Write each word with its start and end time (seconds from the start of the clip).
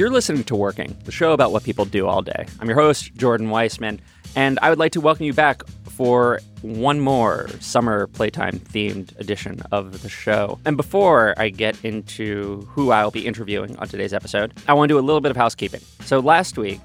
You're 0.00 0.08
listening 0.08 0.44
to 0.44 0.56
Working, 0.56 0.96
the 1.04 1.12
show 1.12 1.32
about 1.32 1.52
what 1.52 1.62
people 1.62 1.84
do 1.84 2.06
all 2.06 2.22
day. 2.22 2.46
I'm 2.58 2.66
your 2.66 2.80
host, 2.80 3.14
Jordan 3.16 3.48
Weissmann, 3.48 4.00
and 4.34 4.58
I 4.62 4.70
would 4.70 4.78
like 4.78 4.92
to 4.92 5.00
welcome 5.02 5.26
you 5.26 5.34
back 5.34 5.62
for 5.90 6.40
one 6.62 7.00
more 7.00 7.50
summer 7.60 8.06
playtime 8.06 8.60
themed 8.60 9.14
edition 9.20 9.60
of 9.72 10.00
the 10.00 10.08
show. 10.08 10.58
And 10.64 10.78
before 10.78 11.34
I 11.36 11.50
get 11.50 11.84
into 11.84 12.66
who 12.70 12.92
I'll 12.92 13.10
be 13.10 13.26
interviewing 13.26 13.76
on 13.76 13.88
today's 13.88 14.14
episode, 14.14 14.54
I 14.66 14.72
want 14.72 14.88
to 14.88 14.94
do 14.94 14.98
a 14.98 15.04
little 15.04 15.20
bit 15.20 15.32
of 15.32 15.36
housekeeping. 15.36 15.82
So 16.06 16.18
last 16.18 16.56
week, 16.56 16.80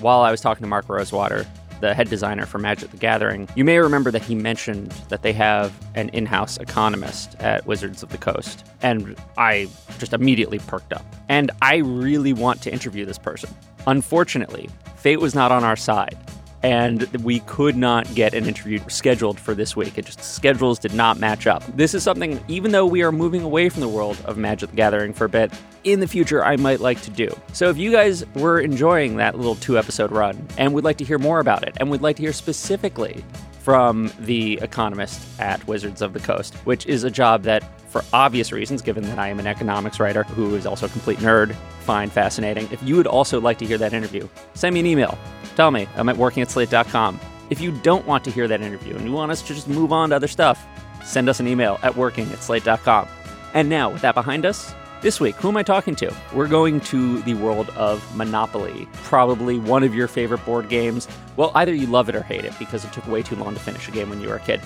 while 0.00 0.20
I 0.20 0.30
was 0.30 0.42
talking 0.42 0.62
to 0.62 0.68
Mark 0.68 0.90
Rosewater, 0.90 1.46
the 1.82 1.92
head 1.94 2.08
designer 2.08 2.46
for 2.46 2.58
Magic 2.58 2.90
the 2.92 2.96
Gathering, 2.96 3.48
you 3.56 3.64
may 3.64 3.78
remember 3.78 4.10
that 4.12 4.22
he 4.22 4.34
mentioned 4.34 4.92
that 5.08 5.22
they 5.22 5.32
have 5.32 5.72
an 5.94 6.08
in 6.10 6.24
house 6.24 6.56
economist 6.56 7.34
at 7.40 7.66
Wizards 7.66 8.02
of 8.02 8.08
the 8.08 8.18
Coast. 8.18 8.64
And 8.82 9.16
I 9.36 9.68
just 9.98 10.12
immediately 10.12 10.60
perked 10.60 10.92
up. 10.92 11.04
And 11.28 11.50
I 11.60 11.76
really 11.76 12.32
want 12.32 12.62
to 12.62 12.72
interview 12.72 13.04
this 13.04 13.18
person. 13.18 13.50
Unfortunately, 13.86 14.70
fate 14.96 15.20
was 15.20 15.34
not 15.34 15.50
on 15.50 15.64
our 15.64 15.76
side 15.76 16.16
and 16.62 17.02
we 17.24 17.40
could 17.40 17.76
not 17.76 18.12
get 18.14 18.34
an 18.34 18.46
interview 18.46 18.78
scheduled 18.88 19.38
for 19.40 19.52
this 19.52 19.74
week. 19.74 19.98
It 19.98 20.06
just 20.06 20.22
schedules 20.22 20.78
did 20.78 20.94
not 20.94 21.18
match 21.18 21.48
up. 21.48 21.64
This 21.76 21.92
is 21.92 22.04
something, 22.04 22.40
even 22.46 22.70
though 22.70 22.86
we 22.86 23.02
are 23.02 23.10
moving 23.10 23.42
away 23.42 23.68
from 23.68 23.80
the 23.80 23.88
world 23.88 24.16
of 24.24 24.36
Magic 24.36 24.70
the 24.70 24.76
Gathering 24.76 25.12
for 25.12 25.24
a 25.24 25.28
bit, 25.28 25.52
in 25.84 26.00
the 26.00 26.08
future 26.08 26.44
I 26.44 26.56
might 26.56 26.80
like 26.80 27.00
to 27.02 27.10
do. 27.10 27.28
So 27.52 27.68
if 27.68 27.76
you 27.76 27.92
guys 27.92 28.24
were 28.34 28.60
enjoying 28.60 29.16
that 29.16 29.36
little 29.36 29.56
two 29.56 29.78
episode 29.78 30.10
run 30.12 30.46
and 30.58 30.74
would 30.74 30.84
like 30.84 30.98
to 30.98 31.04
hear 31.04 31.18
more 31.18 31.40
about 31.40 31.66
it 31.66 31.76
and 31.78 31.90
would 31.90 32.02
like 32.02 32.16
to 32.16 32.22
hear 32.22 32.32
specifically 32.32 33.24
from 33.60 34.10
the 34.18 34.58
economist 34.60 35.22
at 35.40 35.64
Wizards 35.68 36.02
of 36.02 36.12
the 36.12 36.20
Coast, 36.20 36.54
which 36.64 36.84
is 36.86 37.04
a 37.04 37.10
job 37.10 37.44
that, 37.44 37.62
for 37.88 38.02
obvious 38.12 38.50
reasons, 38.50 38.82
given 38.82 39.04
that 39.04 39.18
I 39.18 39.28
am 39.28 39.38
an 39.38 39.46
economics 39.46 40.00
writer 40.00 40.24
who 40.24 40.56
is 40.56 40.66
also 40.66 40.86
a 40.86 40.88
complete 40.88 41.18
nerd, 41.18 41.54
find 41.80 42.10
fascinating. 42.10 42.68
If 42.72 42.82
you 42.82 42.96
would 42.96 43.06
also 43.06 43.40
like 43.40 43.58
to 43.58 43.66
hear 43.66 43.78
that 43.78 43.92
interview, 43.92 44.28
send 44.54 44.74
me 44.74 44.80
an 44.80 44.86
email. 44.86 45.16
Tell 45.54 45.70
me. 45.70 45.86
I'm 45.96 46.08
at 46.08 46.16
working 46.16 46.42
at 46.42 46.50
slate.com. 46.50 47.20
If 47.50 47.60
you 47.60 47.70
don't 47.82 48.06
want 48.06 48.24
to 48.24 48.30
hear 48.30 48.48
that 48.48 48.62
interview 48.62 48.96
and 48.96 49.04
you 49.04 49.12
want 49.12 49.30
us 49.30 49.42
to 49.42 49.54
just 49.54 49.68
move 49.68 49.92
on 49.92 50.10
to 50.10 50.16
other 50.16 50.28
stuff, 50.28 50.66
send 51.04 51.28
us 51.28 51.38
an 51.38 51.46
email 51.46 51.78
at 51.82 51.96
working 51.96 52.30
at 52.32 52.42
slate.com. 52.42 53.06
And 53.54 53.68
now, 53.68 53.90
with 53.90 54.02
that 54.02 54.14
behind 54.14 54.46
us, 54.46 54.74
this 55.02 55.18
week, 55.20 55.34
who 55.36 55.48
am 55.48 55.56
I 55.56 55.64
talking 55.64 55.96
to? 55.96 56.14
We're 56.32 56.48
going 56.48 56.80
to 56.80 57.20
the 57.22 57.34
world 57.34 57.68
of 57.70 58.16
Monopoly, 58.16 58.88
probably 59.02 59.58
one 59.58 59.82
of 59.82 59.94
your 59.94 60.06
favorite 60.06 60.44
board 60.46 60.68
games. 60.68 61.08
Well, 61.36 61.50
either 61.56 61.74
you 61.74 61.88
love 61.88 62.08
it 62.08 62.14
or 62.14 62.22
hate 62.22 62.44
it 62.44 62.56
because 62.58 62.84
it 62.84 62.92
took 62.92 63.06
way 63.08 63.22
too 63.22 63.34
long 63.36 63.54
to 63.54 63.60
finish 63.60 63.88
a 63.88 63.90
game 63.90 64.10
when 64.10 64.20
you 64.20 64.28
were 64.28 64.36
a 64.36 64.40
kid. 64.40 64.60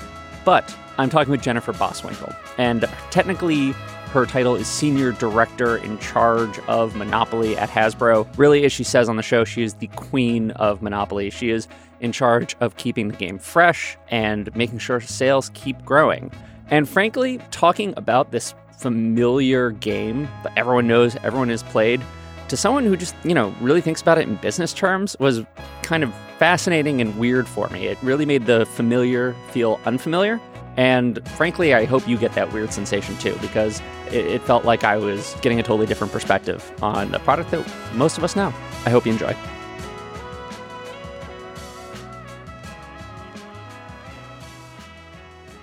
But 0.44 0.76
I'm 0.98 1.08
talking 1.08 1.30
with 1.30 1.40
Jennifer 1.40 1.72
Boswinkel, 1.72 2.36
and 2.58 2.84
technically, 3.10 3.72
her 4.12 4.26
title 4.26 4.54
is 4.54 4.66
Senior 4.66 5.12
Director 5.12 5.78
in 5.78 5.98
charge 5.98 6.58
of 6.68 6.94
Monopoly 6.94 7.56
at 7.56 7.68
Hasbro. 7.68 8.26
Really, 8.38 8.64
as 8.64 8.72
she 8.72 8.84
says 8.84 9.08
on 9.08 9.16
the 9.16 9.22
show, 9.22 9.44
she 9.44 9.62
is 9.62 9.74
the 9.74 9.88
queen 9.88 10.52
of 10.52 10.82
Monopoly. 10.82 11.30
She 11.30 11.50
is 11.50 11.66
in 12.00 12.12
charge 12.12 12.54
of 12.60 12.76
keeping 12.76 13.08
the 13.08 13.16
game 13.16 13.38
fresh 13.38 13.96
and 14.10 14.54
making 14.54 14.78
sure 14.78 15.00
sales 15.00 15.50
keep 15.54 15.84
growing. 15.84 16.30
And 16.68 16.88
frankly, 16.88 17.40
talking 17.50 17.94
about 17.96 18.32
this 18.32 18.54
familiar 18.76 19.70
game 19.70 20.28
that 20.42 20.52
everyone 20.56 20.86
knows, 20.86 21.16
everyone 21.16 21.48
has 21.48 21.62
played, 21.62 22.02
to 22.48 22.56
someone 22.56 22.84
who 22.84 22.96
just, 22.96 23.14
you 23.24 23.34
know, 23.34 23.54
really 23.60 23.80
thinks 23.80 24.00
about 24.00 24.18
it 24.18 24.28
in 24.28 24.36
business 24.36 24.72
terms 24.72 25.16
was 25.18 25.42
kind 25.82 26.04
of 26.04 26.14
fascinating 26.38 27.00
and 27.00 27.18
weird 27.18 27.48
for 27.48 27.68
me. 27.70 27.86
It 27.86 27.98
really 28.02 28.26
made 28.26 28.46
the 28.46 28.66
familiar 28.66 29.34
feel 29.50 29.80
unfamiliar. 29.84 30.40
And 30.76 31.26
frankly, 31.30 31.74
I 31.74 31.86
hope 31.86 32.06
you 32.06 32.18
get 32.18 32.32
that 32.34 32.52
weird 32.52 32.72
sensation 32.72 33.16
too, 33.16 33.36
because 33.40 33.80
it, 34.08 34.26
it, 34.26 34.42
felt 34.42 34.64
like 34.64 34.84
I 34.84 34.98
was 34.98 35.34
getting 35.40 35.58
a 35.58 35.62
totally 35.62 35.86
different 35.86 36.12
perspective 36.12 36.70
on 36.82 37.14
a 37.14 37.18
product 37.18 37.50
that 37.50 37.66
most 37.94 38.18
of 38.18 38.24
us 38.24 38.36
know. 38.36 38.52
I 38.84 38.90
hope 38.90 39.06
you 39.06 39.12
enjoy. 39.12 39.32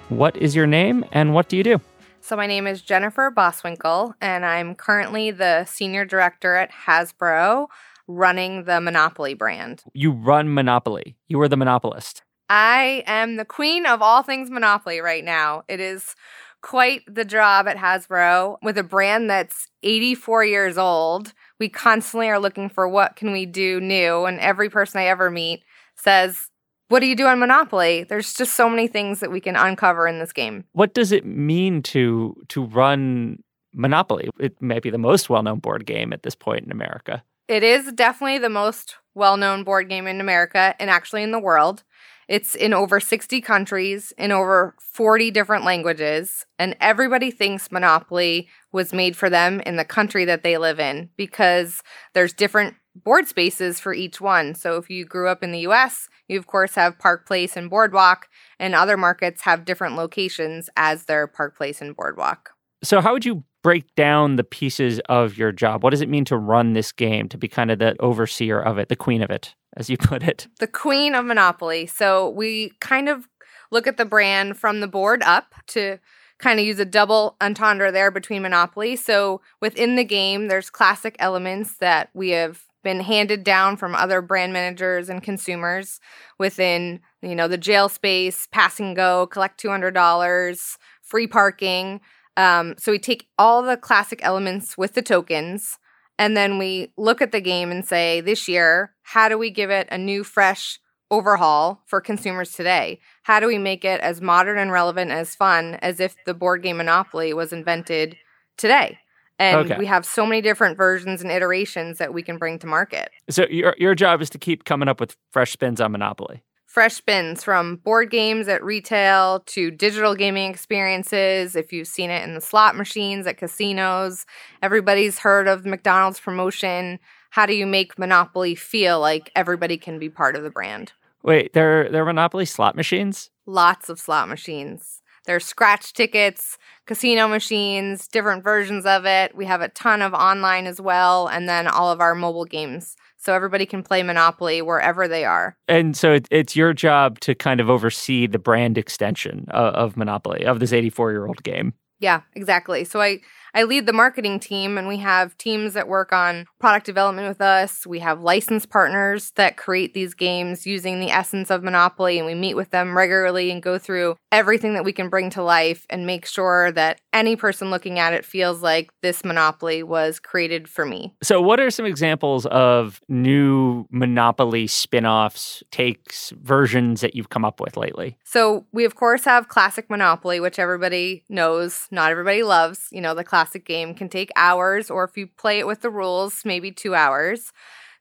What 0.09 0.35
is 0.35 0.55
your 0.55 0.67
name 0.67 1.05
and 1.11 1.33
what 1.33 1.47
do 1.47 1.57
you 1.57 1.63
do? 1.63 1.81
So, 2.25 2.37
my 2.37 2.47
name 2.47 2.67
is 2.67 2.81
Jennifer 2.81 3.29
Boswinkel, 3.35 4.13
and 4.21 4.45
I'm 4.45 4.75
currently 4.75 5.29
the 5.29 5.65
senior 5.65 6.05
director 6.05 6.55
at 6.55 6.71
Hasbro 6.71 7.67
running 8.07 8.63
the 8.63 8.79
Monopoly 8.79 9.33
brand. 9.33 9.83
You 9.93 10.13
run 10.13 10.53
Monopoly, 10.53 11.17
you 11.27 11.41
are 11.41 11.49
the 11.49 11.57
monopolist. 11.57 12.23
I 12.47 13.03
am 13.07 13.35
the 13.35 13.43
queen 13.43 13.85
of 13.85 14.01
all 14.01 14.23
things 14.23 14.49
Monopoly 14.49 15.01
right 15.01 15.25
now. 15.25 15.65
It 15.67 15.81
is 15.81 16.15
quite 16.61 17.01
the 17.13 17.25
job 17.25 17.67
at 17.67 17.75
Hasbro 17.75 18.55
with 18.63 18.77
a 18.77 18.83
brand 18.83 19.29
that's 19.29 19.67
84 19.83 20.45
years 20.45 20.77
old. 20.77 21.33
We 21.59 21.67
constantly 21.67 22.29
are 22.29 22.39
looking 22.39 22.69
for 22.69 22.87
what 22.87 23.17
can 23.17 23.33
we 23.33 23.45
do 23.45 23.81
new 23.81 24.23
and 24.23 24.39
every 24.39 24.69
person 24.69 25.01
I 25.01 25.07
ever 25.07 25.29
meet 25.29 25.65
says, 25.97 26.49
"What 26.89 26.99
do 26.99 27.07
you 27.07 27.15
do 27.15 27.27
on 27.27 27.39
Monopoly?" 27.39 28.03
There's 28.03 28.33
just 28.33 28.55
so 28.55 28.69
many 28.69 28.87
things 28.87 29.19
that 29.19 29.31
we 29.31 29.39
can 29.39 29.55
uncover 29.55 30.07
in 30.07 30.19
this 30.19 30.33
game. 30.33 30.65
What 30.73 30.93
does 30.93 31.11
it 31.11 31.25
mean 31.25 31.81
to 31.83 32.35
to 32.49 32.65
run 32.65 33.43
Monopoly? 33.73 34.29
It 34.39 34.61
may 34.61 34.79
be 34.79 34.89
the 34.89 34.97
most 34.97 35.29
well-known 35.29 35.59
board 35.59 35.85
game 35.85 36.13
at 36.13 36.23
this 36.23 36.35
point 36.35 36.65
in 36.65 36.71
America. 36.71 37.23
It 37.47 37.63
is 37.63 37.91
definitely 37.91 38.39
the 38.39 38.49
most 38.49 38.95
well-known 39.15 39.63
board 39.63 39.89
game 39.89 40.07
in 40.07 40.21
America 40.21 40.75
and 40.79 40.89
actually 40.89 41.23
in 41.23 41.31
the 41.31 41.39
world. 41.39 41.83
It's 42.27 42.55
in 42.55 42.73
over 42.73 42.99
60 42.99 43.41
countries, 43.41 44.13
in 44.17 44.31
over 44.31 44.75
40 44.79 45.29
different 45.31 45.65
languages, 45.65 46.45
and 46.57 46.75
everybody 46.79 47.31
thinks 47.31 47.71
Monopoly 47.71 48.47
was 48.71 48.93
made 48.93 49.17
for 49.17 49.29
them 49.29 49.59
in 49.61 49.75
the 49.75 49.85
country 49.85 50.23
that 50.25 50.41
they 50.41 50.57
live 50.57 50.79
in 50.79 51.09
because 51.17 51.81
there's 52.13 52.33
different 52.33 52.75
board 52.95 53.27
spaces 53.27 53.79
for 53.79 53.93
each 53.93 54.21
one. 54.21 54.55
So 54.55 54.77
if 54.77 54.89
you 54.89 55.05
grew 55.05 55.29
up 55.29 55.43
in 55.43 55.51
the 55.51 55.67
US, 55.67 56.09
you 56.27 56.37
of 56.37 56.47
course 56.47 56.75
have 56.75 56.99
Park 56.99 57.25
Place 57.27 57.57
and 57.57 57.69
Boardwalk, 57.69 58.27
and 58.59 58.75
other 58.75 58.97
markets 58.97 59.41
have 59.43 59.65
different 59.65 59.95
locations 59.95 60.69
as 60.77 61.05
their 61.05 61.27
Park 61.27 61.57
Place 61.57 61.81
and 61.81 61.95
Boardwalk. 61.95 62.51
So 62.83 63.01
how 63.01 63.13
would 63.13 63.25
you 63.25 63.43
break 63.61 63.95
down 63.95 64.35
the 64.35 64.43
pieces 64.43 64.99
of 65.07 65.37
your 65.37 65.51
job? 65.51 65.83
What 65.83 65.91
does 65.91 66.01
it 66.01 66.09
mean 66.09 66.25
to 66.25 66.37
run 66.37 66.73
this 66.73 66.91
game, 66.91 67.29
to 67.29 67.37
be 67.37 67.47
kind 67.47 67.71
of 67.71 67.79
the 67.79 67.95
overseer 67.99 68.59
of 68.59 68.77
it, 68.77 68.89
the 68.89 68.95
queen 68.95 69.21
of 69.21 69.29
it? 69.29 69.55
as 69.75 69.89
you 69.89 69.97
put 69.99 70.23
it. 70.23 70.47
The 70.59 70.67
queen 70.67 71.15
of 71.15 71.25
Monopoly. 71.25 71.87
So 71.87 72.29
we 72.29 72.71
kind 72.79 73.09
of 73.09 73.27
look 73.71 73.87
at 73.87 73.97
the 73.97 74.05
brand 74.05 74.57
from 74.57 74.79
the 74.79 74.87
board 74.87 75.23
up 75.23 75.55
to 75.67 75.99
kind 76.39 76.59
of 76.59 76.65
use 76.65 76.79
a 76.79 76.85
double 76.85 77.35
entendre 77.41 77.91
there 77.91 78.11
between 78.11 78.41
Monopoly. 78.41 78.95
So 78.95 79.41
within 79.61 79.95
the 79.95 80.03
game, 80.03 80.47
there's 80.47 80.69
classic 80.69 81.15
elements 81.19 81.77
that 81.77 82.09
we 82.13 82.31
have 82.31 82.63
been 82.83 82.99
handed 82.99 83.43
down 83.43 83.77
from 83.77 83.95
other 83.95 84.21
brand 84.21 84.53
managers 84.53 85.09
and 85.09 85.23
consumers 85.23 85.99
within, 86.37 86.99
you 87.21 87.35
know, 87.35 87.47
the 87.47 87.57
jail 87.57 87.89
space, 87.89 88.47
pass 88.51 88.79
and 88.79 88.95
go, 88.95 89.27
collect 89.27 89.61
$200, 89.61 90.77
free 91.01 91.27
parking. 91.27 92.01
Um, 92.35 92.75
so 92.77 92.91
we 92.91 92.99
take 92.99 93.27
all 93.37 93.61
the 93.61 93.77
classic 93.77 94.19
elements 94.23 94.77
with 94.77 94.93
the 94.93 95.01
tokens 95.01 95.77
and 96.19 96.37
then 96.37 96.57
we 96.57 96.93
look 96.97 97.21
at 97.21 97.31
the 97.31 97.41
game 97.41 97.71
and 97.71 97.85
say, 97.85 98.21
this 98.21 98.47
year, 98.47 98.93
how 99.01 99.29
do 99.29 99.37
we 99.37 99.49
give 99.49 99.69
it 99.69 99.87
a 99.91 99.97
new, 99.97 100.23
fresh 100.23 100.79
overhaul 101.09 101.81
for 101.85 102.01
consumers 102.01 102.53
today? 102.53 102.99
How 103.23 103.39
do 103.39 103.47
we 103.47 103.57
make 103.57 103.83
it 103.83 104.01
as 104.01 104.21
modern 104.21 104.57
and 104.57 104.71
relevant 104.71 105.11
as 105.11 105.35
fun 105.35 105.75
as 105.75 105.99
if 105.99 106.15
the 106.25 106.33
board 106.33 106.63
game 106.63 106.77
Monopoly 106.77 107.33
was 107.33 107.53
invented 107.53 108.17
today? 108.57 108.99
And 109.39 109.71
okay. 109.71 109.79
we 109.79 109.85
have 109.87 110.05
so 110.05 110.25
many 110.25 110.41
different 110.41 110.77
versions 110.77 111.21
and 111.21 111.31
iterations 111.31 111.97
that 111.97 112.13
we 112.13 112.21
can 112.21 112.37
bring 112.37 112.59
to 112.59 112.67
market. 112.67 113.09
So 113.29 113.45
your 113.49 113.75
your 113.77 113.95
job 113.95 114.21
is 114.21 114.29
to 114.31 114.37
keep 114.37 114.65
coming 114.65 114.87
up 114.87 114.99
with 114.99 115.15
fresh 115.31 115.51
spins 115.51 115.81
on 115.81 115.91
Monopoly 115.91 116.43
fresh 116.73 116.95
spins 116.95 117.43
from 117.43 117.75
board 117.75 118.09
games 118.09 118.47
at 118.47 118.63
retail 118.63 119.41
to 119.41 119.69
digital 119.69 120.15
gaming 120.15 120.49
experiences. 120.49 121.55
If 121.55 121.71
you've 121.71 121.87
seen 121.87 122.09
it 122.09 122.23
in 122.23 122.33
the 122.33 122.41
slot 122.41 122.75
machines 122.75 123.27
at 123.27 123.37
casinos, 123.37 124.25
everybody's 124.63 125.19
heard 125.19 125.47
of 125.47 125.67
McDonald's 125.67 126.19
promotion. 126.19 126.97
How 127.29 127.45
do 127.45 127.53
you 127.53 127.67
make 127.67 127.99
Monopoly 127.99 128.55
feel 128.55 128.99
like 128.99 129.31
everybody 129.35 129.77
can 129.77 129.99
be 129.99 130.09
part 130.09 130.35
of 130.35 130.41
the 130.41 130.49
brand? 130.49 130.93
Wait, 131.21 131.53
there 131.53 131.91
there 131.91 132.01
are 132.01 132.07
Monopoly 132.07 132.45
slot 132.45 132.75
machines? 132.75 133.29
Lots 133.45 133.87
of 133.87 133.99
slot 133.99 134.27
machines. 134.27 135.02
There's 135.25 135.45
scratch 135.45 135.93
tickets, 135.93 136.57
casino 136.85 137.27
machines, 137.27 138.07
different 138.07 138.43
versions 138.43 138.85
of 138.85 139.05
it. 139.05 139.35
We 139.35 139.45
have 139.45 139.61
a 139.61 139.69
ton 139.69 140.01
of 140.01 140.13
online 140.13 140.67
as 140.67 140.81
well, 140.81 141.27
and 141.27 141.47
then 141.47 141.67
all 141.67 141.91
of 141.91 142.01
our 142.01 142.15
mobile 142.15 142.45
games. 142.45 142.95
So 143.17 143.33
everybody 143.33 143.65
can 143.65 143.83
play 143.83 144.03
Monopoly 144.03 144.61
wherever 144.61 145.07
they 145.07 145.23
are. 145.23 145.55
And 145.69 145.95
so 145.95 146.13
it, 146.13 146.27
it's 146.29 146.57
your 146.57 146.73
job 146.73 147.21
to 147.21 147.33
kind 147.33 147.61
of 147.61 147.69
oversee 147.69 148.27
the 148.27 148.37
brand 148.37 148.77
extension 148.77 149.45
of, 149.49 149.73
of 149.75 149.97
Monopoly, 149.97 150.45
of 150.45 150.59
this 150.59 150.73
84 150.73 151.11
year 151.11 151.25
old 151.25 151.41
game. 151.41 151.73
Yeah, 152.01 152.21
exactly. 152.35 152.83
So 152.83 153.01
I 153.01 153.21
I 153.55 153.63
lead 153.63 153.85
the 153.85 153.93
marketing 153.93 154.39
team, 154.39 154.79
and 154.79 154.87
we 154.87 154.97
have 154.97 155.37
teams 155.37 155.75
that 155.75 155.87
work 155.87 156.11
on 156.11 156.47
product 156.59 156.87
development 156.87 157.27
with 157.27 157.39
us. 157.39 157.85
We 157.85 157.99
have 157.99 158.21
licensed 158.21 158.71
partners 158.71 159.31
that 159.35 159.57
create 159.57 159.93
these 159.93 160.15
games 160.15 160.65
using 160.65 160.99
the 160.99 161.11
essence 161.11 161.51
of 161.51 161.61
Monopoly, 161.61 162.17
and 162.17 162.25
we 162.25 162.33
meet 162.33 162.55
with 162.55 162.71
them 162.71 162.97
regularly 162.97 163.51
and 163.51 163.61
go 163.61 163.77
through 163.77 164.15
everything 164.31 164.73
that 164.73 164.83
we 164.83 164.91
can 164.91 165.07
bring 165.07 165.29
to 165.31 165.43
life 165.43 165.85
and 165.91 166.07
make 166.07 166.25
sure 166.25 166.71
that 166.71 166.99
any 167.13 167.35
person 167.35 167.69
looking 167.69 167.99
at 167.99 168.13
it 168.13 168.25
feels 168.25 168.63
like 168.63 168.91
this 169.03 169.23
Monopoly 169.23 169.83
was 169.83 170.19
created 170.19 170.67
for 170.67 170.83
me. 170.83 171.13
So, 171.21 171.39
what 171.39 171.59
are 171.59 171.69
some 171.69 171.85
examples 171.85 172.47
of 172.47 173.01
new 173.07 173.85
Monopoly 173.91 174.65
spin 174.65 175.05
offs, 175.05 175.61
takes, 175.69 176.31
versions 176.41 177.01
that 177.01 177.15
you've 177.15 177.29
come 177.29 177.45
up 177.45 177.59
with 177.59 177.77
lately? 177.77 178.17
So, 178.23 178.65
we 178.71 178.83
of 178.83 178.95
course 178.95 179.25
have 179.25 179.47
classic 179.47 179.91
Monopoly, 179.91 180.39
which 180.39 180.57
everybody 180.57 181.23
knows, 181.29 181.87
not 181.91 182.09
everybody 182.09 182.41
loves. 182.41 182.87
You 182.91 183.01
know, 183.01 183.13
the 183.13 183.23
classic 183.23 183.42
classic 183.43 183.65
game 183.65 183.93
can 183.93 184.07
take 184.07 184.31
hours, 184.37 184.89
or 184.89 185.03
if 185.03 185.17
you 185.17 185.27
play 185.27 185.59
it 185.59 185.67
with 185.67 185.81
the 185.81 185.89
rules, 185.89 186.45
maybe 186.45 186.71
two 186.71 186.95
hours. 186.95 187.51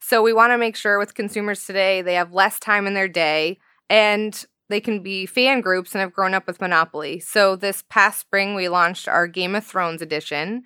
So 0.01 0.23
we 0.23 0.33
want 0.33 0.53
to 0.53 0.59
make 0.59 0.77
sure 0.77 1.01
with 1.01 1.15
consumers 1.15 1.65
today 1.65 2.01
they 2.01 2.15
have 2.15 2.33
less 2.33 2.61
time 2.61 2.87
in 2.87 2.95
their 2.95 3.09
day 3.09 3.59
and 3.91 4.45
they 4.69 4.81
can 4.81 5.03
be 5.03 5.27
fan 5.27 5.61
groups 5.61 5.95
and 5.95 6.01
have 6.01 6.13
grown 6.13 6.33
up 6.33 6.47
with 6.47 6.61
Monopoly. 6.61 7.19
So 7.19 7.57
this 7.57 7.83
past 7.91 8.21
spring 8.21 8.55
we 8.55 8.69
launched 8.69 9.09
our 9.09 9.27
Game 9.27 9.57
of 9.57 9.67
Thrones 9.67 10.01
edition 10.01 10.63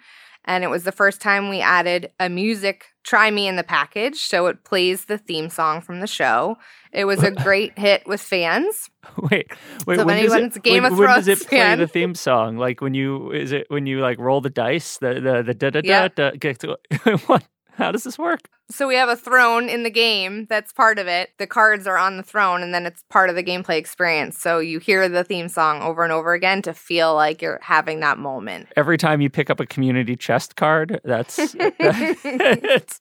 and 0.46 0.64
it 0.64 0.68
was 0.68 0.84
the 0.84 0.92
first 0.92 1.20
time 1.20 1.48
we 1.48 1.60
added 1.60 2.10
a 2.20 2.28
music 2.28 2.86
try 3.02 3.30
me 3.30 3.46
in 3.46 3.56
the 3.56 3.62
package 3.62 4.16
so 4.16 4.46
it 4.46 4.64
plays 4.64 5.04
the 5.04 5.16
theme 5.16 5.48
song 5.48 5.80
from 5.80 6.00
the 6.00 6.06
show. 6.06 6.56
It 6.92 7.04
was 7.04 7.22
a 7.22 7.30
great 7.42 7.78
hit 7.78 8.06
with 8.06 8.20
fans. 8.20 8.90
Wait 9.30 9.48
wait 9.86 9.98
so 9.98 10.04
when, 10.04 10.22
does 10.24 10.34
it, 10.34 10.62
Game 10.62 10.82
when, 10.82 10.92
of 10.92 10.98
when 10.98 11.06
Thrones 11.06 11.26
does 11.26 11.40
it 11.40 11.48
play 11.48 11.58
fan, 11.58 11.78
the 11.78 11.86
theme 11.86 12.14
song? 12.14 12.56
Like 12.56 12.80
when 12.80 12.92
you 12.94 13.30
is 13.30 13.52
it 13.52 13.66
when 13.68 13.86
you 13.86 14.00
like 14.00 14.18
roll 14.18 14.40
the 14.40 14.50
dice 14.50 14.98
the 14.98 15.14
the 15.14 15.42
the 15.44 15.54
da 15.54 15.70
da 15.70 16.08
da 16.08 16.08
da 16.08 17.16
what 17.26 17.44
how 17.76 17.92
does 17.92 18.04
this 18.04 18.18
work? 18.18 18.48
So 18.70 18.88
we 18.88 18.96
have 18.96 19.08
a 19.08 19.16
throne 19.16 19.68
in 19.68 19.84
the 19.84 19.90
game 19.90 20.46
that's 20.48 20.72
part 20.72 20.98
of 20.98 21.06
it. 21.06 21.30
The 21.38 21.46
cards 21.46 21.86
are 21.86 21.96
on 21.96 22.16
the 22.16 22.22
throne 22.22 22.62
and 22.62 22.74
then 22.74 22.84
it's 22.84 23.04
part 23.10 23.30
of 23.30 23.36
the 23.36 23.44
gameplay 23.44 23.76
experience. 23.78 24.38
So 24.38 24.58
you 24.58 24.80
hear 24.80 25.08
the 25.08 25.22
theme 25.22 25.48
song 25.48 25.82
over 25.82 26.02
and 26.02 26.12
over 26.12 26.32
again 26.32 26.62
to 26.62 26.74
feel 26.74 27.14
like 27.14 27.42
you're 27.42 27.60
having 27.62 28.00
that 28.00 28.18
moment. 28.18 28.68
Every 28.76 28.98
time 28.98 29.20
you 29.20 29.30
pick 29.30 29.50
up 29.50 29.60
a 29.60 29.66
community 29.66 30.16
chest 30.16 30.56
card, 30.56 31.00
that's 31.04 31.38
it's 31.58 33.00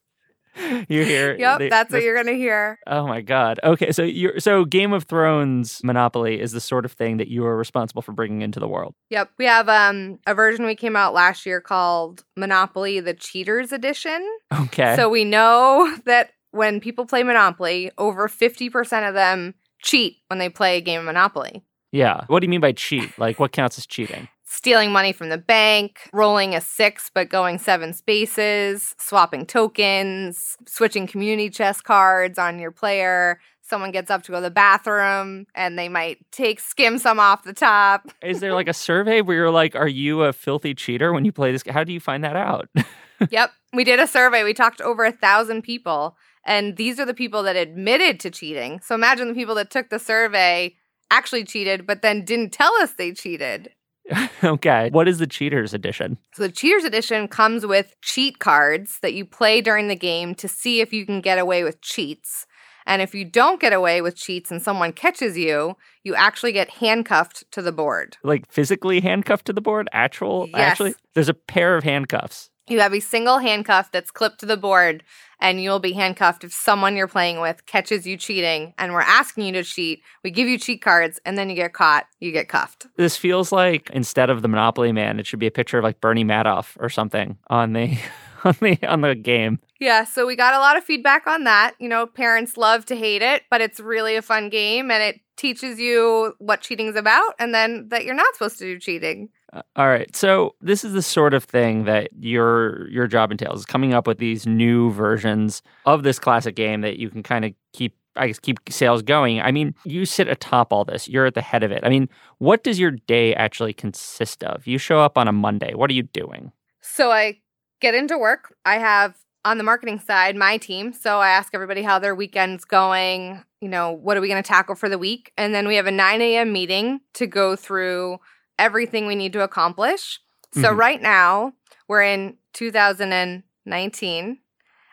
you 0.90 1.04
hear 1.04 1.36
yep 1.38 1.60
the, 1.60 1.70
that's 1.70 1.92
the, 1.92 1.98
what 1.98 2.04
you're 2.04 2.16
gonna 2.16 2.38
hear. 2.38 2.80
Oh 2.88 3.08
my 3.08 3.22
god. 3.22 3.60
Okay 3.64 3.92
so 3.92 4.04
you're 4.04 4.40
so 4.40 4.66
game 4.66 4.94
of 4.94 5.04
thrones 5.04 5.82
monopoly 5.84 6.40
is 6.40 6.52
the 6.52 6.62
sort 6.62 6.86
of 6.86 6.92
thing 6.92 7.18
that 7.18 7.28
you 7.28 7.46
are 7.46 7.58
responsible 7.58 8.02
for 8.02 8.12
bringing 8.12 8.42
into 8.42 8.60
the 8.60 8.68
world. 8.68 8.96
Yep 9.10 9.32
we 9.38 9.46
have 9.46 9.70
um 9.70 10.20
a 10.28 10.34
version 10.34 10.66
we 10.66 10.76
came 10.76 10.96
out 10.96 11.14
last 11.14 11.46
year 11.46 11.62
called 11.62 12.24
monopoly 12.36 13.00
the 13.00 13.14
cheaters 13.14 13.72
edition. 13.72 14.26
Okay. 14.54 14.96
So 14.96 15.10
we 15.10 15.24
know 15.26 15.96
that 16.06 16.32
when 16.52 16.80
people 16.80 17.06
play 17.06 17.22
monopoly 17.24 17.92
over 17.98 18.30
50% 18.30 19.08
of 19.08 19.14
them 19.14 19.56
cheat 19.82 20.18
when 20.28 20.40
they 20.40 20.48
play 20.50 20.78
a 20.78 20.82
game 20.82 21.00
of 21.02 21.06
monopoly. 21.06 21.64
Yeah. 21.92 22.24
What 22.28 22.40
do 22.40 22.46
you 22.46 22.50
mean 22.50 22.62
by 22.62 22.72
cheat? 22.72 23.18
Like 23.20 23.40
what 23.40 23.52
counts 23.52 23.78
as 23.78 23.86
cheating 23.86 24.30
stealing 24.46 24.92
money 24.92 25.12
from 25.12 25.30
the 25.30 25.38
bank, 25.38 26.10
rolling 26.14 26.56
a 26.56 26.62
six 26.62 27.10
but 27.14 27.30
going 27.30 27.58
seven 27.58 27.94
spaces, 27.94 28.96
swapping 28.98 29.46
tokens, 29.46 30.58
switching 30.68 31.08
community 31.08 31.50
chest 31.50 31.84
cards 31.84 32.38
on 32.38 32.60
your 32.60 32.72
player. 32.72 33.40
Someone 33.62 33.92
gets 33.92 34.12
up 34.12 34.22
to 34.24 34.32
go 34.32 34.38
to 34.38 34.42
the 34.42 34.52
bathroom 34.52 35.48
and 35.56 35.78
they 35.78 35.90
might 35.90 36.20
take 36.32 36.60
skim 36.60 37.00
some 37.00 37.20
off 37.20 37.44
the 37.44 37.54
top. 37.54 38.12
Is 38.22 38.40
there 38.40 38.54
like 38.54 38.68
a 38.68 38.74
survey 38.74 39.22
where 39.22 39.36
you're 39.36 39.52
like, 39.52 39.76
are 39.76 39.88
you 39.88 40.22
a 40.22 40.34
filthy 40.34 40.76
cheater 40.76 41.12
when 41.12 41.26
you 41.26 41.32
play 41.32 41.52
this? 41.52 41.64
How 41.68 41.84
do 41.84 41.92
you 41.92 42.00
find 42.00 42.24
that 42.24 42.36
out? 42.36 42.70
yep. 43.32 43.52
We 43.74 43.84
did 43.84 44.00
a 44.00 44.06
survey. 44.06 44.44
We 44.44 44.54
talked 44.54 44.78
to 44.78 44.84
over 44.84 45.04
a 45.04 45.12
thousand 45.12 45.64
people. 45.64 46.16
And 46.46 46.78
these 46.78 47.00
are 47.00 47.06
the 47.06 47.14
people 47.16 47.42
that 47.42 47.56
admitted 47.56 48.20
to 48.20 48.30
cheating. 48.30 48.80
So 48.82 48.94
imagine 48.94 49.28
the 49.28 49.34
people 49.34 49.56
that 49.56 49.72
took 49.72 49.90
the 49.90 49.98
survey 49.98 50.76
actually 51.10 51.44
cheated, 51.44 51.88
but 51.88 52.04
then 52.04 52.24
didn't 52.24 52.52
tell 52.52 52.74
us 52.76 52.94
they 52.94 53.14
cheated. 53.14 53.72
okay. 54.44 54.90
What 54.92 55.08
is 55.08 55.18
the 55.18 55.28
Cheaters 55.28 55.74
Edition? 55.74 56.18
So, 56.34 56.44
the 56.44 56.52
Cheaters 56.52 56.84
Edition 56.84 57.28
comes 57.28 57.66
with 57.66 57.96
cheat 58.02 58.40
cards 58.40 59.00
that 59.02 59.14
you 59.14 59.26
play 59.26 59.62
during 59.62 59.88
the 59.88 59.96
game 59.96 60.36
to 60.36 60.48
see 60.48 60.82
if 60.82 60.94
you 60.94 61.06
can 61.06 61.22
get 61.22 61.40
away 61.40 61.64
with 61.64 61.82
cheats. 61.82 62.46
And 62.86 63.02
if 63.02 63.16
you 63.16 63.26
don't 63.26 63.60
get 63.60 63.74
away 63.74 64.02
with 64.02 64.16
cheats 64.16 64.52
and 64.52 64.62
someone 64.62 64.94
catches 64.94 65.38
you, 65.38 65.76
you 66.04 66.14
actually 66.14 66.52
get 66.52 66.70
handcuffed 66.70 67.44
to 67.52 67.62
the 67.62 67.72
board. 67.72 68.18
Like 68.24 68.52
physically 68.52 69.02
handcuffed 69.02 69.46
to 69.48 69.54
the 69.54 69.62
board? 69.62 69.90
Actual? 69.92 70.48
Yes. 70.50 70.60
Actually? 70.60 70.94
There's 71.16 71.30
a 71.30 71.34
pair 71.34 71.78
of 71.78 71.84
handcuffs. 71.84 72.52
You 72.68 72.80
have 72.80 72.94
a 72.94 73.00
single 73.00 73.38
handcuff 73.40 73.92
that's 73.92 74.10
clipped 74.10 74.40
to 74.40 74.46
the 74.46 74.58
board, 74.58 75.04
and 75.40 75.62
you'll 75.62 75.80
be 75.80 75.94
handcuffed 75.94 76.44
if 76.44 76.52
someone 76.52 76.96
you're 76.96 77.08
playing 77.08 77.40
with 77.40 77.66
catches 77.68 78.08
you 78.08 78.18
cheating 78.18 78.74
and 78.78 78.94
we're 78.94 79.02
asking 79.02 79.46
you 79.46 79.54
to 79.54 79.64
cheat. 79.64 80.02
We 80.24 80.32
give 80.32 80.48
you 80.48 80.58
cheat 80.58 80.82
cards, 80.82 81.20
and 81.26 81.38
then 81.38 81.50
you 81.50 81.56
get 81.56 81.74
caught, 81.74 82.08
you 82.20 82.32
get 82.32 82.50
cuffed. 82.50 82.88
This 82.96 83.18
feels 83.18 83.52
like 83.52 83.90
instead 83.92 84.30
of 84.30 84.42
the 84.42 84.48
Monopoly 84.48 84.92
Man, 84.92 85.20
it 85.20 85.28
should 85.28 85.40
be 85.40 85.48
a 85.48 85.52
picture 85.52 85.78
of 85.78 85.84
like 85.84 86.02
Bernie 86.02 86.26
Madoff 86.26 86.76
or 86.80 86.90
something 86.90 87.38
on 87.48 87.74
the. 87.74 87.98
On 88.44 88.56
the 88.62 88.78
on 88.88 89.02
the 89.02 89.16
game. 89.16 89.58
Yeah, 89.80 90.04
so 90.04 90.28
we 90.28 90.36
got 90.36 90.54
a 90.54 90.60
lot 90.60 90.78
of 90.78 90.84
feedback 90.84 91.26
on 91.26 91.46
that. 91.46 91.74
You 91.80 91.90
know, 91.90 92.06
parents 92.06 92.58
love 92.58 92.86
to 92.86 92.96
hate 92.96 93.24
it, 93.24 93.42
but 93.50 93.60
it's 93.60 93.80
really 93.80 94.16
a 94.16 94.22
fun 94.22 94.50
game 94.50 94.92
and 94.92 95.02
it 95.02 95.20
teaches 95.36 95.80
you 95.80 96.36
what 96.38 96.62
cheating's 96.62 96.96
about 96.96 97.34
and 97.40 97.56
then 97.56 97.90
that 97.90 98.06
you're 98.06 98.14
not 98.14 98.32
supposed 98.36 98.60
to 98.60 98.66
do 98.66 98.80
cheating. 98.80 99.30
Uh, 99.56 99.62
all 99.76 99.88
right. 99.88 100.14
So 100.16 100.56
this 100.62 100.84
is 100.84 100.94
the 100.94 101.02
sort 101.02 101.34
of 101.34 101.44
thing 101.44 101.86
that 101.86 102.10
your 102.20 102.88
your 102.90 103.08
job 103.08 103.32
entails 103.32 103.60
is 103.60 103.66
coming 103.66 103.94
up 103.94 104.06
with 104.06 104.18
these 104.18 104.46
new 104.46 104.92
versions 104.92 105.62
of 105.86 106.04
this 106.04 106.20
classic 106.20 106.56
game 106.56 106.82
that 106.82 106.98
you 106.98 107.10
can 107.10 107.24
kind 107.24 107.46
of 107.46 107.54
keep 107.74 107.96
I 108.18 108.28
guess 108.28 108.40
keep 108.40 108.60
sales 108.70 109.02
going. 109.02 109.42
I 109.42 109.52
mean, 109.52 109.74
you 109.84 110.06
sit 110.06 110.28
atop 110.28 110.72
all 110.72 110.86
this. 110.86 111.08
You're 111.08 111.26
at 111.26 111.34
the 111.34 111.42
head 111.42 111.64
of 111.64 111.72
it. 111.72 111.82
I 111.84 111.90
mean, 111.90 112.10
what 112.38 112.64
does 112.64 112.80
your 112.80 112.92
day 112.92 113.34
actually 113.36 113.74
consist 113.74 114.44
of? 114.44 114.68
You 114.68 114.78
show 114.78 115.00
up 115.00 115.18
on 115.18 115.28
a 115.28 115.34
Monday. 115.34 115.74
What 115.74 115.90
are 115.90 115.94
you 115.94 116.04
doing? 116.04 116.52
So 116.82 117.12
I 117.12 117.40
get 117.82 117.96
into 117.96 118.18
work. 118.18 118.56
I 118.66 118.78
have 118.78 119.16
on 119.44 119.58
the 119.58 119.64
marketing 119.64 120.00
side 120.00 120.36
my 120.36 120.58
team. 120.58 120.92
So 120.92 121.20
I 121.20 121.30
ask 121.30 121.54
everybody 121.54 121.82
how 121.84 122.00
their 122.00 122.16
weekend's 122.16 122.66
going. 122.66 123.44
You 123.62 123.70
know, 123.70 123.92
what 123.92 124.18
are 124.18 124.22
we 124.22 124.28
going 124.28 124.42
to 124.42 124.48
tackle 124.48 124.76
for 124.76 124.90
the 124.90 124.98
week? 124.98 125.32
And 125.38 125.54
then 125.54 125.68
we 125.68 125.76
have 125.76 125.88
a 125.88 125.92
9 125.92 126.22
a.m. 126.22 126.54
meeting 126.54 127.02
to 127.14 127.28
go 127.28 127.56
through 127.56 128.20
everything 128.58 129.08
we 129.08 129.16
need 129.16 129.34
to 129.34 129.44
accomplish. 129.44 130.20
So 130.54 130.70
mm-hmm. 130.70 130.80
right 130.80 131.02
now, 131.02 131.54
we're 131.88 132.04
in 132.04 132.38
2019. 132.54 134.38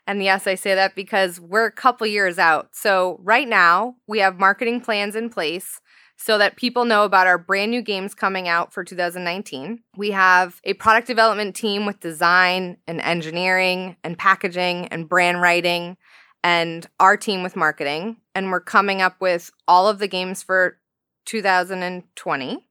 And 0.06 0.22
yes, 0.22 0.46
I 0.46 0.56
say 0.56 0.74
that 0.74 0.94
because 0.94 1.40
we're 1.40 1.66
a 1.66 1.72
couple 1.72 2.06
years 2.06 2.38
out. 2.38 2.70
So 2.72 3.20
right 3.22 3.48
now, 3.48 3.94
we 4.08 4.18
have 4.18 4.38
marketing 4.38 4.80
plans 4.80 5.14
in 5.14 5.30
place 5.30 5.80
so 6.16 6.38
that 6.38 6.56
people 6.56 6.84
know 6.84 7.04
about 7.04 7.26
our 7.26 7.38
brand 7.38 7.70
new 7.70 7.82
games 7.82 8.14
coming 8.14 8.48
out 8.48 8.72
for 8.72 8.84
2019. 8.84 9.80
We 9.96 10.12
have 10.12 10.60
a 10.64 10.74
product 10.74 11.06
development 11.06 11.56
team 11.56 11.86
with 11.86 12.00
design 12.00 12.76
and 12.86 13.00
engineering 13.00 13.96
and 14.04 14.16
packaging 14.16 14.86
and 14.88 15.08
brand 15.08 15.40
writing 15.40 15.96
and 16.44 16.86
our 17.00 17.16
team 17.16 17.42
with 17.42 17.56
marketing. 17.56 18.18
And 18.34 18.50
we're 18.50 18.60
coming 18.60 19.02
up 19.02 19.20
with 19.20 19.50
all 19.66 19.88
of 19.88 19.98
the 19.98 20.08
games 20.08 20.42
for 20.42 20.78
2020. 21.26 22.68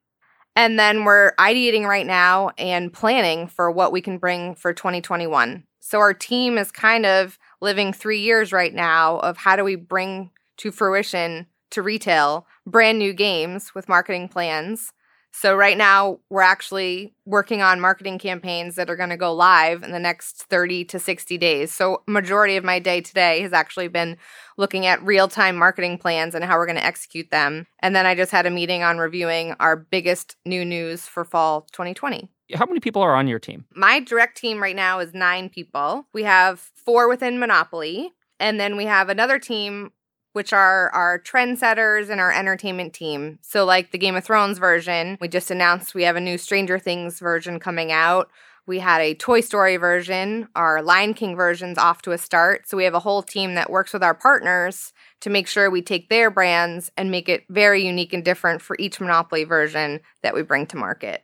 And 0.56 0.78
then 0.78 1.06
we're 1.06 1.34
ideating 1.36 1.86
right 1.86 2.06
now 2.06 2.52
and 2.58 2.92
planning 2.92 3.48
for 3.48 3.72
what 3.72 3.92
we 3.92 4.02
can 4.02 4.18
bring 4.18 4.56
for 4.56 4.74
2021. 4.74 5.64
So 5.80 6.00
our 6.00 6.14
team 6.14 6.58
is 6.58 6.72
kind 6.72 7.06
of 7.06 7.40
living 7.62 7.94
three 7.94 8.20
years 8.20 8.52
right 8.52 8.74
now 8.74 9.20
of 9.20 9.38
how 9.38 9.56
do 9.56 9.64
we 9.64 9.76
bring 9.76 10.32
to 10.58 10.72
fruition 10.72 11.48
to 11.72 11.82
retail 11.82 12.46
brand 12.68 13.00
new 13.00 13.14
games 13.14 13.74
with 13.74 13.90
marketing 13.90 14.28
plans 14.28 14.92
so 15.32 15.56
right 15.56 15.78
now 15.78 16.20
we're 16.30 16.42
actually 16.42 17.14
working 17.26 17.62
on 17.62 17.80
marketing 17.80 18.20
campaigns 18.20 18.76
that 18.76 18.90
are 18.90 18.96
going 18.96 19.10
to 19.10 19.18
go 19.18 19.34
live 19.34 19.84
in 19.84 19.92
the 19.92 20.00
next 20.00 20.44
30 20.44 20.86
to 20.86 21.00
60 21.00 21.38
days. 21.38 21.74
So 21.74 22.04
majority 22.08 22.58
of 22.58 22.64
my 22.64 22.80
day 22.80 23.02
today 23.02 23.42
has 23.42 23.54
actually 23.54 23.88
been 23.88 24.18
looking 24.58 24.86
at 24.86 25.02
real-time 25.04 25.56
marketing 25.56 25.98
plans 25.98 26.36
and 26.36 26.44
how 26.44 26.58
we're 26.58 26.66
going 26.66 26.78
to 26.78 26.86
execute 26.86 27.32
them. 27.32 27.66
And 27.80 27.96
then 27.96 28.06
I 28.06 28.14
just 28.14 28.32
had 28.32 28.46
a 28.46 28.52
meeting 28.52 28.84
on 28.84 28.98
reviewing 28.98 29.56
our 29.60 29.76
biggest 29.76 30.36
new 30.46 30.66
news 30.66 31.08
for 31.08 31.24
fall 31.24 31.62
2020. 31.72 32.30
How 32.54 32.66
many 32.66 32.82
people 32.82 33.02
are 33.02 33.16
on 33.16 33.28
your 33.28 33.40
team? 33.40 33.66
My 33.74 34.02
direct 34.02 34.38
team 34.38 34.62
right 34.62 34.76
now 34.76 35.00
is 35.00 35.14
9 35.14 35.50
people. 35.50 36.06
We 36.14 36.24
have 36.24 36.60
4 36.60 37.08
within 37.08 37.40
Monopoly, 37.40 38.12
and 38.42 38.60
then 38.60 38.76
we 38.76 38.86
have 38.86 39.08
another 39.08 39.40
team 39.40 39.94
which 40.34 40.54
are 40.54 40.90
our 40.92 41.20
trendsetters 41.20 42.10
and 42.10 42.20
our 42.20 42.32
entertainment 42.32 42.94
team. 42.94 43.40
So, 43.42 43.66
like 43.66 43.92
the 43.92 43.98
Game 43.98 44.16
of 44.16 44.24
Thrones 44.24 44.58
version, 44.58 45.18
we 45.20 45.28
just 45.28 45.52
announced 45.52 45.94
we 45.94 46.04
have 46.04 46.16
a 46.16 46.22
new 46.22 46.38
Stranger 46.38 46.80
Things 46.80 47.20
version 47.20 47.60
coming 47.60 47.92
out. 47.92 48.30
We 48.68 48.80
had 48.80 49.02
a 49.02 49.16
Toy 49.16 49.42
Story 49.42 49.78
version. 49.78 50.48
Our 50.56 50.82
Lion 50.82 51.14
King 51.14 51.36
version's 51.36 51.78
off 51.78 52.02
to 52.04 52.12
a 52.12 52.18
start. 52.18 52.68
So, 52.68 52.78
we 52.78 52.86
have 52.86 52.94
a 52.94 53.00
whole 53.00 53.24
team 53.24 53.56
that 53.56 53.72
works 53.72 53.94
with 53.94 54.04
our 54.04 54.16
partners 54.16 54.94
to 55.22 55.30
make 55.30 55.48
sure 55.48 55.70
we 55.70 55.82
take 55.82 56.10
their 56.10 56.32
brands 56.32 56.92
and 56.98 57.12
make 57.12 57.30
it 57.30 57.44
very 57.50 57.86
unique 57.86 58.14
and 58.14 58.24
different 58.24 58.62
for 58.62 58.76
each 58.80 59.00
Monopoly 59.00 59.44
version 59.44 60.00
that 60.24 60.34
we 60.34 60.42
bring 60.42 60.66
to 60.68 60.78
market. 60.78 61.24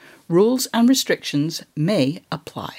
Rules 0.31 0.65
and 0.73 0.87
restrictions 0.87 1.61
may 1.75 2.21
apply. 2.31 2.73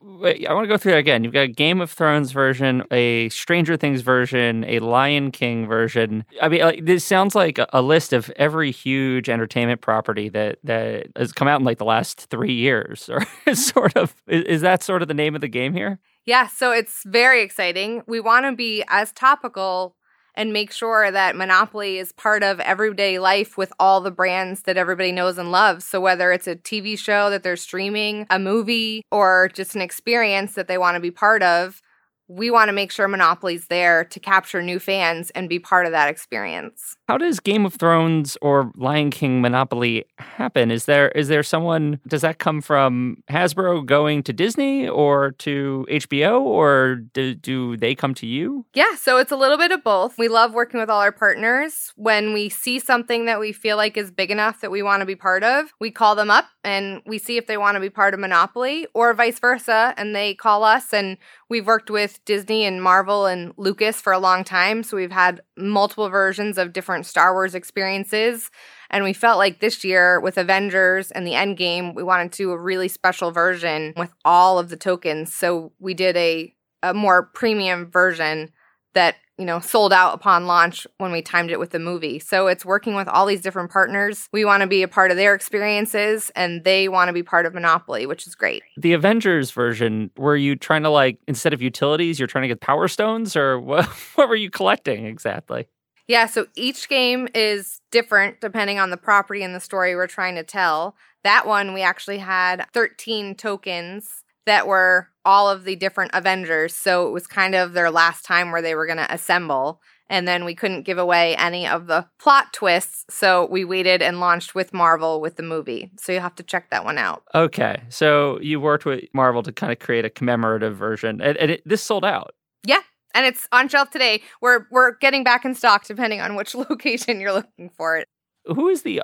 Wait, 0.00 0.46
I 0.46 0.54
want 0.54 0.62
to 0.62 0.68
go 0.68 0.78
through 0.78 0.92
that 0.92 0.98
again. 0.98 1.24
You've 1.24 1.32
got 1.32 1.40
a 1.40 1.48
Game 1.48 1.80
of 1.80 1.90
Thrones 1.90 2.30
version, 2.30 2.84
a 2.92 3.28
Stranger 3.30 3.76
Things 3.76 4.02
version, 4.02 4.64
a 4.68 4.78
Lion 4.78 5.32
King 5.32 5.66
version. 5.66 6.24
I 6.40 6.48
mean, 6.48 6.60
like, 6.60 6.84
this 6.84 7.04
sounds 7.04 7.34
like 7.34 7.58
a 7.72 7.82
list 7.82 8.12
of 8.12 8.30
every 8.36 8.70
huge 8.70 9.28
entertainment 9.28 9.80
property 9.80 10.28
that 10.28 10.60
that 10.62 11.08
has 11.16 11.32
come 11.32 11.48
out 11.48 11.58
in 11.58 11.66
like 11.66 11.78
the 11.78 11.84
last 11.84 12.30
three 12.30 12.54
years, 12.54 13.10
or 13.10 13.26
sort 13.56 13.96
of. 13.96 14.14
Is, 14.28 14.44
is 14.44 14.60
that 14.60 14.84
sort 14.84 15.02
of 15.02 15.08
the 15.08 15.14
name 15.14 15.34
of 15.34 15.40
the 15.40 15.48
game 15.48 15.74
here? 15.74 15.98
Yeah, 16.24 16.46
so 16.46 16.70
it's 16.70 17.02
very 17.04 17.42
exciting. 17.42 18.02
We 18.06 18.20
want 18.20 18.46
to 18.46 18.54
be 18.54 18.84
as 18.86 19.10
topical 19.10 19.96
and 20.34 20.52
make 20.52 20.72
sure 20.72 21.10
that 21.10 21.36
Monopoly 21.36 21.98
is 21.98 22.12
part 22.12 22.42
of 22.42 22.60
everyday 22.60 23.18
life 23.18 23.56
with 23.56 23.72
all 23.78 24.00
the 24.00 24.10
brands 24.10 24.62
that 24.62 24.76
everybody 24.76 25.12
knows 25.12 25.38
and 25.38 25.50
loves. 25.50 25.84
So 25.84 26.00
whether 26.00 26.32
it's 26.32 26.46
a 26.46 26.56
TV 26.56 26.98
show 26.98 27.30
that 27.30 27.42
they're 27.42 27.56
streaming, 27.56 28.26
a 28.30 28.38
movie, 28.38 29.02
or 29.10 29.50
just 29.52 29.74
an 29.74 29.80
experience 29.82 30.54
that 30.54 30.68
they 30.68 30.78
want 30.78 30.94
to 30.94 31.00
be 31.00 31.10
part 31.10 31.42
of, 31.42 31.82
we 32.28 32.50
want 32.50 32.68
to 32.68 32.72
make 32.72 32.92
sure 32.92 33.08
Monopoly's 33.08 33.66
there 33.66 34.04
to 34.04 34.20
capture 34.20 34.62
new 34.62 34.78
fans 34.78 35.30
and 35.30 35.48
be 35.48 35.58
part 35.58 35.86
of 35.86 35.92
that 35.92 36.08
experience. 36.08 36.96
How 37.08 37.16
does 37.16 37.40
Game 37.40 37.64
of 37.64 37.74
Thrones 37.74 38.36
or 38.42 38.70
Lion 38.76 39.10
King 39.10 39.40
Monopoly 39.40 40.04
happen? 40.18 40.70
Is 40.70 40.84
there 40.84 41.08
is 41.08 41.28
there 41.28 41.42
someone 41.42 42.00
does 42.06 42.20
that 42.20 42.38
come 42.38 42.60
from 42.60 43.22
Hasbro 43.30 43.86
going 43.86 44.22
to 44.24 44.32
Disney 44.32 44.86
or 44.88 45.32
to 45.32 45.86
HBO 45.90 46.42
or 46.42 46.96
do, 46.96 47.34
do 47.34 47.76
they 47.78 47.94
come 47.94 48.14
to 48.14 48.26
you? 48.26 48.66
Yeah, 48.74 48.94
so 48.96 49.16
it's 49.16 49.32
a 49.32 49.36
little 49.36 49.56
bit 49.56 49.72
of 49.72 49.82
both. 49.82 50.18
We 50.18 50.28
love 50.28 50.52
working 50.52 50.80
with 50.80 50.90
all 50.90 51.00
our 51.00 51.12
partners. 51.12 51.92
When 51.96 52.34
we 52.34 52.50
see 52.50 52.78
something 52.78 53.24
that 53.24 53.40
we 53.40 53.52
feel 53.52 53.78
like 53.78 53.96
is 53.96 54.10
big 54.10 54.30
enough 54.30 54.60
that 54.60 54.70
we 54.70 54.82
want 54.82 55.00
to 55.00 55.06
be 55.06 55.16
part 55.16 55.42
of, 55.42 55.72
we 55.80 55.90
call 55.90 56.14
them 56.14 56.30
up 56.30 56.44
and 56.62 57.00
we 57.06 57.18
see 57.18 57.38
if 57.38 57.46
they 57.46 57.56
want 57.56 57.76
to 57.76 57.80
be 57.80 57.90
part 57.90 58.12
of 58.12 58.20
Monopoly 58.20 58.86
or 58.92 59.14
vice 59.14 59.38
versa 59.38 59.94
and 59.96 60.14
they 60.14 60.34
call 60.34 60.62
us 60.62 60.92
and 60.92 61.16
we've 61.48 61.66
worked 61.66 61.90
with 61.90 62.24
Disney 62.24 62.64
and 62.64 62.82
Marvel 62.82 63.26
and 63.26 63.52
Lucas 63.56 64.00
for 64.00 64.12
a 64.12 64.18
long 64.18 64.44
time, 64.44 64.82
so 64.82 64.96
we've 64.96 65.10
had 65.10 65.40
multiple 65.56 66.08
versions 66.08 66.58
of 66.58 66.72
different 66.72 67.06
Star 67.06 67.32
Wars 67.32 67.54
experiences. 67.54 68.50
And 68.90 69.04
we 69.04 69.12
felt 69.12 69.38
like 69.38 69.60
this 69.60 69.84
year 69.84 70.20
with 70.20 70.38
Avengers 70.38 71.10
and 71.10 71.26
the 71.26 71.32
Endgame, 71.32 71.94
we 71.94 72.02
wanted 72.02 72.32
to 72.32 72.44
do 72.44 72.50
a 72.52 72.58
really 72.58 72.88
special 72.88 73.30
version 73.30 73.92
with 73.96 74.12
all 74.24 74.58
of 74.58 74.68
the 74.68 74.76
tokens. 74.76 75.34
So 75.34 75.72
we 75.78 75.94
did 75.94 76.16
a, 76.16 76.54
a 76.82 76.94
more 76.94 77.24
premium 77.24 77.90
version 77.90 78.50
that 78.94 79.16
you 79.38 79.44
know, 79.44 79.60
sold 79.60 79.92
out 79.92 80.14
upon 80.14 80.46
launch 80.46 80.86
when 80.98 81.12
we 81.12 81.22
timed 81.22 81.50
it 81.50 81.60
with 81.60 81.70
the 81.70 81.78
movie. 81.78 82.18
So 82.18 82.48
it's 82.48 82.64
working 82.64 82.94
with 82.94 83.06
all 83.08 83.24
these 83.24 83.40
different 83.40 83.70
partners. 83.70 84.28
We 84.32 84.44
want 84.44 84.62
to 84.62 84.66
be 84.66 84.82
a 84.82 84.88
part 84.88 85.10
of 85.10 85.16
their 85.16 85.34
experiences 85.34 86.30
and 86.34 86.64
they 86.64 86.88
want 86.88 87.08
to 87.08 87.12
be 87.12 87.22
part 87.22 87.46
of 87.46 87.54
Monopoly, 87.54 88.04
which 88.04 88.26
is 88.26 88.34
great. 88.34 88.62
The 88.76 88.92
Avengers 88.92 89.52
version, 89.52 90.10
were 90.16 90.36
you 90.36 90.56
trying 90.56 90.82
to 90.82 90.90
like 90.90 91.18
instead 91.28 91.52
of 91.52 91.62
utilities, 91.62 92.18
you're 92.18 92.26
trying 92.26 92.42
to 92.42 92.48
get 92.48 92.60
power 92.60 92.88
stones 92.88 93.36
or 93.36 93.60
what 93.68 93.86
what 94.16 94.28
were 94.28 94.36
you 94.36 94.50
collecting 94.50 95.06
exactly? 95.06 95.68
Yeah, 96.08 96.26
so 96.26 96.46
each 96.56 96.88
game 96.88 97.28
is 97.34 97.80
different 97.90 98.40
depending 98.40 98.78
on 98.78 98.90
the 98.90 98.96
property 98.96 99.42
and 99.42 99.54
the 99.54 99.60
story 99.60 99.94
we're 99.94 100.06
trying 100.06 100.34
to 100.36 100.42
tell. 100.42 100.96
That 101.22 101.46
one 101.46 101.74
we 101.74 101.82
actually 101.82 102.18
had 102.18 102.64
13 102.72 103.34
tokens 103.34 104.24
that 104.48 104.66
were 104.66 105.08
all 105.24 105.48
of 105.50 105.64
the 105.64 105.76
different 105.76 106.10
Avengers. 106.14 106.74
So 106.74 107.06
it 107.06 107.10
was 107.10 107.26
kind 107.26 107.54
of 107.54 107.74
their 107.74 107.90
last 107.90 108.24
time 108.24 108.50
where 108.50 108.62
they 108.62 108.74
were 108.74 108.86
going 108.86 108.98
to 108.98 109.12
assemble. 109.12 109.80
And 110.10 110.26
then 110.26 110.46
we 110.46 110.54
couldn't 110.54 110.84
give 110.84 110.96
away 110.96 111.36
any 111.36 111.66
of 111.66 111.86
the 111.86 112.06
plot 112.18 112.54
twists. 112.54 113.04
So 113.14 113.46
we 113.50 113.64
waited 113.64 114.00
and 114.00 114.20
launched 114.20 114.54
with 114.54 114.72
Marvel 114.72 115.20
with 115.20 115.36
the 115.36 115.42
movie. 115.42 115.90
So 115.98 116.12
you'll 116.12 116.22
have 116.22 116.34
to 116.36 116.42
check 116.42 116.70
that 116.70 116.84
one 116.84 116.96
out. 116.96 117.24
Okay. 117.34 117.82
So 117.90 118.40
you 118.40 118.58
worked 118.58 118.86
with 118.86 119.04
Marvel 119.12 119.42
to 119.42 119.52
kind 119.52 119.70
of 119.70 119.78
create 119.78 120.06
a 120.06 120.10
commemorative 120.10 120.76
version. 120.76 121.20
And, 121.20 121.36
and 121.36 121.50
it, 121.52 121.62
this 121.66 121.82
sold 121.82 122.06
out. 122.06 122.34
Yeah. 122.64 122.80
And 123.14 123.26
it's 123.26 123.46
on 123.52 123.68
shelf 123.68 123.90
today. 123.90 124.22
We're 124.40 124.66
we're 124.70 124.96
getting 124.96 125.24
back 125.24 125.44
in 125.44 125.54
stock 125.54 125.86
depending 125.86 126.20
on 126.20 126.36
which 126.36 126.54
location 126.70 127.20
you're 127.20 127.32
looking 127.34 127.68
for 127.68 127.98
it. 127.98 128.08
Who 128.46 128.68
is 128.68 128.80
the 128.80 129.02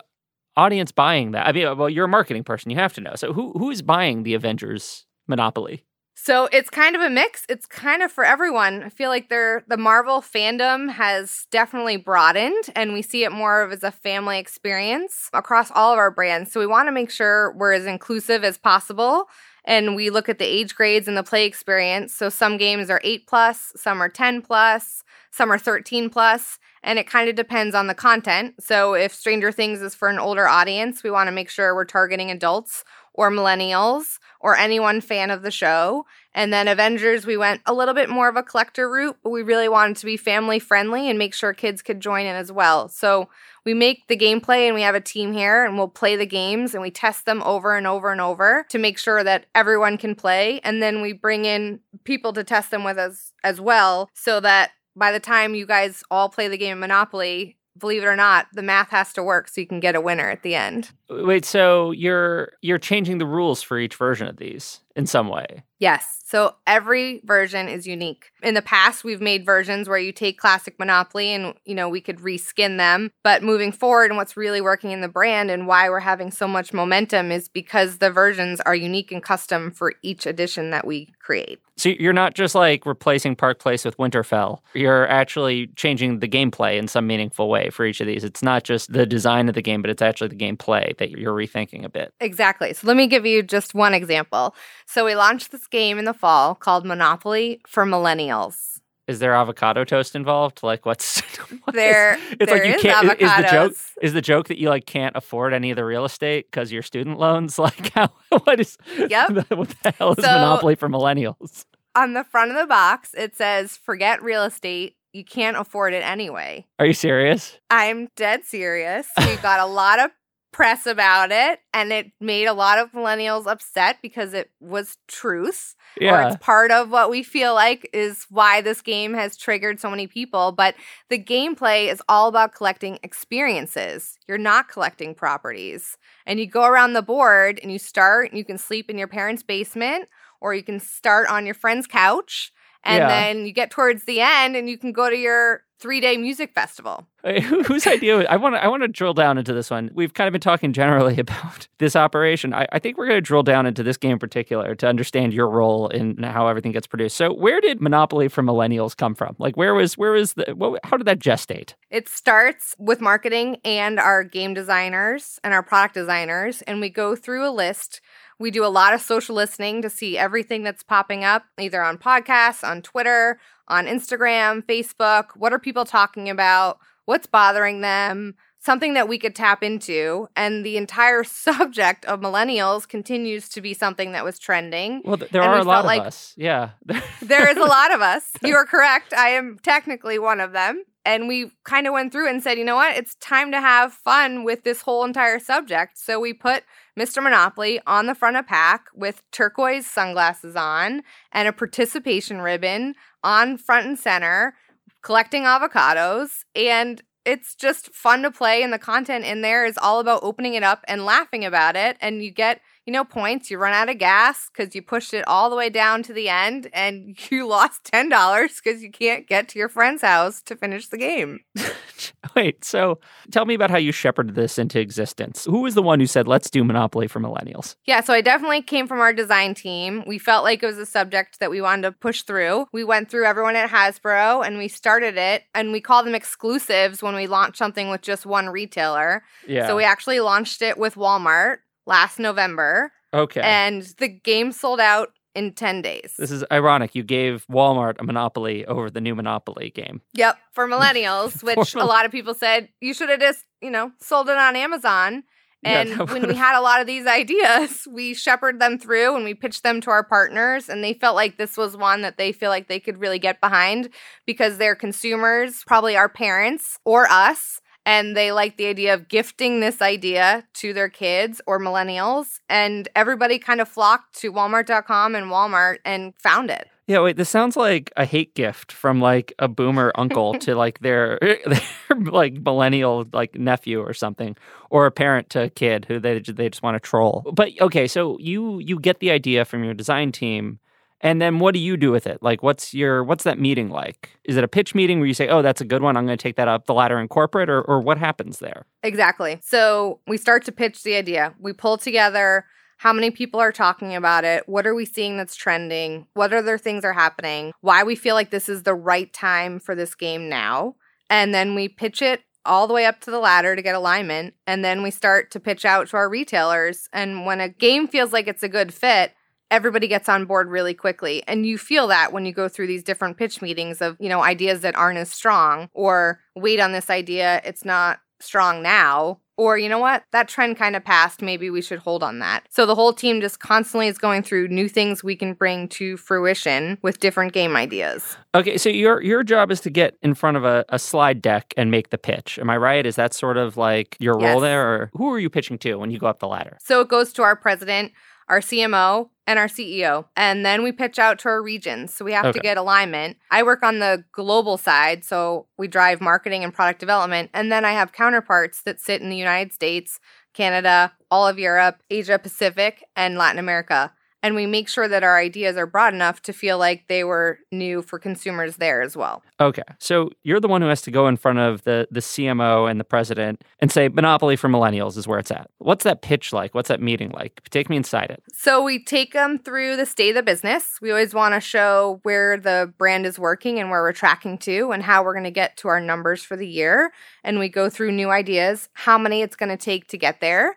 audience 0.57 0.91
buying 0.91 1.33
that? 1.33 1.47
I 1.47 1.53
mean, 1.53 1.77
well, 1.77 1.91
you're 1.91 2.05
a 2.07 2.09
marketing 2.09 2.45
person. 2.45 2.71
You 2.71 2.79
have 2.79 2.95
to 2.95 3.03
know. 3.03 3.15
So 3.15 3.35
who 3.35 3.53
who 3.53 3.71
is 3.71 3.83
buying 3.83 4.23
the 4.23 4.35
Avengers 4.35 5.05
Monopoly? 5.27 5.85
So 6.17 6.49
it's 6.53 6.71
kind 6.71 6.95
of 6.95 7.03
a 7.03 7.11
mix. 7.11 7.45
It's 7.49 7.67
kind 7.67 8.03
of 8.03 8.11
for 8.11 8.25
everyone. 8.25 8.85
I 8.85 8.89
feel 8.89 9.11
like 9.11 9.29
they're, 9.29 9.65
the 9.69 9.77
Marvel 9.77 10.21
fandom 10.21 10.93
has 10.93 11.47
definitely 11.51 11.97
broadened 11.97 12.65
and 12.77 12.93
we 12.93 13.03
see 13.03 13.25
it 13.25 13.33
more 13.33 13.63
of 13.63 13.73
as 13.73 13.83
a 13.83 13.91
family 13.91 14.39
experience 14.39 15.29
across 15.33 15.73
all 15.73 15.93
of 15.93 15.99
our 15.99 16.13
brands. 16.13 16.53
So 16.53 16.61
we 16.61 16.67
want 16.67 16.87
to 16.87 16.93
make 16.93 17.11
sure 17.11 17.53
we're 17.57 17.73
as 17.73 17.85
inclusive 17.85 18.45
as 18.45 18.57
possible 18.57 19.27
and 19.65 19.97
we 19.97 20.09
look 20.09 20.29
at 20.29 20.39
the 20.39 20.45
age 20.45 20.75
grades 20.75 21.09
and 21.09 21.17
the 21.17 21.23
play 21.23 21.47
experience. 21.47 22.15
So 22.15 22.29
some 22.29 22.59
games 22.59 22.91
are 22.91 23.01
8 23.03 23.27
plus, 23.27 23.73
some 23.77 24.01
are 24.01 24.09
10 24.09 24.43
plus, 24.43 25.03
some 25.31 25.51
are 25.51 25.59
13 25.59 26.11
plus, 26.11 26.59
and 26.83 26.99
it 26.99 27.09
kind 27.09 27.29
of 27.29 27.35
depends 27.35 27.75
on 27.75 27.87
the 27.87 27.95
content. 27.95 28.63
So 28.63 28.95
if 28.95 29.13
Stranger 29.13 29.51
Things 29.51 29.81
is 29.81 29.95
for 29.95 30.09
an 30.09 30.19
older 30.19 30.47
audience, 30.47 31.03
we 31.03 31.11
want 31.11 31.29
to 31.29 31.33
make 31.33 31.51
sure 31.51 31.75
we're 31.75 31.87
targeting 31.87 32.31
adults 32.31 32.85
or 33.15 33.31
millennials 33.31 34.19
or 34.41 34.57
anyone 34.57 35.01
fan 35.01 35.31
of 35.31 35.43
the 35.43 35.51
show. 35.51 36.05
And 36.35 36.53
then 36.53 36.69
Avengers, 36.69 37.25
we 37.25 37.37
went 37.37 37.63
a 37.65 37.73
little 37.73 37.95
bit 37.95 38.11
more 38.11 38.29
of 38.29 38.37
a 38.37 38.43
collector 38.43 38.91
route, 38.91 39.17
but 39.23 39.31
we 39.31 39.43
really 39.43 39.69
wanted 39.69 39.97
to 39.99 40.07
be 40.07 40.17
family 40.17 40.59
friendly 40.59 41.09
and 41.09 41.19
make 41.19 41.33
sure 41.33 41.55
kids 41.55 41.81
could 41.81 42.01
join 42.01 42.27
in 42.27 42.35
as 42.35 42.53
well. 42.53 42.89
So 42.89 43.31
we 43.65 43.73
make 43.73 44.07
the 44.09 44.17
gameplay 44.17 44.67
and 44.67 44.75
we 44.75 44.83
have 44.83 44.95
a 44.95 45.01
team 45.01 45.33
here 45.33 45.65
and 45.65 45.79
we'll 45.79 45.89
play 45.89 46.17
the 46.17 46.27
games 46.27 46.75
and 46.75 46.83
we 46.83 46.91
test 46.91 47.25
them 47.25 47.43
over 47.45 47.77
and 47.77 47.87
over 47.87 48.13
and 48.13 48.21
over 48.21 48.67
to 48.69 48.79
make 48.79 48.99
sure 48.99 49.25
that 49.25 49.47
everyone 49.55 49.97
can 49.97 50.15
play. 50.15 50.61
And 50.63 50.83
then 50.83 51.01
we 51.01 51.13
bring 51.13 51.45
in 51.45 51.81
people 52.03 52.33
to 52.35 52.45
test 52.45 52.71
them 52.71 52.85
with 52.85 52.99
us 52.99 53.33
as 53.43 53.61
well 53.61 54.11
so 54.13 54.41
that 54.41 54.73
by 54.97 55.11
the 55.13 55.21
time 55.21 55.55
you 55.55 55.67
guys 55.67 56.05
all 56.11 56.29
play 56.29 56.49
the 56.49 56.59
game 56.59 56.75
of 56.75 56.81
Monopoly, 56.81 57.57
believe 57.79 58.03
it 58.03 58.07
or 58.07 58.17
not, 58.17 58.47
the 58.53 58.63
math 58.63 58.91
has 58.91 59.13
to 59.15 59.23
work 59.23 59.49
so 59.49 59.61
you 59.61 59.67
can 59.67 59.81
get 59.81 59.95
a 59.95 60.01
winner 60.01 60.31
at 60.31 60.43
the 60.43 60.55
end. 60.55 60.91
Wait, 61.09 61.45
so 61.45 61.91
you're 61.91 62.53
you're 62.63 62.79
changing 62.79 63.19
the 63.19 63.27
rules 63.27 63.63
for 63.63 63.79
each 63.79 63.97
version 63.97 64.27
of 64.27 64.37
these 64.37 64.81
in 64.97 65.07
some 65.07 65.29
way? 65.29 65.65
Yes. 65.79 66.21
So 66.25 66.55
every 66.67 67.21
version 67.25 67.69
is 67.69 67.87
unique. 67.87 68.31
In 68.43 68.55
the 68.55 68.63
past, 68.63 69.05
we've 69.05 69.21
made 69.21 69.45
versions 69.45 69.89
where 69.89 69.99
you 69.99 70.13
take 70.13 70.39
classic 70.39 70.79
Monopoly 70.79 71.29
and, 71.29 71.55
you 71.65 71.75
know, 71.75 71.89
we 71.89 72.01
could 72.01 72.19
reskin 72.19 72.79
them. 72.79 73.11
But 73.23 73.43
moving 73.43 73.73
forward 73.73 74.11
and 74.11 74.17
what's 74.17 74.37
really 74.37 74.61
working 74.61 74.91
in 74.91 75.01
the 75.01 75.09
brand 75.09 75.51
and 75.51 75.67
why 75.67 75.91
we're 75.91 76.01
having 76.01 76.31
so 76.31 76.49
much 76.49 76.73
momentum 76.73 77.31
is 77.31 77.49
because 77.49 77.99
the 77.99 78.11
versions 78.11 78.61
are 78.63 78.75
unique 78.75 79.13
and 79.13 79.23
custom 79.23 79.71
for 79.71 79.93
each 80.03 80.27
edition 80.27 80.71
that 80.71 80.87
we 80.87 81.13
create. 81.21 81.61
So 81.77 81.89
you're 81.89 82.13
not 82.13 82.35
just 82.35 82.55
like 82.55 82.87
replacing 82.87 83.35
Park 83.35 83.59
Place 83.59 83.85
with 83.85 83.97
Winterfell. 83.97 84.61
You're 84.75 85.09
actually 85.09 85.67
changing 85.75 86.21
the 86.21 86.29
gameplay 86.29 86.79
in 86.79 86.87
some 86.87 87.07
meaningful 87.07 87.49
way 87.49 87.69
for 87.71 87.85
each 87.85 88.01
of 88.01 88.07
these. 88.07 88.23
It's 88.23 88.45
not 88.45 88.63
just 88.63 88.93
the 88.93 89.05
design 89.05 89.49
of 89.49 89.57
the 89.57 89.63
game, 89.63 89.83
but 89.83 89.91
it's 89.91 90.03
actually 90.03 90.29
the 90.29 90.37
gameplay 90.37 90.97
that 90.99 91.11
you're 91.11 91.35
rethinking 91.35 91.85
a 91.85 91.89
bit. 91.89 92.15
Exactly. 92.21 92.73
So 92.75 92.87
let 92.87 92.97
me 92.97 93.09
give 93.09 93.27
you 93.27 93.43
just 93.43 93.75
one 93.75 93.93
example. 93.93 94.55
So 94.87 95.05
we 95.05 95.15
launched 95.17 95.51
this 95.53 95.67
game 95.67 95.99
in 95.99 96.05
the 96.05 96.15
fall 96.15 96.55
called 96.55 96.85
Monopoly 96.85 97.61
for 97.67 97.85
Millennials. 97.85 98.81
Is 99.07 99.19
there 99.19 99.35
avocado 99.35 99.85
toast 99.85 100.15
involved? 100.17 100.63
Like 100.63 100.87
what's 100.87 101.21
what 101.65 101.75
there? 101.75 102.15
Is, 102.17 102.37
it's 102.41 102.51
there 102.53 102.59
like 102.59 102.69
you 102.69 102.75
is 102.77 102.83
can't. 102.83 103.21
Is 103.21 103.37
the 103.37 103.49
joke? 103.51 103.73
Is 104.03 104.13
the 104.15 104.23
joke 104.23 104.49
that 104.49 104.59
you 104.59 104.69
like 104.71 104.87
can't 104.87 105.15
afford 105.17 105.53
any 105.53 105.71
of 105.71 105.77
the 105.77 105.85
real 105.85 106.05
estate 106.07 106.47
because 106.51 106.73
your 106.73 106.83
student 106.83 107.19
loans? 107.19 107.59
Like 107.65 107.93
how? 107.93 108.09
What 108.45 108.61
is? 108.61 108.79
Yep. 108.99 109.51
What 109.51 109.75
the 109.83 109.91
hell 109.99 110.13
is 110.13 110.25
So- 110.25 110.31
Monopoly 110.31 110.75
for 110.75 110.89
millennials? 110.89 111.65
On 111.97 112.13
the 112.15 112.25
front 112.25 112.51
of 112.51 112.57
the 112.57 112.67
box, 112.67 113.11
it 113.17 113.37
says, 113.37 113.77
"Forget 113.77 114.23
real 114.23 114.43
estate. 114.43 114.97
You 115.13 115.25
can't 115.25 115.57
afford 115.57 115.93
it 115.95 116.03
anyway." 116.03 116.67
Are 116.79 116.87
you 116.87 116.93
serious? 116.95 117.59
I'm 117.71 118.09
dead 118.17 118.45
serious. 118.45 119.07
We 119.19 119.37
got 119.37 119.61
a 119.61 119.67
lot 119.67 120.01
of 120.01 120.11
press 120.55 120.87
about 120.87 121.33
it, 121.33 121.61
and 121.75 121.93
it 121.93 122.13
made 122.21 122.47
a 122.47 122.55
lot 122.55 122.79
of 122.79 122.93
millennials 122.93 123.47
upset 123.47 123.99
because 124.03 124.33
it 124.35 124.51
was 124.61 124.97
truth. 125.09 125.75
or 126.07 126.21
Yeah. 126.21 126.29
it's 126.29 126.37
part 126.37 126.71
of 126.71 126.91
what 126.91 127.11
we 127.11 127.23
feel 127.23 127.55
like 127.55 127.89
is 127.93 128.27
why 128.31 128.61
this 128.63 128.81
game 128.83 129.15
has 129.15 129.37
triggered 129.37 129.81
so 129.81 129.91
many 129.91 130.07
people. 130.07 130.53
But 130.53 130.77
the 131.11 131.19
gameplay 131.23 131.91
is 131.93 132.03
all 132.09 132.29
about 132.29 132.55
collecting 132.55 132.99
experiences. 133.03 134.17
You're 134.29 134.39
not 134.39 134.69
collecting 134.69 135.15
properties. 135.15 135.97
And 136.27 136.39
you 136.41 136.47
go 136.47 136.65
around 136.65 136.93
the 136.95 137.03
board 137.03 137.59
and 137.63 137.73
you 137.73 137.79
start, 137.79 138.31
and 138.31 138.39
you 138.39 138.45
can 138.45 138.59
sleep 138.59 138.89
in 138.91 138.99
your 138.99 139.09
parents' 139.09 139.43
basement, 139.43 140.09
or 140.41 140.55
you 140.55 140.63
can 140.63 140.81
start 140.81 141.29
on 141.29 141.47
your 141.47 141.55
friend's 141.55 141.87
couch. 141.87 142.53
And 142.85 143.03
Yeah. 143.03 143.09
then 143.09 143.47
you 143.47 143.53
get 143.53 143.71
towards 143.71 144.05
the 144.05 144.21
end 144.21 144.57
and 144.57 144.69
you 144.71 144.79
can 144.79 144.93
go 144.93 145.11
to 145.11 145.17
your 145.17 145.64
three 145.79 146.01
day 146.01 146.17
music 146.17 146.53
festival. 146.55 147.07
Who- 147.25 147.63
Whose 147.65 147.87
idea? 147.87 148.17
was- 148.17 148.27
I 148.29 148.37
want 148.37 148.55
to. 148.55 148.63
I 148.65 148.69
want 148.69 148.83
to 148.83 148.89
drill 148.89 149.15
down 149.15 149.39
into 149.39 149.53
this 149.53 149.71
one. 149.71 149.91
We've 149.95 150.13
kind 150.15 150.29
of 150.29 150.33
been 150.33 150.41
talking 150.41 150.73
generally 150.73 151.19
about 151.21 151.69
this 151.79 151.97
operation. 151.97 152.53
I, 152.55 152.67
I 152.73 152.79
think 152.79 152.99
we're 152.99 153.07
going 153.07 153.17
to 153.19 153.23
drill 153.23 153.43
down 153.43 153.67
into 153.67 153.83
this 153.83 153.97
game 153.97 154.13
in 154.13 154.19
particular 154.19 154.75
to 154.77 154.87
understand 154.87 155.33
your 155.33 155.49
role 155.49 155.89
in 155.89 156.23
how 156.23 156.47
everything 156.49 156.73
gets 156.73 156.87
produced. 156.87 157.17
So, 157.17 157.33
where 157.33 157.61
did 157.61 157.81
Monopoly 157.81 158.29
for 158.29 158.43
Millennials 158.43 158.97
come 158.97 159.15
from? 159.15 159.37
Like, 159.39 159.57
where 159.57 159.75
was 159.75 159.97
where 159.99 160.13
was 160.13 160.35
the? 160.35 160.55
What, 160.55 160.81
how 160.85 160.97
did 160.97 161.07
that 161.07 161.19
gestate? 161.19 161.75
It 161.91 162.09
starts 162.09 162.75
with 162.79 163.01
marketing 163.01 163.59
and 163.65 163.99
our 163.99 164.25
game 164.25 164.55
designers 164.55 165.39
and 165.45 165.55
our 165.55 165.63
product 165.63 165.95
designers, 165.95 166.63
and 166.63 166.81
we 166.81 166.91
go 166.91 167.17
through 167.17 167.49
a 167.49 167.51
list. 167.53 168.01
We 168.39 168.51
do 168.51 168.65
a 168.65 168.69
lot 168.69 168.95
of 168.95 169.01
social 169.01 169.35
listening 169.35 169.83
to 169.83 169.91
see 169.91 170.19
everything 170.19 170.63
that's 170.63 170.83
popping 170.83 171.25
up, 171.25 171.45
either 171.59 171.83
on 171.83 171.99
podcasts, 171.99 172.67
on 172.67 172.83
Twitter, 172.83 173.39
on 173.69 173.87
Instagram, 173.87 174.63
Facebook. 174.65 175.29
What 175.37 175.53
are 175.53 175.59
people 175.59 175.85
talking 175.85 176.29
about? 176.29 176.79
What's 177.05 177.27
bothering 177.27 177.81
them? 177.81 178.35
Something 178.59 178.95
that 178.95 179.09
we 179.09 179.19
could 179.19 179.37
tap 179.37 179.63
into. 179.63 180.27
And 180.37 180.65
the 180.65 180.77
entire 180.79 181.23
subject 181.49 182.05
of 182.07 182.21
millennials 182.21 182.89
continues 182.89 183.49
to 183.51 183.61
be 183.61 183.75
something 183.75 184.13
that 184.13 184.25
was 184.25 184.39
trending. 184.39 185.03
Well, 185.05 185.19
th- 185.19 185.31
there 185.31 185.43
And 185.43 185.51
are 185.53 185.55
we 185.57 185.61
a 185.61 185.65
lot 185.65 185.81
of 185.81 185.85
like- 185.85 186.03
us. 186.03 186.33
Yeah. 186.37 186.71
There 187.23 187.49
is 187.49 187.57
a 187.57 187.65
lot 187.65 187.93
of 187.95 188.01
us. 188.03 188.25
You 188.43 188.55
are 188.57 188.67
correct. 188.67 189.13
I 189.15 189.31
am 189.31 189.59
technically 189.63 190.19
one 190.19 190.41
of 190.41 190.53
them. 190.53 190.83
And 191.05 191.29
we 191.29 191.51
kind 191.65 191.87
of 191.87 191.93
went 191.93 192.13
through 192.13 192.29
and 192.29 192.43
said, 192.43 192.57
you 192.59 192.65
know 192.65 192.77
what? 192.77 192.97
It's 192.97 193.15
time 193.17 193.51
to 193.53 193.61
have 193.61 193.93
fun 193.93 194.43
with 194.43 194.65
this 194.65 194.83
whole 194.83 195.05
entire 195.05 195.39
subject. 195.39 195.99
So 195.99 196.19
we 196.19 196.33
put 196.33 196.65
Mr. 196.99 197.23
Monopoly 197.23 197.81
on 197.87 198.07
the 198.07 198.15
front 198.15 198.37
of 198.37 198.47
pack 198.47 198.87
with 198.95 199.23
turquoise 199.31 199.87
sunglasses 199.87 200.57
on 200.57 201.03
and 201.31 201.47
a 201.47 201.53
participation 201.53 202.41
ribbon 202.41 202.95
on 203.23 203.59
front 203.59 203.87
and 203.87 203.99
center, 203.99 204.55
collecting 205.03 205.43
avocados. 205.43 206.45
And 206.57 207.03
it's 207.27 207.55
just 207.55 207.95
fun 207.95 208.23
to 208.23 208.31
play. 208.31 208.63
And 208.63 208.73
the 208.73 208.79
content 208.79 209.25
in 209.25 209.43
there 209.43 209.67
is 209.67 209.79
all 209.79 210.01
about 210.01 210.21
opening 210.23 210.55
it 210.55 210.63
up 210.63 210.85
and 210.89 211.05
laughing 211.05 211.45
about 211.45 211.77
it. 211.77 211.97
And 212.01 212.23
you 212.23 212.31
get 212.31 212.61
you 212.87 212.93
know, 212.93 213.05
points. 213.05 213.51
You 213.51 213.59
run 213.59 213.73
out 213.73 213.89
of 213.89 213.99
gas 213.99 214.51
because 214.51 214.75
you 214.75 214.83
pushed 214.83 215.15
it 215.15 215.27
all 215.27 215.51
the 215.51 215.57
way 215.57 215.71
down 215.71 216.03
to 216.05 216.13
the 216.13 216.29
end 216.29 216.69
and 216.73 217.17
you 217.31 217.47
lost 217.47 217.91
$10 217.93 218.63
because 218.63 218.83
you 218.83 218.91
can't 218.91 219.27
get 219.27 219.49
to 219.49 219.59
your 219.59 219.69
friend's 219.69 220.03
house 220.03 220.43
to 220.43 220.57
finish 220.57 220.89
the 220.89 220.99
game. 220.99 221.41
Wait. 222.37 222.65
So, 222.65 222.99
tell 223.31 223.45
me 223.45 223.55
about 223.55 223.71
how 223.71 223.79
you 223.79 223.93
shepherded 223.93 224.35
this 224.35 224.59
into 224.59 224.81
existence. 224.81 225.45
Who 225.45 225.61
was 225.61 225.75
the 225.75 225.83
one 225.83 226.01
who 226.01 226.07
said, 226.07 226.27
"Let's 226.27 226.51
do 226.51 226.65
Monopoly 226.65 227.07
for 227.07 227.21
Millennials"? 227.21 227.77
Yeah, 227.85 228.01
so 228.01 228.13
I 228.13 228.21
definitely 228.21 228.63
came 228.63 228.87
from 228.87 229.01
our 229.01 229.13
design 229.13 229.55
team. 229.55 230.03
We 230.07 230.19
felt 230.19 230.45
like 230.45 230.63
it 230.63 230.67
was 230.67 230.79
a 230.79 230.87
subject 230.87 231.39
that 231.41 231.51
we 231.51 231.61
wanted 231.61 231.83
to 231.83 231.93
push 231.93 232.23
through. 232.23 232.67
We 232.73 232.85
went 232.85 233.11
through 233.11 233.27
everyone 233.27 233.57
at 233.57 233.71
Hasbro 233.71 234.45
and 234.45 234.59
we 234.59 234.69
started 234.69 235.17
it, 235.17 235.45
and 235.55 235.73
we 235.73 235.81
call 235.81 236.03
them 236.03 236.15
exclusives 236.15 237.03
when 237.03 237.15
we 237.15 237.27
launch 237.27 237.57
something 237.57 237.91
with 237.91 238.03
just 238.03 238.27
one 238.27 238.49
retailer. 238.49 239.23
Yeah. 239.47 239.67
So 239.67 239.77
we 239.77 239.85
actually 239.85 240.21
launched 240.21 240.63
it 240.63 240.77
with 240.77 240.97
Walmart 240.97 241.59
last 241.87 242.19
November, 242.19 242.93
okay. 243.13 243.41
and 243.43 243.83
the 243.99 244.09
game 244.09 244.53
sold 244.53 244.81
out 244.81 245.11
in 245.35 245.53
10 245.53 245.83
days. 245.83 246.15
this 246.19 246.31
is 246.31 246.45
ironic. 246.53 246.95
You 246.95 247.03
gave 247.03 247.45
Walmart 247.51 247.97
a 247.99 248.05
monopoly 248.05 248.65
over 248.67 248.91
the 248.91 249.01
new 249.01 249.15
Monopoly 249.15 249.71
game. 249.71 250.01
Yep, 250.15 250.39
for 250.53 250.69
millennials, 250.69 251.43
which 251.43 251.73
For 251.73 251.79
a 251.79 251.85
lot 251.85 252.05
of 252.05 252.13
people 252.13 252.35
said 252.35 252.69
you 252.81 252.95
should 252.95 253.09
have 253.09 253.21
just, 253.21 253.45
you 253.61 253.71
know, 253.71 253.93
sold 254.01 254.29
it 254.29 254.37
on 254.37 254.57
Amazon. 254.57 255.25
And 255.67 255.93
that 255.93 256.11
when 256.11 256.29
we 256.29 256.35
had 256.35 256.59
a 256.59 256.61
lot 256.61 256.83
of 256.83 256.87
these 256.87 257.07
ideas, 257.07 257.89
we 257.91 258.13
shepherded 258.13 258.61
them 258.61 258.79
through 258.79 259.17
and 259.17 259.25
we 259.25 259.33
pitched 259.33 259.63
them 259.63 259.81
to 259.83 259.91
our 259.91 260.05
partners. 260.05 260.69
And 260.69 260.85
they 260.85 260.93
felt 260.93 261.17
like 261.17 261.39
this 261.39 261.57
was 261.57 261.77
one 261.77 262.03
that 262.03 262.19
they 262.19 262.33
feel 262.33 262.51
like 262.51 262.69
they 262.69 262.81
could 262.81 262.99
really 262.99 263.19
get 263.19 263.41
behind 263.41 263.89
because 264.27 264.59
they're 264.59 264.75
consumers, 264.75 265.63
probably 265.67 265.97
our 265.97 266.09
parents 266.09 266.79
or 266.85 267.11
us. 267.11 267.61
And 267.87 268.17
they 268.17 268.33
like 268.33 268.57
the 268.57 268.67
idea 268.67 268.95
of 268.95 269.09
gifting 269.09 269.61
this 269.61 269.83
idea 269.83 270.45
to 270.55 270.73
their 270.73 270.89
kids 270.89 271.41
or 271.47 271.59
millennials. 271.59 272.41
And 272.49 272.89
everybody 272.97 273.39
kind 273.39 273.61
of 273.61 273.69
flocked 273.69 274.19
to 274.21 274.33
walmart.com 274.33 275.15
and 275.15 275.27
Walmart 275.27 275.79
and 275.85 276.15
found 276.17 276.51
it. 276.51 276.69
Yeah, 276.87 277.01
wait, 277.01 277.17
this 277.17 277.31
sounds 277.31 277.57
like 277.57 277.91
a 277.97 278.05
hate 278.05 278.35
gift 278.35 278.71
from 278.71 279.01
like 279.01 279.33
a 279.39 279.49
boomer 279.49 279.91
uncle 279.95 280.35
to 280.41 280.55
like 280.57 280.81
their, 280.81 281.19
their 281.23 281.99
like 282.01 282.35
millennial 282.35 283.07
like 283.13 283.35
nephew 283.37 283.81
or 283.81 283.95
something 283.95 284.37
or 284.71 284.87
a 284.87 284.91
parent 284.91 285.31
to 285.31 285.45
a 285.45 285.51
kid 285.51 285.87
who 285.87 285.99
they 285.99 286.19
they 286.19 286.49
just 286.51 286.63
want 286.63 286.75
to 286.75 286.81
troll. 286.81 287.25
But 287.33 287.53
okay, 287.61 287.87
so 287.87 288.19
you 288.19 288.59
you 288.59 288.79
get 288.79 289.01
the 289.01 289.11
idea 289.11 289.45
from 289.45 289.65
your 289.65 289.73
design 289.73 290.13
team 290.13 290.59
and 291.05 291.21
then 291.21 291.39
what 291.39 291.55
do 291.55 291.61
you 291.61 291.77
do 291.77 291.93
with 291.93 292.07
it? 292.07 292.21
Like 292.23 292.43
what's 292.43 292.75
your 292.75 293.05
what's 293.05 293.23
that 293.23 293.39
meeting 293.39 293.69
like? 293.69 294.19
Is 294.25 294.37
it 294.37 294.43
a 294.43 294.49
pitch 294.49 294.75
meeting 294.75 294.99
where 294.99 295.07
you 295.07 295.15
say, 295.15 295.29
"Oh, 295.29 295.43
that's 295.43 295.61
a 295.61 295.65
good 295.65 295.83
one. 295.83 295.97
I'm 295.97 296.07
going 296.07 296.19
to 296.19 296.23
take 296.23 296.37
that 296.37 296.49
up 296.49 296.67
the 296.67 296.75
ladder 296.75 296.99
in 296.99 297.07
corporate," 297.07 297.49
or 297.49 297.63
or 297.63 297.81
what 297.81 297.99
happens 297.99 298.41
there? 298.41 298.67
Exactly. 298.83 299.39
So 299.43 300.01
we 300.09 300.17
start 300.17 300.45
to 300.47 300.53
pitch 300.53 300.83
the 300.83 300.97
idea. 300.97 301.35
We 301.39 301.53
pull 301.53 301.77
together 301.77 302.47
how 302.79 302.93
many 302.93 303.11
people 303.11 303.39
are 303.39 303.53
talking 303.53 303.95
about 303.95 304.25
it, 304.25 304.49
what 304.49 304.67
are 304.67 304.75
we 304.75 304.85
seeing 304.85 305.17
that's 305.17 305.37
trending, 305.37 306.07
what 306.15 306.33
other 306.33 306.59
things 306.59 306.85
are 306.85 306.93
happening, 306.93 307.53
why 307.61 307.85
we 307.85 307.95
feel 307.95 308.15
like 308.15 308.31
this 308.31 308.49
is 308.49 308.65
the 308.65 308.75
right 308.75 309.13
time 309.13 309.61
for 309.61 309.75
this 309.75 309.95
game 309.95 310.29
now. 310.29 310.75
And 311.09 311.33
then 311.33 311.55
we 311.55 311.69
pitch 311.69 312.03
it 312.03 312.23
all 312.45 312.67
the 312.67 312.75
way 312.75 312.85
up 312.85 313.01
to 313.01 313.11
the 313.11 313.21
ladder 313.21 313.57
to 313.57 313.63
get 313.63 313.75
alignment. 313.75 314.35
And 314.47 314.65
then 314.65 314.83
we 314.83 314.91
start 314.91 315.31
to 315.31 315.41
pitch 315.41 315.65
out 315.65 315.89
to 315.89 315.97
our 315.97 316.09
retailers. 316.09 316.89
And 316.93 317.25
when 317.25 317.41
a 317.41 317.49
game 317.49 317.89
feels 317.89 318.13
like 318.13 318.27
it's 318.27 318.43
a 318.43 318.49
good 318.49 318.75
fit, 318.75 319.13
everybody 319.51 319.87
gets 319.89 320.09
on 320.09 320.25
board 320.25 320.49
really 320.49 320.75
quickly. 320.75 321.23
And 321.27 321.47
you 321.47 321.59
feel 321.59 321.87
that 321.89 322.13
when 322.13 322.27
you 322.27 322.33
go 322.33 322.49
through 322.49 322.67
these 322.67 322.83
different 322.83 323.17
pitch 323.17 323.41
meetings 323.43 323.81
of, 323.81 323.97
you 324.01 324.09
know, 324.09 324.23
ideas 324.23 324.61
that 324.63 324.77
aren't 324.77 324.99
as 324.99 325.11
strong 325.11 325.69
or 325.73 326.21
wait 326.35 326.61
on 326.61 326.73
this 326.73 326.91
idea, 326.91 327.41
it's 327.45 327.65
not 327.65 328.01
strong 328.21 328.63
now. 328.63 329.21
Or, 329.37 329.59
you 329.59 329.69
know 329.69 329.81
what? 329.81 330.05
That 330.13 330.29
trend 330.29 330.57
kind 330.57 330.77
of 330.77 330.85
passed. 330.85 331.21
Maybe 331.21 331.51
we 331.51 331.61
should 331.61 331.81
hold 331.81 332.05
on 332.05 332.21
that. 332.21 332.45
So 332.51 332.67
the 332.67 332.77
whole 332.77 332.93
team 332.93 333.21
just 333.21 333.41
constantly 333.41 333.89
is 333.89 333.99
going 333.99 334.23
through 334.23 334.47
new 334.47 334.69
things 334.69 335.03
we 335.03 335.17
can 335.17 335.35
bring 335.35 335.67
to 335.71 335.97
fruition 335.97 336.79
with 336.83 337.01
different 337.01 337.33
game 337.33 337.57
ideas. 337.57 338.17
Okay, 338.33 338.57
so 338.57 338.69
your 338.69 339.03
your 339.03 339.25
job 339.25 339.51
is 339.51 339.61
to 339.63 339.71
get 339.71 339.97
in 340.03 340.15
front 340.15 340.37
of 340.37 340.45
a, 340.45 340.65
a 340.69 340.79
slide 340.79 341.21
deck 341.21 341.53
and 341.57 341.69
make 341.69 341.91
the 341.91 341.99
pitch. 341.99 342.39
Am 342.39 342.49
I 342.49 342.57
right? 342.57 342.87
Is 342.87 342.95
that 342.95 343.13
sort 343.13 343.37
of 343.37 343.57
like 343.57 343.97
your 343.99 344.17
Yes. 344.21 344.31
role 344.31 344.41
there? 344.41 344.69
Or 344.73 344.91
who 344.95 345.13
are 345.13 345.19
you 345.19 345.29
pitching 345.29 345.59
to 345.59 345.75
when 345.81 345.91
you 345.91 345.99
go 345.99 346.07
up 346.07 346.21
the 346.21 346.29
ladder? 346.29 346.57
So 346.63 346.81
it 346.81 346.89
goes 346.89 347.13
to 347.15 347.23
our 347.23 347.35
president, 347.35 347.91
our 348.29 348.41
CMO, 348.41 349.11
and 349.27 349.39
our 349.39 349.47
CEO. 349.49 350.07
And 350.17 350.45
then 350.45 350.63
we 350.63 350.73
pitch 350.73 350.99
out 350.99 351.19
to 351.21 351.29
our 351.29 351.43
regions. 351.43 351.95
So 351.95 352.05
we 352.05 352.13
have 352.13 352.27
Okay. 352.27 352.39
to 352.39 352.43
get 352.43 352.57
alignment. 352.57 353.17
I 353.31 353.43
work 353.43 353.63
on 353.63 353.79
the 353.79 354.05
global 354.13 354.59
side. 354.59 355.05
So 355.05 355.47
we 355.57 355.67
drive 355.67 356.01
marketing 356.01 356.45
and 356.45 356.53
product 356.53 356.81
development. 356.81 357.31
And 357.33 357.51
then 357.51 357.65
I 357.65 357.73
have 357.73 357.93
counterparts 357.93 358.63
that 358.63 358.81
sit 358.81 359.01
in 359.01 359.09
the 359.09 359.17
United 359.17 359.53
States, 359.53 359.99
Canada, 360.35 360.93
all 361.11 361.27
of 361.27 361.39
Europe, 361.39 361.79
Asia 361.91 362.19
Pacific, 362.19 362.85
and 362.97 363.17
Latin 363.17 363.39
America. 363.39 363.93
And 364.25 364.35
we 364.35 364.47
make 364.47 364.71
sure 364.71 364.89
that 364.89 365.05
our 365.05 365.19
ideas 365.19 365.59
are 365.59 365.67
broad 365.67 365.93
enough 365.93 366.23
to 366.23 366.33
feel 366.33 366.57
like 366.57 366.89
they 366.89 367.05
were 367.05 367.39
new 367.53 367.83
for 367.83 367.99
consumers 367.99 368.57
there 368.57 368.81
as 368.81 368.97
well. 368.97 369.23
Okay, 369.39 369.63
so 369.79 370.09
you're 370.23 370.41
the 370.41 370.49
one 370.49 370.63
who 370.63 370.69
has 370.69 370.81
to 370.83 370.91
go 370.91 371.07
in 371.09 371.19
front 371.19 371.41
of 371.41 371.63
the 371.65 371.87
the 371.91 372.01
CMO 372.01 372.71
and 372.71 372.81
the 372.81 372.85
president 372.85 373.45
and 373.59 373.71
say 373.71 373.89
Monopoly 373.89 374.37
for 374.37 374.49
Millennials 374.49 374.97
is 374.97 375.07
where 375.07 375.19
it's 375.19 375.31
at. 375.31 375.51
What's 375.59 375.85
that 375.85 376.01
pitch 376.01 376.33
like? 376.33 376.55
What's 376.55 376.69
that 376.69 376.81
meeting 376.81 377.11
like? 377.11 377.43
Take 377.51 377.69
me 377.69 377.77
inside 377.77 378.11
it. 378.11 378.23
So 378.33 378.63
we 378.63 378.83
take 378.83 379.13
them 379.13 379.39
through 379.39 379.77
the 379.77 379.85
state 379.85 380.11
of 380.11 380.15
the 380.15 380.23
business. 380.23 380.79
We 380.81 380.91
always 380.91 381.13
want 381.13 381.35
to 381.35 381.41
show 381.41 382.01
where 382.03 382.39
the 382.39 382.73
brand 382.79 383.05
is 383.05 383.19
working 383.19 383.61
and 383.61 383.69
where 383.69 383.83
we're 383.83 383.93
tracking 383.93 384.39
to 384.39 384.73
and 384.73 384.83
how 384.83 385.05
we're 385.05 385.13
going 385.13 385.25
to 385.25 385.31
get 385.31 385.59
to 385.59 385.69
our 385.69 385.81
numbers 385.81 386.25
for 386.25 386.35
the 386.35 386.49
year. 386.49 386.95
And 387.23 387.39
we 387.39 387.51
go 387.51 387.69
through 387.69 387.93
new 387.93 388.09
ideas, 388.09 388.71
how 388.73 388.97
many 388.97 389.21
it's 389.21 389.37
going 389.37 389.51
to 389.51 389.59
take 389.59 389.89
to 389.89 389.99
get 389.99 390.23
there, 390.23 390.57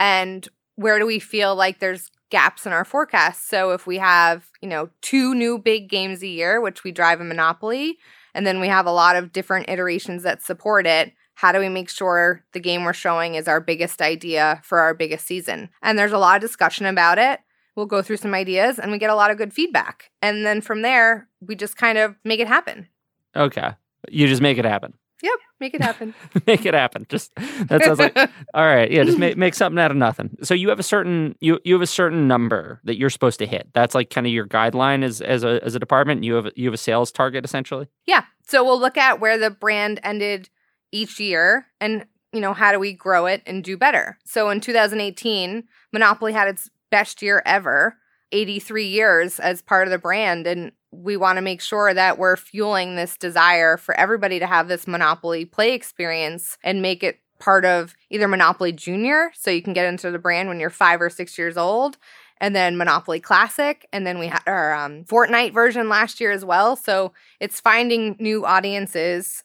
and 0.00 0.48
where 0.76 0.98
do 0.98 1.06
we 1.06 1.20
feel 1.20 1.54
like 1.54 1.78
there's 1.78 2.10
gaps 2.34 2.66
in 2.66 2.72
our 2.72 2.84
forecast. 2.84 3.48
So 3.48 3.70
if 3.70 3.86
we 3.86 3.98
have, 3.98 4.50
you 4.60 4.68
know, 4.68 4.90
two 5.02 5.36
new 5.36 5.56
big 5.56 5.88
games 5.88 6.20
a 6.20 6.26
year, 6.26 6.60
which 6.60 6.82
we 6.82 6.90
drive 6.90 7.20
a 7.20 7.24
monopoly, 7.24 7.96
and 8.34 8.44
then 8.44 8.58
we 8.58 8.66
have 8.66 8.86
a 8.86 8.90
lot 8.90 9.14
of 9.14 9.30
different 9.30 9.68
iterations 9.68 10.24
that 10.24 10.42
support 10.42 10.84
it, 10.84 11.12
how 11.34 11.52
do 11.52 11.60
we 11.60 11.68
make 11.68 11.88
sure 11.88 12.44
the 12.52 12.58
game 12.58 12.82
we're 12.82 12.92
showing 12.92 13.36
is 13.36 13.46
our 13.46 13.60
biggest 13.60 14.02
idea 14.02 14.60
for 14.64 14.80
our 14.80 14.94
biggest 14.94 15.28
season? 15.28 15.68
And 15.80 15.96
there's 15.96 16.10
a 16.10 16.18
lot 16.18 16.34
of 16.34 16.42
discussion 16.42 16.86
about 16.86 17.18
it. 17.20 17.38
We'll 17.76 17.86
go 17.86 18.02
through 18.02 18.16
some 18.16 18.34
ideas 18.34 18.80
and 18.80 18.90
we 18.90 18.98
get 18.98 19.10
a 19.10 19.14
lot 19.14 19.30
of 19.30 19.38
good 19.38 19.52
feedback. 19.52 20.10
And 20.20 20.44
then 20.44 20.60
from 20.60 20.82
there, 20.82 21.28
we 21.40 21.54
just 21.54 21.76
kind 21.76 21.98
of 21.98 22.16
make 22.24 22.40
it 22.40 22.48
happen. 22.48 22.88
Okay, 23.36 23.74
you 24.10 24.26
just 24.26 24.42
make 24.42 24.58
it 24.58 24.64
happen. 24.64 24.94
Yep, 25.22 25.38
make 25.60 25.74
it 25.74 25.80
happen. 25.82 26.14
make 26.46 26.66
it 26.66 26.74
happen. 26.74 27.06
Just 27.08 27.34
that 27.36 27.82
sounds 27.84 27.98
like 27.98 28.16
all 28.54 28.66
right. 28.66 28.90
Yeah, 28.90 29.04
just 29.04 29.18
make 29.18 29.36
make 29.36 29.54
something 29.54 29.78
out 29.78 29.90
of 29.90 29.96
nothing. 29.96 30.36
So 30.42 30.54
you 30.54 30.68
have 30.68 30.78
a 30.78 30.84
certain 30.84 31.36
you 31.40 31.60
you 31.64 31.74
have 31.74 31.82
a 31.82 31.86
certain 31.86 32.28
number 32.28 32.80
that 32.84 32.98
you're 32.98 33.10
supposed 33.10 33.38
to 33.38 33.46
hit. 33.46 33.68
That's 33.72 33.94
like 33.94 34.10
kind 34.10 34.26
of 34.26 34.32
your 34.32 34.46
guideline 34.46 35.02
as 35.02 35.20
as 35.20 35.44
a 35.44 35.62
as 35.64 35.74
a 35.74 35.78
department. 35.78 36.24
You 36.24 36.34
have 36.34 36.52
you 36.56 36.66
have 36.66 36.74
a 36.74 36.78
sales 36.78 37.10
target 37.12 37.44
essentially. 37.44 37.88
Yeah. 38.06 38.24
So 38.46 38.62
we'll 38.64 38.80
look 38.80 38.98
at 38.98 39.20
where 39.20 39.38
the 39.38 39.50
brand 39.50 40.00
ended 40.02 40.50
each 40.92 41.18
year 41.18 41.66
and, 41.80 42.06
you 42.32 42.40
know, 42.40 42.52
how 42.52 42.72
do 42.72 42.78
we 42.78 42.92
grow 42.92 43.26
it 43.26 43.42
and 43.46 43.64
do 43.64 43.76
better? 43.76 44.18
So 44.24 44.50
in 44.50 44.60
2018, 44.60 45.64
Monopoly 45.92 46.32
had 46.32 46.48
its 46.48 46.70
best 46.90 47.22
year 47.22 47.42
ever, 47.46 47.96
83 48.32 48.86
years 48.86 49.40
as 49.40 49.62
part 49.62 49.88
of 49.88 49.92
the 49.92 49.98
brand. 49.98 50.46
And 50.46 50.72
we 51.02 51.16
want 51.16 51.36
to 51.36 51.42
make 51.42 51.60
sure 51.60 51.92
that 51.92 52.18
we're 52.18 52.36
fueling 52.36 52.96
this 52.96 53.16
desire 53.16 53.76
for 53.76 53.94
everybody 53.98 54.38
to 54.38 54.46
have 54.46 54.68
this 54.68 54.86
Monopoly 54.86 55.44
play 55.44 55.72
experience 55.72 56.58
and 56.62 56.82
make 56.82 57.02
it 57.02 57.20
part 57.38 57.64
of 57.64 57.94
either 58.10 58.28
Monopoly 58.28 58.72
Junior, 58.72 59.30
so 59.34 59.50
you 59.50 59.62
can 59.62 59.72
get 59.72 59.86
into 59.86 60.10
the 60.10 60.18
brand 60.18 60.48
when 60.48 60.60
you're 60.60 60.70
five 60.70 61.00
or 61.00 61.10
six 61.10 61.36
years 61.36 61.56
old, 61.56 61.98
and 62.38 62.54
then 62.54 62.76
Monopoly 62.76 63.20
Classic, 63.20 63.86
and 63.92 64.06
then 64.06 64.18
we 64.18 64.28
had 64.28 64.42
our 64.46 64.72
um, 64.72 65.04
Fortnite 65.04 65.52
version 65.52 65.88
last 65.88 66.20
year 66.20 66.30
as 66.30 66.44
well. 66.44 66.76
So 66.76 67.12
it's 67.40 67.60
finding 67.60 68.16
new 68.18 68.44
audiences 68.46 69.44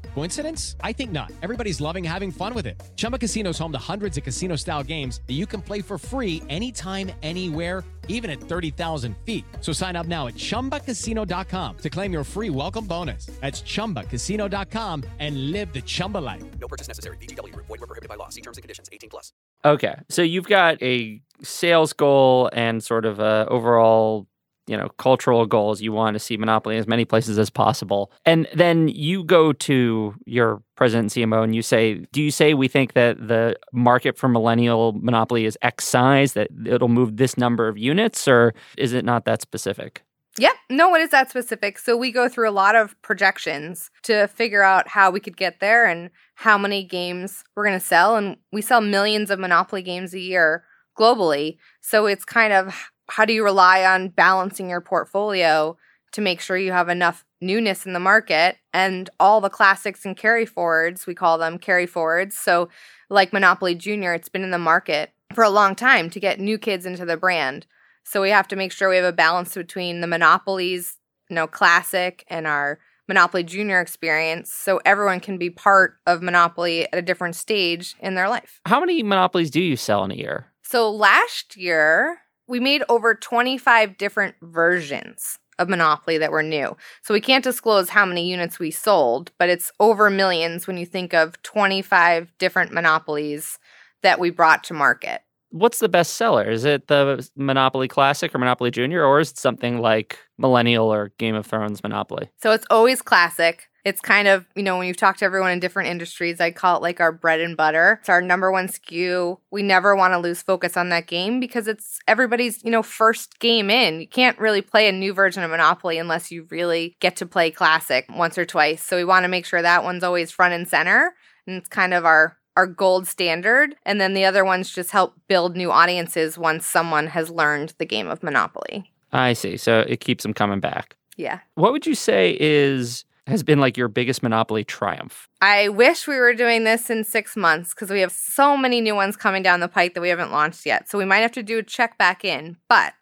Coincidence? 0.15 0.75
I 0.81 0.93
think 0.93 1.11
not. 1.11 1.31
Everybody's 1.41 1.81
loving 1.81 2.03
having 2.03 2.31
fun 2.31 2.53
with 2.53 2.65
it. 2.65 2.81
Chumba 2.95 3.17
Casino 3.17 3.49
is 3.49 3.59
home 3.59 3.71
to 3.73 3.77
hundreds 3.77 4.17
of 4.17 4.23
casino 4.23 4.55
style 4.55 4.83
games 4.83 5.21
that 5.27 5.33
you 5.33 5.45
can 5.45 5.61
play 5.61 5.81
for 5.81 5.97
free 5.97 6.41
anytime, 6.47 7.11
anywhere, 7.21 7.83
even 8.07 8.29
at 8.29 8.39
30,000 8.39 9.15
feet. 9.25 9.43
So 9.59 9.73
sign 9.73 9.95
up 9.95 10.05
now 10.05 10.27
at 10.27 10.35
chumbacasino.com 10.35 11.77
to 11.79 11.89
claim 11.89 12.13
your 12.13 12.23
free 12.23 12.49
welcome 12.49 12.85
bonus. 12.85 13.25
That's 13.41 13.61
chumbacasino.com 13.63 15.03
and 15.19 15.51
live 15.51 15.73
the 15.73 15.81
Chumba 15.81 16.19
life. 16.19 16.43
No 16.59 16.67
purchase 16.67 16.87
necessary. 16.87 17.17
VGW 17.17 17.53
Group. 17.53 17.65
Void 17.67 17.81
were 17.81 17.87
prohibited 17.87 18.09
by 18.09 18.15
law. 18.15 18.29
See 18.29 18.41
terms 18.41 18.57
and 18.57 18.63
conditions. 18.63 18.89
18 18.91 19.09
plus. 19.09 19.33
Okay, 19.63 19.95
so 20.09 20.21
you've 20.21 20.47
got 20.47 20.81
a 20.81 21.21
sales 21.43 21.93
goal 21.93 22.49
and 22.53 22.83
sort 22.83 23.05
of 23.05 23.19
a 23.19 23.45
overall 23.49 24.27
you 24.67 24.77
know 24.77 24.89
cultural 24.97 25.45
goals. 25.45 25.81
You 25.81 25.91
want 25.91 26.15
to 26.15 26.19
see 26.19 26.37
Monopoly 26.37 26.75
in 26.75 26.79
as 26.79 26.87
many 26.87 27.05
places 27.05 27.37
as 27.37 27.49
possible, 27.49 28.11
and 28.25 28.47
then 28.53 28.87
you 28.87 29.23
go 29.23 29.53
to 29.53 30.15
your 30.25 30.61
president 30.75 31.15
and 31.15 31.31
CMO 31.31 31.43
and 31.43 31.55
you 31.55 31.61
say, 31.61 32.05
"Do 32.11 32.21
you 32.21 32.31
say 32.31 32.53
we 32.53 32.67
think 32.67 32.93
that 32.93 33.27
the 33.27 33.55
market 33.73 34.17
for 34.17 34.27
millennial 34.27 34.93
Monopoly 34.93 35.45
is 35.45 35.57
X 35.61 35.85
size 35.85 36.33
that 36.33 36.49
it'll 36.65 36.87
move 36.87 37.17
this 37.17 37.37
number 37.37 37.67
of 37.67 37.77
units, 37.77 38.27
or 38.27 38.53
is 38.77 38.93
it 38.93 39.05
not 39.05 39.25
that 39.25 39.41
specific?" 39.41 40.03
yeah, 40.37 40.51
no, 40.69 40.95
it 40.95 41.01
is 41.01 41.09
that 41.09 41.29
specific. 41.29 41.77
So 41.77 41.97
we 41.97 42.11
go 42.11 42.29
through 42.29 42.49
a 42.49 42.51
lot 42.51 42.75
of 42.75 42.99
projections 43.01 43.91
to 44.03 44.27
figure 44.27 44.63
out 44.63 44.87
how 44.87 45.11
we 45.11 45.19
could 45.19 45.35
get 45.35 45.59
there 45.59 45.85
and 45.85 46.09
how 46.35 46.57
many 46.57 46.83
games 46.83 47.43
we're 47.55 47.65
going 47.65 47.79
to 47.79 47.85
sell. 47.85 48.15
And 48.15 48.37
we 48.51 48.61
sell 48.61 48.81
millions 48.81 49.29
of 49.29 49.39
Monopoly 49.39 49.81
games 49.81 50.13
a 50.13 50.19
year 50.19 50.63
globally. 50.97 51.57
So 51.81 52.05
it's 52.05 52.23
kind 52.23 52.53
of 52.53 52.91
how 53.11 53.25
do 53.25 53.33
you 53.33 53.43
rely 53.43 53.83
on 53.83 54.07
balancing 54.07 54.69
your 54.69 54.79
portfolio 54.79 55.77
to 56.13 56.21
make 56.21 56.39
sure 56.39 56.57
you 56.57 56.71
have 56.71 56.87
enough 56.87 57.25
newness 57.41 57.85
in 57.85 57.91
the 57.91 57.99
market 57.99 58.57
and 58.73 59.09
all 59.19 59.41
the 59.41 59.49
classics 59.49 60.05
and 60.05 60.15
carry 60.15 60.45
forwards, 60.45 61.05
we 61.05 61.13
call 61.13 61.37
them 61.37 61.57
carry 61.57 61.85
forwards. 61.85 62.37
So, 62.37 62.69
like 63.09 63.33
Monopoly 63.33 63.75
Junior, 63.75 64.13
it's 64.13 64.29
been 64.29 64.43
in 64.43 64.51
the 64.51 64.57
market 64.57 65.11
for 65.35 65.43
a 65.43 65.49
long 65.49 65.75
time 65.75 66.09
to 66.09 66.19
get 66.21 66.39
new 66.39 66.57
kids 66.57 66.85
into 66.85 67.03
the 67.05 67.17
brand. 67.17 67.65
So, 68.05 68.21
we 68.21 68.29
have 68.29 68.47
to 68.47 68.55
make 68.55 68.71
sure 68.71 68.89
we 68.89 68.95
have 68.95 69.05
a 69.05 69.11
balance 69.11 69.55
between 69.55 69.99
the 69.99 70.07
Monopolies, 70.07 70.97
you 71.29 71.35
know, 71.35 71.47
classic 71.47 72.23
and 72.29 72.47
our 72.47 72.79
Monopoly 73.09 73.43
Junior 73.43 73.81
experience 73.81 74.53
so 74.53 74.79
everyone 74.85 75.19
can 75.19 75.37
be 75.37 75.49
part 75.49 75.97
of 76.07 76.21
Monopoly 76.21 76.85
at 76.93 76.97
a 76.97 77.01
different 77.01 77.35
stage 77.35 77.95
in 77.99 78.15
their 78.15 78.29
life. 78.29 78.61
How 78.65 78.79
many 78.79 79.03
Monopolies 79.03 79.51
do 79.51 79.61
you 79.61 79.75
sell 79.75 80.05
in 80.05 80.11
a 80.11 80.15
year? 80.15 80.47
So 80.61 80.89
last 80.89 81.57
year, 81.57 82.19
we 82.51 82.59
made 82.59 82.83
over 82.89 83.15
25 83.15 83.97
different 83.97 84.35
versions 84.41 85.39
of 85.57 85.69
Monopoly 85.69 86.17
that 86.17 86.33
were 86.33 86.43
new. 86.43 86.75
So 87.01 87.13
we 87.13 87.21
can't 87.21 87.45
disclose 87.45 87.89
how 87.89 88.05
many 88.05 88.29
units 88.29 88.59
we 88.59 88.71
sold, 88.71 89.31
but 89.39 89.47
it's 89.47 89.71
over 89.79 90.09
millions 90.09 90.67
when 90.67 90.75
you 90.75 90.85
think 90.85 91.13
of 91.13 91.41
25 91.43 92.33
different 92.39 92.73
Monopolies 92.73 93.57
that 94.03 94.19
we 94.19 94.31
brought 94.31 94.65
to 94.65 94.73
market. 94.73 95.21
What's 95.51 95.79
the 95.79 95.87
best 95.87 96.15
seller? 96.15 96.49
Is 96.49 96.65
it 96.65 96.87
the 96.87 97.25
Monopoly 97.37 97.87
Classic 97.87 98.35
or 98.35 98.39
Monopoly 98.39 98.71
Junior, 98.71 99.05
or 99.05 99.21
is 99.21 99.31
it 99.31 99.37
something 99.37 99.79
like 99.79 100.19
Millennial 100.37 100.91
or 100.91 101.13
Game 101.17 101.35
of 101.35 101.45
Thrones 101.45 101.81
Monopoly? 101.83 102.29
So 102.41 102.51
it's 102.51 102.65
always 102.69 103.01
classic. 103.01 103.69
It's 103.83 104.01
kind 104.01 104.27
of, 104.27 104.45
you 104.55 104.63
know, 104.63 104.77
when 104.77 104.87
you've 104.87 104.97
talked 104.97 105.19
to 105.19 105.25
everyone 105.25 105.51
in 105.51 105.59
different 105.59 105.89
industries, 105.89 106.39
I 106.39 106.51
call 106.51 106.77
it 106.77 106.81
like 106.81 106.99
our 106.99 107.11
bread 107.11 107.39
and 107.39 107.57
butter. 107.57 107.97
It's 108.01 108.09
our 108.09 108.21
number 108.21 108.51
one 108.51 108.67
SKU. 108.67 109.39
We 109.51 109.63
never 109.63 109.95
want 109.95 110.13
to 110.13 110.19
lose 110.19 110.41
focus 110.41 110.77
on 110.77 110.89
that 110.89 111.07
game 111.07 111.39
because 111.39 111.67
it's 111.67 111.99
everybody's, 112.07 112.63
you 112.63 112.71
know, 112.71 112.83
first 112.83 113.39
game 113.39 113.69
in. 113.69 114.01
You 114.01 114.07
can't 114.07 114.37
really 114.37 114.61
play 114.61 114.87
a 114.87 114.91
new 114.91 115.13
version 115.13 115.43
of 115.43 115.51
Monopoly 115.51 115.97
unless 115.97 116.31
you 116.31 116.47
really 116.49 116.95
get 116.99 117.15
to 117.17 117.25
play 117.25 117.49
classic 117.51 118.05
once 118.09 118.37
or 118.37 118.45
twice. 118.45 118.83
So 118.83 118.97
we 118.97 119.05
want 119.05 119.23
to 119.23 119.29
make 119.29 119.45
sure 119.45 119.61
that 119.61 119.83
one's 119.83 120.03
always 120.03 120.31
front 120.31 120.53
and 120.53 120.67
center. 120.67 121.13
And 121.47 121.57
it's 121.57 121.69
kind 121.69 121.93
of 121.93 122.05
our 122.05 122.37
our 122.57 122.67
gold 122.67 123.07
standard. 123.07 123.75
And 123.85 123.99
then 123.99 124.13
the 124.13 124.25
other 124.25 124.43
ones 124.43 124.69
just 124.69 124.91
help 124.91 125.15
build 125.27 125.55
new 125.55 125.71
audiences 125.71 126.37
once 126.37 126.65
someone 126.65 127.07
has 127.07 127.29
learned 127.29 127.73
the 127.77 127.85
game 127.85 128.07
of 128.07 128.23
Monopoly. 128.23 128.91
I 129.11 129.33
see. 129.33 129.57
So 129.57 129.85
it 129.87 129.99
keeps 129.99 130.23
them 130.23 130.33
coming 130.33 130.59
back. 130.59 130.95
Yeah. 131.17 131.39
What 131.55 131.71
would 131.71 131.85
you 131.85 131.95
say 131.95 132.37
is 132.39 133.05
has 133.31 133.43
been 133.43 133.59
like 133.59 133.77
your 133.77 133.87
biggest 133.87 134.21
Monopoly 134.21 134.63
triumph? 134.63 135.27
I 135.41 135.69
wish 135.69 136.07
we 136.07 136.17
were 136.17 136.33
doing 136.33 136.63
this 136.63 136.89
in 136.89 137.03
six 137.03 137.35
months 137.35 137.73
because 137.73 137.89
we 137.89 138.01
have 138.01 138.11
so 138.11 138.55
many 138.55 138.81
new 138.81 138.93
ones 138.93 139.15
coming 139.15 139.41
down 139.41 139.59
the 139.59 139.67
pike 139.67 139.93
that 139.95 140.01
we 140.01 140.09
haven't 140.09 140.31
launched 140.31 140.65
yet. 140.65 140.89
So 140.89 140.97
we 140.97 141.05
might 141.05 141.19
have 141.19 141.31
to 141.33 141.43
do 141.43 141.57
a 141.57 141.63
check 141.63 141.97
back 141.97 142.23
in. 142.23 142.57
But 142.69 142.93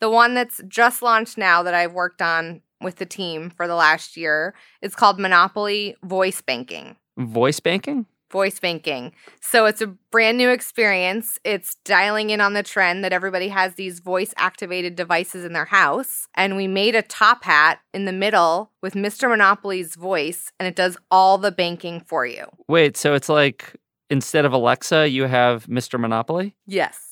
the 0.00 0.10
one 0.10 0.34
that's 0.34 0.60
just 0.68 1.02
launched 1.02 1.38
now 1.38 1.62
that 1.62 1.74
I've 1.74 1.92
worked 1.92 2.22
on 2.22 2.62
with 2.80 2.96
the 2.96 3.06
team 3.06 3.50
for 3.50 3.66
the 3.66 3.74
last 3.74 4.16
year 4.16 4.54
is 4.82 4.94
called 4.94 5.18
Monopoly 5.18 5.96
Voice 6.04 6.40
Banking. 6.40 6.96
Voice 7.16 7.58
banking? 7.58 8.06
Voice 8.30 8.58
banking. 8.58 9.12
So 9.40 9.66
it's 9.66 9.80
a 9.80 9.86
brand 9.86 10.38
new 10.38 10.50
experience. 10.50 11.38
It's 11.44 11.76
dialing 11.84 12.30
in 12.30 12.40
on 12.40 12.54
the 12.54 12.62
trend 12.62 13.04
that 13.04 13.12
everybody 13.12 13.48
has 13.48 13.74
these 13.74 14.00
voice 14.00 14.34
activated 14.36 14.96
devices 14.96 15.44
in 15.44 15.52
their 15.52 15.64
house. 15.64 16.28
And 16.34 16.56
we 16.56 16.66
made 16.66 16.94
a 16.94 17.02
top 17.02 17.44
hat 17.44 17.80
in 17.94 18.04
the 18.04 18.12
middle 18.12 18.72
with 18.82 18.94
Mr. 18.94 19.28
Monopoly's 19.28 19.94
voice, 19.94 20.52
and 20.58 20.66
it 20.66 20.76
does 20.76 20.96
all 21.10 21.38
the 21.38 21.52
banking 21.52 22.00
for 22.00 22.26
you. 22.26 22.46
Wait, 22.68 22.96
so 22.96 23.14
it's 23.14 23.28
like 23.28 23.74
instead 24.10 24.44
of 24.44 24.52
Alexa, 24.52 25.08
you 25.08 25.24
have 25.24 25.66
Mr. 25.66 25.98
Monopoly? 25.98 26.54
Yes. 26.66 27.07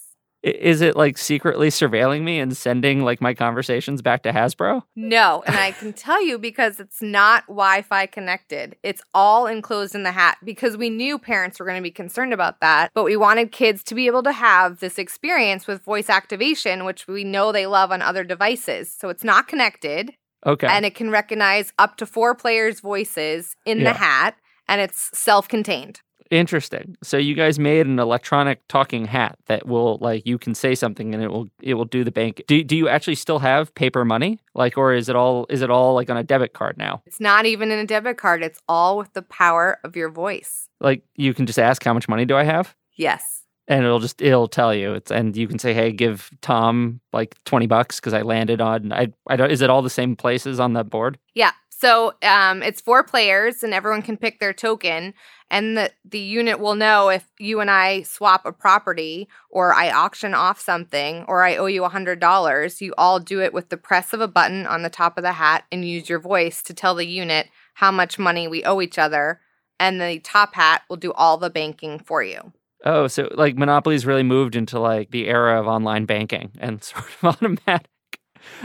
Is 0.46 0.80
it 0.80 0.94
like 0.94 1.18
secretly 1.18 1.70
surveilling 1.70 2.22
me 2.22 2.38
and 2.38 2.56
sending 2.56 3.02
like 3.02 3.20
my 3.20 3.34
conversations 3.34 4.00
back 4.00 4.22
to 4.22 4.32
Hasbro? 4.32 4.84
No, 4.94 5.42
and 5.44 5.56
I 5.56 5.72
can 5.72 5.92
tell 5.92 6.24
you 6.24 6.38
because 6.38 6.78
it's 6.78 7.02
not 7.02 7.44
Wi 7.48 7.82
Fi 7.82 8.06
connected. 8.06 8.76
It's 8.84 9.02
all 9.12 9.48
enclosed 9.48 9.96
in 9.96 10.04
the 10.04 10.12
hat 10.12 10.38
because 10.44 10.76
we 10.76 10.88
knew 10.88 11.18
parents 11.18 11.58
were 11.58 11.66
going 11.66 11.78
to 11.78 11.82
be 11.82 11.90
concerned 11.90 12.32
about 12.32 12.60
that, 12.60 12.92
but 12.94 13.02
we 13.04 13.16
wanted 13.16 13.50
kids 13.50 13.82
to 13.84 13.96
be 13.96 14.06
able 14.06 14.22
to 14.22 14.30
have 14.32 14.78
this 14.78 14.98
experience 14.98 15.66
with 15.66 15.82
voice 15.82 16.08
activation, 16.08 16.84
which 16.84 17.08
we 17.08 17.24
know 17.24 17.50
they 17.50 17.66
love 17.66 17.90
on 17.90 18.00
other 18.00 18.22
devices. 18.22 18.92
So 18.96 19.08
it's 19.08 19.24
not 19.24 19.48
connected 19.48 20.12
Okay. 20.46 20.68
and 20.68 20.84
it 20.86 20.94
can 20.94 21.10
recognize 21.10 21.72
up 21.76 21.96
to 21.96 22.06
four 22.06 22.36
players' 22.36 22.78
voices 22.78 23.56
in 23.64 23.80
Yeah. 23.80 23.92
the 23.92 23.98
hat 23.98 24.36
and 24.68 24.80
it's 24.80 25.10
self 25.12 25.48
contained. 25.48 26.02
Interesting. 26.30 26.96
So 27.02 27.16
you 27.16 27.34
guys 27.34 27.58
made 27.58 27.86
an 27.86 27.98
electronic 27.98 28.66
talking 28.68 29.06
hat 29.06 29.38
that 29.46 29.66
will 29.66 29.98
like 30.00 30.26
you 30.26 30.38
can 30.38 30.54
say 30.54 30.74
something 30.74 31.14
and 31.14 31.22
it 31.22 31.28
will 31.28 31.48
it 31.62 31.74
will 31.74 31.84
do 31.84 32.04
the 32.04 32.10
bank. 32.10 32.42
Do 32.46 32.62
do 32.64 32.76
you 32.76 32.88
actually 32.88 33.14
still 33.14 33.38
have 33.38 33.74
paper 33.74 34.04
money? 34.04 34.40
Like 34.54 34.76
or 34.76 34.92
is 34.92 35.08
it 35.08 35.16
all 35.16 35.46
is 35.50 35.62
it 35.62 35.70
all 35.70 35.94
like 35.94 36.10
on 36.10 36.16
a 36.16 36.24
debit 36.24 36.52
card 36.52 36.78
now? 36.78 37.02
It's 37.06 37.20
not 37.20 37.46
even 37.46 37.70
in 37.70 37.78
a 37.78 37.86
debit 37.86 38.18
card, 38.18 38.42
it's 38.42 38.58
all 38.68 38.98
with 38.98 39.12
the 39.12 39.22
power 39.22 39.78
of 39.84 39.94
your 39.94 40.08
voice. 40.08 40.68
Like 40.80 41.02
you 41.14 41.32
can 41.32 41.46
just 41.46 41.58
ask 41.58 41.82
how 41.84 41.94
much 41.94 42.08
money 42.08 42.24
do 42.24 42.36
I 42.36 42.44
have? 42.44 42.74
Yes. 42.96 43.42
And 43.68 43.84
it'll 43.84 44.00
just 44.00 44.22
it'll 44.22 44.48
tell 44.48 44.74
you. 44.74 44.94
It's 44.94 45.10
and 45.10 45.36
you 45.36 45.48
can 45.48 45.58
say, 45.58 45.74
"Hey, 45.74 45.90
give 45.90 46.30
Tom 46.40 47.00
like 47.12 47.36
20 47.44 47.66
bucks 47.66 47.98
cuz 48.00 48.12
I 48.12 48.22
landed 48.22 48.60
on 48.60 48.92
I 48.92 49.12
I 49.26 49.36
don't 49.36 49.50
is 49.50 49.60
it 49.60 49.70
all 49.70 49.82
the 49.82 49.90
same 49.90 50.16
places 50.16 50.60
on 50.60 50.72
the 50.72 50.84
board? 50.84 51.18
Yeah. 51.34 51.52
So 51.78 52.14
um, 52.22 52.62
it's 52.62 52.80
four 52.80 53.04
players, 53.04 53.62
and 53.62 53.74
everyone 53.74 54.00
can 54.00 54.16
pick 54.16 54.40
their 54.40 54.54
token, 54.54 55.12
and 55.50 55.76
the 55.76 55.92
the 56.06 56.18
unit 56.18 56.58
will 56.58 56.74
know 56.74 57.10
if 57.10 57.30
you 57.38 57.60
and 57.60 57.70
I 57.70 58.00
swap 58.02 58.46
a 58.46 58.52
property, 58.52 59.28
or 59.50 59.74
I 59.74 59.90
auction 59.90 60.32
off 60.32 60.58
something, 60.58 61.26
or 61.28 61.44
I 61.44 61.56
owe 61.56 61.66
you 61.66 61.84
a 61.84 61.90
hundred 61.90 62.18
dollars. 62.18 62.80
You 62.80 62.94
all 62.96 63.20
do 63.20 63.42
it 63.42 63.52
with 63.52 63.68
the 63.68 63.76
press 63.76 64.14
of 64.14 64.22
a 64.22 64.28
button 64.28 64.66
on 64.66 64.80
the 64.80 64.88
top 64.88 65.18
of 65.18 65.22
the 65.22 65.32
hat, 65.32 65.64
and 65.70 65.84
use 65.86 66.08
your 66.08 66.18
voice 66.18 66.62
to 66.62 66.72
tell 66.72 66.94
the 66.94 67.06
unit 67.06 67.48
how 67.74 67.90
much 67.90 68.18
money 68.18 68.48
we 68.48 68.64
owe 68.64 68.80
each 68.80 68.96
other, 68.96 69.42
and 69.78 70.00
the 70.00 70.18
top 70.20 70.54
hat 70.54 70.80
will 70.88 70.96
do 70.96 71.12
all 71.12 71.36
the 71.36 71.50
banking 71.50 71.98
for 71.98 72.22
you. 72.22 72.54
Oh, 72.86 73.06
so 73.06 73.28
like 73.34 73.58
Monopoly's 73.58 74.06
really 74.06 74.22
moved 74.22 74.56
into 74.56 74.78
like 74.78 75.10
the 75.10 75.28
era 75.28 75.60
of 75.60 75.66
online 75.66 76.06
banking 76.06 76.52
and 76.58 76.82
sort 76.84 77.04
of 77.04 77.36
automatic 77.36 77.90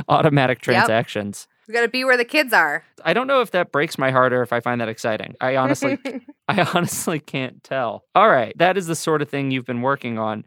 automatic 0.08 0.62
transactions. 0.62 1.50
We 1.72 1.76
got 1.76 1.84
to 1.84 1.88
be 1.88 2.04
where 2.04 2.18
the 2.18 2.26
kids 2.26 2.52
are. 2.52 2.84
I 3.06 3.14
don't 3.14 3.28
know 3.28 3.40
if 3.40 3.52
that 3.52 3.72
breaks 3.72 3.98
my 3.98 4.12
heart 4.12 4.34
or 4.34 4.42
if 4.42 4.52
I 4.52 4.60
find 4.60 4.82
that 4.82 4.90
exciting. 4.90 5.36
I 5.40 5.56
honestly 5.56 5.98
I 6.50 6.68
honestly 6.74 7.18
can't 7.18 7.64
tell. 7.64 8.04
All 8.14 8.30
right, 8.30 8.54
that 8.58 8.76
is 8.76 8.88
the 8.88 8.96
sort 8.96 9.22
of 9.22 9.30
thing 9.30 9.52
you've 9.52 9.66
been 9.66 9.82
working 9.82 10.20
on. 10.20 10.44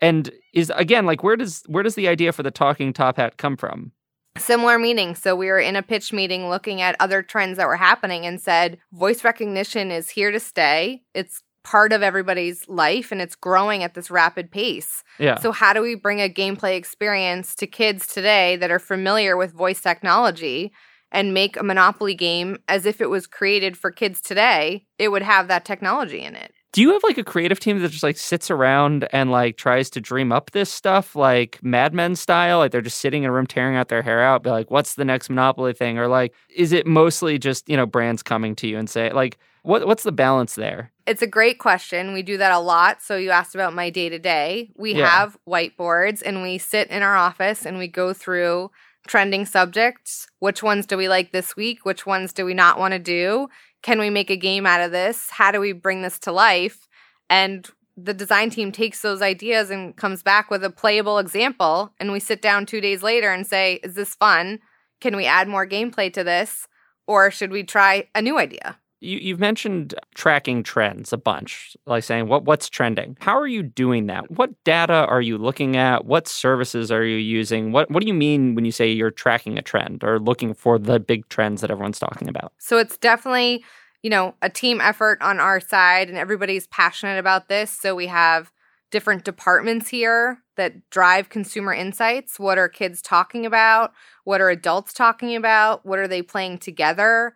And 0.00 0.30
is 0.54 0.70
again 0.76 1.04
like 1.04 1.24
where 1.24 1.34
does 1.34 1.64
where 1.66 1.82
does 1.82 1.96
the 1.96 2.06
idea 2.06 2.30
for 2.30 2.44
the 2.44 2.52
talking 2.52 2.92
top 2.92 3.16
hat 3.16 3.38
come 3.38 3.56
from? 3.56 3.90
Similar 4.36 4.78
meeting. 4.78 5.16
So 5.16 5.34
we 5.34 5.48
were 5.48 5.58
in 5.58 5.74
a 5.74 5.82
pitch 5.82 6.12
meeting 6.12 6.48
looking 6.48 6.80
at 6.80 6.94
other 7.00 7.24
trends 7.24 7.56
that 7.56 7.66
were 7.66 7.76
happening 7.76 8.24
and 8.24 8.40
said 8.40 8.78
voice 8.92 9.24
recognition 9.24 9.90
is 9.90 10.10
here 10.10 10.30
to 10.30 10.38
stay. 10.38 11.02
It's 11.12 11.42
part 11.68 11.92
of 11.92 12.02
everybody's 12.02 12.66
life 12.66 13.12
and 13.12 13.20
it's 13.20 13.34
growing 13.34 13.82
at 13.82 13.92
this 13.92 14.10
rapid 14.10 14.50
pace. 14.50 15.04
Yeah. 15.18 15.38
So 15.38 15.52
how 15.52 15.74
do 15.74 15.82
we 15.82 15.96
bring 15.96 16.18
a 16.18 16.28
gameplay 16.30 16.78
experience 16.78 17.54
to 17.56 17.66
kids 17.66 18.06
today 18.06 18.56
that 18.56 18.70
are 18.70 18.78
familiar 18.78 19.36
with 19.36 19.52
voice 19.52 19.82
technology 19.82 20.72
and 21.12 21.34
make 21.34 21.58
a 21.58 21.62
Monopoly 21.62 22.14
game 22.14 22.56
as 22.68 22.86
if 22.86 23.02
it 23.02 23.10
was 23.10 23.26
created 23.26 23.76
for 23.76 23.90
kids 23.90 24.22
today? 24.22 24.86
It 24.98 25.08
would 25.08 25.20
have 25.20 25.48
that 25.48 25.66
technology 25.66 26.22
in 26.22 26.34
it. 26.36 26.54
Do 26.72 26.80
you 26.80 26.92
have 26.92 27.02
like 27.02 27.18
a 27.18 27.24
creative 27.24 27.60
team 27.60 27.80
that 27.80 27.90
just 27.90 28.02
like 28.02 28.16
sits 28.16 28.50
around 28.50 29.06
and 29.12 29.30
like 29.30 29.58
tries 29.58 29.90
to 29.90 30.00
dream 30.00 30.32
up 30.32 30.52
this 30.52 30.72
stuff 30.72 31.14
like 31.14 31.58
Mad 31.62 31.92
Men 31.92 32.16
style? 32.16 32.58
Like 32.58 32.72
they're 32.72 32.80
just 32.80 33.02
sitting 33.02 33.24
in 33.24 33.28
a 33.28 33.32
room 33.32 33.46
tearing 33.46 33.76
out 33.76 33.88
their 33.88 34.02
hair 34.02 34.22
out, 34.22 34.42
be 34.42 34.48
like, 34.48 34.70
what's 34.70 34.94
the 34.94 35.04
next 35.04 35.28
Monopoly 35.28 35.74
thing? 35.74 35.98
Or 35.98 36.08
like, 36.08 36.32
is 36.48 36.72
it 36.72 36.86
mostly 36.86 37.38
just, 37.38 37.68
you 37.68 37.76
know, 37.76 37.84
brands 37.84 38.22
coming 38.22 38.56
to 38.56 38.66
you 38.66 38.78
and 38.78 38.88
say, 38.88 39.12
like, 39.12 39.36
what 39.68 39.86
what's 39.86 40.02
the 40.02 40.12
balance 40.12 40.54
there? 40.54 40.92
It's 41.06 41.20
a 41.20 41.26
great 41.26 41.58
question. 41.58 42.14
We 42.14 42.22
do 42.22 42.38
that 42.38 42.52
a 42.52 42.58
lot. 42.58 43.02
So 43.02 43.16
you 43.18 43.30
asked 43.30 43.54
about 43.54 43.74
my 43.74 43.90
day 43.90 44.08
to 44.08 44.18
day. 44.18 44.70
We 44.76 44.94
Yeah. 44.94 45.06
have 45.08 45.36
whiteboards 45.46 46.22
and 46.24 46.40
we 46.42 46.56
sit 46.56 46.88
in 46.88 47.02
our 47.02 47.16
office 47.16 47.66
and 47.66 47.76
we 47.76 47.86
go 47.86 48.14
through 48.14 48.70
trending 49.06 49.44
subjects. 49.44 50.26
Which 50.38 50.62
ones 50.62 50.86
do 50.86 50.96
we 50.96 51.06
like 51.06 51.32
this 51.32 51.54
week? 51.54 51.84
Which 51.84 52.06
ones 52.06 52.32
do 52.32 52.46
we 52.46 52.54
not 52.54 52.78
want 52.78 52.92
to 52.92 52.98
do? 52.98 53.48
Can 53.82 53.98
we 53.98 54.08
make 54.08 54.30
a 54.30 54.36
game 54.36 54.64
out 54.64 54.80
of 54.80 54.90
this? 54.90 55.28
How 55.32 55.50
do 55.50 55.60
we 55.60 55.72
bring 55.72 56.00
this 56.00 56.18
to 56.20 56.32
life? 56.32 56.88
And 57.28 57.68
the 57.94 58.14
design 58.14 58.48
team 58.48 58.72
takes 58.72 59.02
those 59.02 59.20
ideas 59.20 59.68
and 59.70 59.94
comes 59.96 60.22
back 60.22 60.50
with 60.50 60.64
a 60.64 60.70
playable 60.70 61.18
example. 61.18 61.92
And 62.00 62.10
we 62.10 62.20
sit 62.20 62.40
down 62.40 62.64
two 62.64 62.80
days 62.80 63.02
later 63.02 63.30
and 63.30 63.46
say, 63.46 63.80
Is 63.82 63.94
this 63.94 64.14
fun? 64.14 64.60
Can 65.02 65.14
we 65.14 65.26
add 65.26 65.46
more 65.46 65.66
gameplay 65.66 66.10
to 66.14 66.24
this? 66.24 66.66
Or 67.06 67.30
should 67.30 67.50
we 67.50 67.64
try 67.64 68.08
a 68.14 68.22
new 68.22 68.38
idea? 68.38 68.78
You, 69.00 69.18
you've 69.18 69.38
mentioned 69.38 69.94
tracking 70.14 70.62
trends 70.62 71.12
a 71.12 71.16
bunch, 71.16 71.76
like 71.86 72.04
saying 72.04 72.28
what 72.28 72.44
what's 72.44 72.68
trending. 72.68 73.16
How 73.20 73.38
are 73.38 73.46
you 73.46 73.62
doing 73.62 74.06
that? 74.06 74.30
What 74.30 74.52
data 74.64 75.06
are 75.06 75.20
you 75.20 75.38
looking 75.38 75.76
at? 75.76 76.04
What 76.04 76.26
services 76.26 76.90
are 76.90 77.04
you 77.04 77.16
using? 77.16 77.72
What 77.72 77.90
what 77.90 78.00
do 78.00 78.06
you 78.06 78.14
mean 78.14 78.54
when 78.54 78.64
you 78.64 78.72
say 78.72 78.90
you're 78.90 79.10
tracking 79.10 79.56
a 79.56 79.62
trend 79.62 80.02
or 80.02 80.18
looking 80.18 80.52
for 80.54 80.78
the 80.78 80.98
big 80.98 81.28
trends 81.28 81.60
that 81.60 81.70
everyone's 81.70 81.98
talking 81.98 82.28
about? 82.28 82.52
So 82.58 82.78
it's 82.78 82.98
definitely, 82.98 83.64
you 84.02 84.10
know, 84.10 84.34
a 84.42 84.50
team 84.50 84.80
effort 84.80 85.22
on 85.22 85.38
our 85.38 85.60
side, 85.60 86.08
and 86.08 86.18
everybody's 86.18 86.66
passionate 86.66 87.18
about 87.18 87.48
this. 87.48 87.70
So 87.70 87.94
we 87.94 88.08
have 88.08 88.50
different 88.90 89.24
departments 89.24 89.88
here 89.88 90.42
that 90.56 90.88
drive 90.90 91.28
consumer 91.28 91.72
insights. 91.72 92.38
What 92.38 92.58
are 92.58 92.68
kids 92.68 93.02
talking 93.02 93.46
about? 93.46 93.92
What 94.24 94.40
are 94.40 94.50
adults 94.50 94.92
talking 94.92 95.36
about? 95.36 95.86
What 95.86 95.98
are 95.98 96.08
they 96.08 96.22
playing 96.22 96.58
together? 96.58 97.34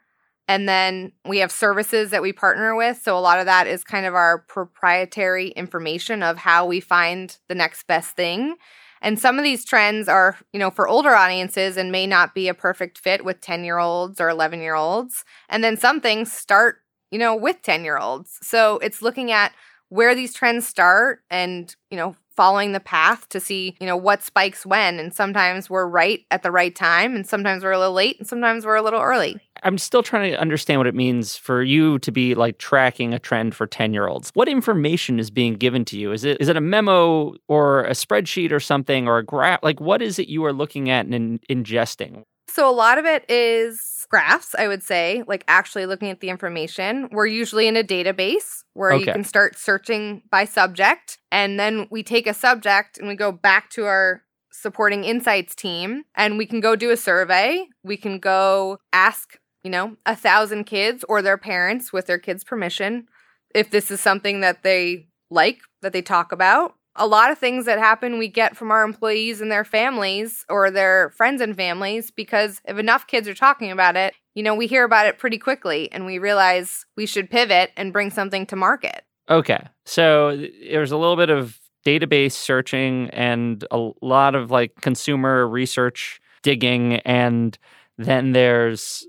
And 0.53 0.69
then 0.69 1.13
we 1.25 1.39
have 1.39 1.51
services 1.51 2.11
that 2.11 2.21
we 2.21 2.31
partner 2.31 2.77
with. 2.77 3.01
So 3.03 3.17
a 3.17 3.21
lot 3.21 3.39
of 3.39 3.47
that 3.47 3.67
is 3.67 3.83
kind 3.83 4.05
of 4.05 4.15
our 4.15 4.41
proprietary 4.41 5.49
information 5.49 6.23
of 6.23 6.37
how 6.37 6.67
we 6.67 6.79
find 6.79 7.35
the 7.49 7.55
next 7.55 7.87
best 7.87 8.17
thing. 8.17 8.57
And 9.01 9.19
some 9.19 9.39
of 9.39 9.45
these 9.45 9.65
trends 9.65 10.09
are, 10.09 10.37
you 10.53 10.61
know, 10.61 10.71
for 10.71 10.87
older 10.87 11.15
audiences 11.15 11.79
and 11.79 11.91
may 11.91 12.07
not 12.07 12.35
be 12.35 12.49
a 12.49 12.55
perfect 12.55 12.99
fit 12.99 13.25
with 13.25 13.41
10 13.41 13.65
year 13.65 13.79
olds 13.79 14.21
or 14.21 14.29
11 14.29 14.61
year 14.61 14.75
olds. 14.75 15.25
And 15.49 15.65
then 15.65 15.79
some 15.79 16.03
things 16.03 16.31
start, 16.31 16.83
you 17.11 17.19
know, 17.19 17.35
with 17.35 17.63
10 17.63 17.83
year 17.83 17.97
olds. 17.97 18.39
So 18.43 18.77
it's 18.83 19.01
looking 19.01 19.33
at 19.33 19.53
where 19.89 20.15
these 20.15 20.35
trends 20.35 20.69
start 20.69 21.23
and, 21.31 21.75
you 21.91 21.97
know, 21.97 22.15
following 22.37 22.73
the 22.73 22.81
path 22.81 23.27
to 23.31 23.41
see, 23.41 23.75
you 23.81 23.87
know, 23.87 23.97
what 23.97 24.23
spikes 24.23 24.67
when. 24.67 24.99
And 24.99 25.15
sometimes 25.15 25.71
we're 25.71 25.87
right 25.87 26.27
at 26.31 26.43
the 26.43 26.51
right 26.51 26.75
time, 26.75 27.15
and 27.15 27.27
sometimes 27.27 27.65
we're 27.65 27.73
a 27.73 27.79
little 27.79 27.95
late, 27.95 28.19
and 28.19 28.29
sometimes 28.29 28.65
we're 28.65 28.77
a 28.77 28.83
little 28.83 29.01
early. 29.01 29.39
I'm 29.63 29.79
still 29.79 30.03
trying 30.03 30.33
to 30.33 30.41
understand 30.41 30.81
what 30.81 30.87
it 30.87 30.95
means 30.95 31.37
for 31.37 31.63
you 31.63 31.99
to 32.01 32.13
be 32.13 32.35
like 32.35 32.59
tracking 32.59 33.15
a 33.15 33.19
trend 33.19 33.55
for 33.55 33.67
10 33.67 33.93
year 33.93 34.09
olds. 34.09 34.31
What 34.35 34.49
information 34.49 35.19
is 35.19 35.31
being 35.31 35.55
given 35.55 35.85
to 35.87 35.99
you? 35.99 36.13
Is 36.13 36.25
it 36.25 36.41
is 36.41 36.49
it 36.49 36.57
a 36.57 36.61
memo 36.61 37.35
or 37.49 37.85
a 37.85 37.93
spreadsheet 37.93 38.53
or 38.53 38.61
something 38.61 39.07
or 39.07 39.19
a 39.19 39.25
graph? 39.25 39.61
Like 39.63 39.81
what 39.81 40.03
is 40.03 40.19
it 40.19 40.29
you 40.29 40.45
are 40.45 40.53
looking 40.53 40.91
at 40.91 41.07
and 41.07 41.15
in- 41.15 41.65
ingesting? 41.65 42.25
So 42.49 42.69
a 42.69 42.73
lot 42.73 42.99
of 42.99 43.07
it 43.07 43.25
is 43.31 44.07
graphs, 44.11 44.55
I 44.55 44.69
would 44.69 44.83
say, 44.83 45.25
like 45.27 45.43
actually 45.49 45.87
looking 45.87 46.11
at 46.11 46.21
the 46.21 46.29
information. 46.29 47.09
We're 47.11 47.27
usually 47.27 47.67
in 47.67 47.77
a 47.79 47.83
database 47.83 48.63
where 48.75 48.95
you 48.95 49.07
can 49.07 49.25
start 49.25 49.59
searching 49.59 50.23
by 50.31 50.45
subject. 50.45 51.19
And 51.31 51.59
then 51.59 51.89
we 51.91 52.03
take 52.03 52.27
a 52.27 52.35
subject 52.35 52.99
and 52.99 53.09
we 53.09 53.15
go 53.15 53.33
back 53.33 53.71
to 53.71 53.87
our 53.87 54.23
supporting 54.53 55.05
insights 55.05 55.55
team 55.55 56.05
and 56.15 56.37
we 56.37 56.47
can 56.47 56.61
go 56.61 56.77
do 56.77 56.91
a 56.91 56.97
survey. 56.97 57.67
We 57.83 57.97
can 57.97 58.19
go 58.19 58.79
ask, 58.93 59.39
you 59.63 59.71
know, 59.71 59.97
a 60.07 60.17
thousand 60.17 60.65
kids 60.65 61.05
or 61.09 61.23
their 61.23 61.39
parents 61.39 61.93
with 61.93 62.07
their 62.07 62.19
kids' 62.19 62.45
permission 62.45 63.07
if 63.55 63.71
this 63.71 63.91
is 63.91 64.01
something 64.01 64.41
that 64.41 64.63
they 64.63 65.07
like, 65.31 65.61
that 65.83 65.93
they 65.93 66.03
talk 66.03 66.33
about. 66.33 66.75
A 66.97 67.07
lot 67.07 67.31
of 67.31 67.39
things 67.39 67.65
that 67.65 67.79
happen 67.79 68.19
we 68.19 68.29
get 68.29 68.57
from 68.57 68.71
our 68.71 68.85
employees 68.85 69.41
and 69.41 69.51
their 69.51 69.65
families 69.65 70.45
or 70.51 70.71
their 70.71 71.11
friends 71.11 71.41
and 71.41 71.57
families 71.57 72.11
because 72.11 72.61
if 72.67 72.79
enough 72.79 73.07
kids 73.07 73.27
are 73.29 73.35
talking 73.35 73.71
about 73.71 73.97
it, 73.97 74.15
you 74.35 74.43
know, 74.43 74.55
we 74.55 74.67
hear 74.67 74.85
about 74.85 75.07
it 75.07 75.19
pretty 75.19 75.39
quickly 75.39 75.91
and 75.91 76.05
we 76.05 76.19
realize 76.19 76.85
we 76.97 77.07
should 77.07 77.31
pivot 77.31 77.71
and 77.77 77.95
bring 77.95 78.11
something 78.11 78.45
to 78.47 78.57
market. 78.57 79.05
Okay. 79.31 79.65
So 79.87 80.37
th- 80.37 80.53
there's 80.71 80.93
a 80.93 80.99
little 80.99 81.17
bit 81.17 81.31
of 81.31 81.59
database 81.87 82.33
searching 82.33 83.09
and 83.11 83.65
a 83.71 83.91
lot 84.03 84.35
of 84.35 84.51
like 84.51 84.75
consumer 84.83 85.49
research 85.49 86.21
digging 86.43 86.97
and 87.01 87.57
then 87.97 88.33
there's 88.33 89.07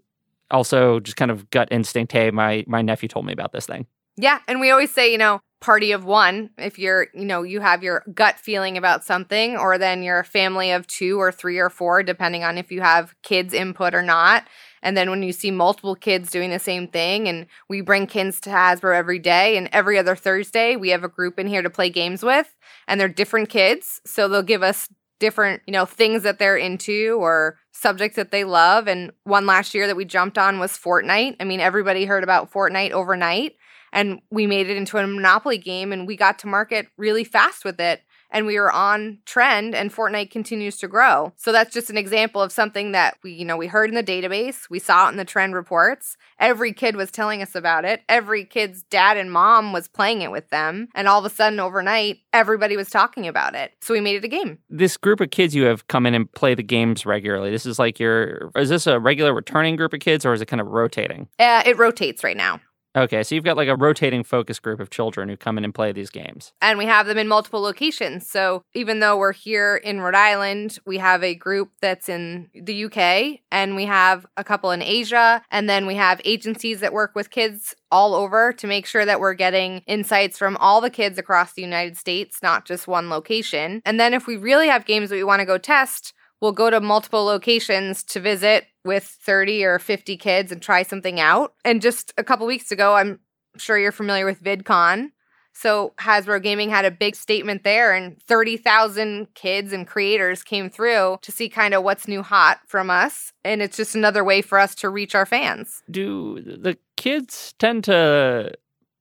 also 0.51 0.99
just 0.99 1.17
kind 1.17 1.32
of 1.32 1.49
gut 1.49 1.67
instinct 1.71 2.12
hey 2.12 2.32
my 2.32 2.63
my 2.67 2.82
nephew 2.82 3.08
told 3.08 3.25
me 3.25 3.34
about 3.34 3.51
this 3.51 3.65
thing 3.65 3.86
Yeah, 4.15 4.39
and 4.47 4.60
we 4.60 4.69
always 4.69 4.93
say, 4.93 5.12
you 5.12 5.17
know, 5.17 5.41
party 5.60 5.91
of 5.91 6.03
one 6.03 6.49
if 6.58 6.77
you're, 6.77 7.08
you 7.13 7.25
know, 7.25 7.41
you 7.41 7.62
have 7.62 7.84
your 7.84 8.03
gut 8.13 8.38
feeling 8.38 8.77
about 8.77 9.03
something 9.03 9.58
or 9.58 9.77
then 9.77 10.03
you're 10.03 10.19
a 10.19 10.25
family 10.25 10.71
of 10.71 10.86
2 10.88 11.19
or 11.19 11.32
3 11.32 11.58
or 11.58 11.69
4 11.69 12.03
depending 12.03 12.43
on 12.43 12.58
if 12.58 12.71
you 12.71 12.82
have 12.82 13.15
kids 13.23 13.53
input 13.53 13.95
or 13.95 14.03
not. 14.03 14.45
And 14.84 14.97
then 14.97 15.10
when 15.10 15.23
you 15.23 15.32
see 15.32 15.49
multiple 15.49 15.95
kids 15.95 16.29
doing 16.29 16.49
the 16.49 16.60
same 16.60 16.89
thing, 16.89 17.29
and 17.29 17.47
we 17.69 17.79
bring 17.79 18.06
kids 18.06 18.41
to 18.41 18.49
Hasbro 18.49 18.93
every 18.93 19.17
day, 19.17 19.56
and 19.56 19.69
every 19.71 19.97
other 19.97 20.13
Thursday, 20.13 20.75
we 20.75 20.89
have 20.89 21.06
a 21.06 21.08
group 21.08 21.39
in 21.39 21.47
here 21.47 21.62
to 21.62 21.69
play 21.69 21.89
games 21.89 22.21
with, 22.21 22.53
and 22.86 22.99
they're 22.99 23.08
different 23.08 23.47
kids. 23.47 24.01
So 24.06 24.27
they'll 24.27 24.43
give 24.43 24.62
us 24.62 24.89
different, 25.23 25.62
you 25.65 25.71
know, 25.71 25.86
things 25.86 26.23
that 26.23 26.38
they're 26.38 26.57
into 26.57 27.15
or 27.17 27.57
subjects 27.71 28.17
that 28.17 28.31
they 28.31 28.43
love. 28.43 28.89
And 28.89 29.13
one 29.23 29.45
last 29.45 29.73
year 29.73 29.88
that 29.88 29.95
we 29.95 30.03
jumped 30.03 30.38
on 30.38 30.59
was 30.59 30.73
Fortnite. 30.73 31.38
I 31.39 31.45
mean, 31.45 31.62
everybody 31.62 32.03
heard 32.03 32.25
about 32.25 32.51
Fortnite 32.51 32.91
overnight, 32.91 33.53
and 33.93 34.19
we 34.29 34.47
made 34.47 34.69
it 34.69 34.75
into 34.75 34.97
a 34.97 35.07
Monopoly 35.07 35.57
game, 35.57 35.93
and 35.93 36.05
we 36.05 36.17
got 36.17 36.39
to 36.39 36.47
market 36.47 36.88
really 36.97 37.23
fast 37.23 37.63
with 37.63 37.79
it 37.79 38.01
and 38.33 38.45
we 38.45 38.59
were 38.59 38.71
on 38.71 39.19
trend 39.25 39.75
and 39.75 39.93
Fortnite 39.93 40.31
continues 40.31 40.77
to 40.77 40.87
grow. 40.87 41.31
So 41.37 41.51
that's 41.51 41.73
just 41.73 41.89
an 41.89 41.97
example 41.97 42.41
of 42.41 42.51
something 42.51 42.91
that 42.91 43.17
we, 43.23 43.31
you 43.31 43.45
know, 43.45 43.55
we 43.55 43.67
heard 43.67 43.89
in 43.89 43.95
the 43.95 44.03
database, 44.03 44.69
we 44.69 44.79
saw 44.79 45.07
it 45.07 45.11
in 45.11 45.17
the 45.17 45.23
trend 45.23 45.55
reports. 45.55 46.17
Every 46.39 46.73
kid 46.73 46.95
was 46.95 47.11
telling 47.11 47.41
us 47.41 47.55
about 47.55 47.85
it. 47.85 48.01
Every 48.09 48.43
kid's 48.43 48.83
dad 48.83 49.15
and 49.15 49.31
mom 49.31 49.71
was 49.71 49.87
playing 49.87 50.23
it 50.23 50.31
with 50.31 50.49
them, 50.49 50.89
and 50.95 51.07
all 51.07 51.19
of 51.19 51.25
a 51.25 51.33
sudden 51.33 51.59
overnight 51.59 52.19
everybody 52.33 52.75
was 52.75 52.89
talking 52.89 53.27
about 53.27 53.55
it. 53.55 53.71
So 53.81 53.93
we 53.93 54.01
made 54.01 54.15
it 54.15 54.25
a 54.25 54.27
game. 54.27 54.57
This 54.69 54.97
group 54.97 55.21
of 55.21 55.29
kids 55.29 55.55
you 55.55 55.63
have 55.65 55.87
come 55.87 56.05
in 56.05 56.15
and 56.15 56.29
play 56.33 56.55
the 56.55 56.63
games 56.63 57.05
regularly. 57.05 57.51
This 57.51 57.65
is 57.65 57.79
like 57.79 57.99
your 57.99 58.51
is 58.55 58.69
this 58.69 58.87
a 58.87 58.99
regular 58.99 59.33
returning 59.33 59.75
group 59.75 59.93
of 59.93 59.99
kids 59.99 60.25
or 60.25 60.33
is 60.33 60.41
it 60.41 60.47
kind 60.47 60.59
of 60.59 60.67
rotating? 60.67 61.29
Uh, 61.37 61.63
it 61.65 61.77
rotates 61.77 62.23
right 62.23 62.35
now. 62.35 62.59
Okay, 62.95 63.23
so 63.23 63.34
you've 63.34 63.43
got 63.43 63.58
like 63.58 63.67
a 63.67 63.75
rotating 63.75 64.23
focus 64.23 64.60
group 64.60 64.79
of 64.79 64.91
children 64.91 65.27
who 65.27 65.36
come 65.36 65.58
in 65.58 65.63
and 65.63 65.73
play 65.73 65.91
these 65.91 66.12
games. 66.12 66.53
and 66.62 66.77
we 66.77 66.86
have 66.86 67.08
them 67.08 67.17
in 67.17 67.27
multiple 67.27 67.62
locations. 67.62 68.29
So 68.29 68.63
even 68.75 68.99
though 68.99 69.17
we're 69.17 69.34
here 69.34 69.75
in 69.77 69.99
Rhode 69.99 70.15
Island, 70.15 70.77
we 70.86 70.99
have 70.99 71.23
a 71.23 71.34
group 71.34 71.71
that's 71.82 72.08
in 72.08 72.49
the 72.53 72.86
UK 72.86 73.39
and 73.51 73.75
we 73.75 73.86
have 73.86 74.25
a 74.38 74.43
couple 74.43 74.69
in 74.71 74.82
Asia. 74.84 75.41
And 75.49 75.67
then 75.67 75.88
we 75.88 75.95
have 75.95 76.21
agencies 76.23 76.82
that 76.82 76.93
work 76.93 77.13
with 77.15 77.32
kids 77.32 77.73
all 77.91 78.13
over 78.13 78.53
to 78.53 78.67
make 78.67 78.86
sure 78.86 79.06
that 79.06 79.19
we're 79.19 79.34
getting 79.34 79.79
insights 79.88 80.38
from 80.38 80.56
all 80.58 80.79
the 80.79 80.89
kids 80.89 81.17
across 81.17 81.53
the 81.53 81.62
United 81.63 81.97
States, 81.97 82.39
not 82.43 82.65
just 82.65 82.88
one 82.88 83.10
location. 83.10 83.82
And 83.86 83.99
then 83.99 84.13
if 84.13 84.27
we 84.27 84.38
really 84.38 84.67
have 84.67 84.86
games 84.86 85.10
that 85.10 85.15
we 85.15 85.23
want 85.23 85.39
to 85.39 85.45
go 85.45 85.58
test, 85.58 86.13
we'll 86.43 86.51
go 86.51 86.69
to 86.69 86.82
multiple 86.82 87.23
locations 87.23 88.03
to 88.03 88.19
visit 88.19 88.65
with 88.84 89.06
30 89.06 89.63
or 89.63 89.79
50 89.79 90.17
kids 90.17 90.51
and 90.51 90.62
try 90.62 90.84
something 90.84 91.17
out. 91.17 91.53
And 91.63 91.82
just 91.82 92.13
a 92.17 92.23
couple 92.23 92.45
weeks 92.45 92.69
ago, 92.69 92.95
I'm 92.95 93.21
sure 93.56 93.79
you're 93.79 93.93
familiar 93.93 94.25
with 94.25 94.43
VidCon. 94.43 95.12
So 95.53 95.93
Hasbro 95.99 96.43
Gaming 96.43 96.69
had 96.69 96.84
a 96.84 96.91
big 96.91 97.15
statement 97.15 97.63
there, 97.63 97.93
and 97.93 98.21
30,000 98.23 99.34
kids 99.36 99.71
and 99.71 99.88
creators 99.88 100.43
came 100.43 100.69
through 100.69 101.19
to 101.21 101.32
see 101.32 101.47
kind 101.47 101.73
of 101.73 101.84
what's 101.84 102.10
new 102.10 102.21
hot 102.21 102.60
from 102.67 102.89
us. 102.89 103.32
And 103.45 103.62
it's 103.62 103.77
just 103.77 103.95
another 103.95 104.23
way 104.23 104.41
for 104.41 104.60
us 104.60 104.75
to 104.75 104.89
reach 104.89 105.15
our 105.15 105.25
fans. 105.25 105.82
Do 105.89 106.41
the 106.41 106.77
kids 106.97 107.53
tend 107.58 107.86
to 107.86 108.51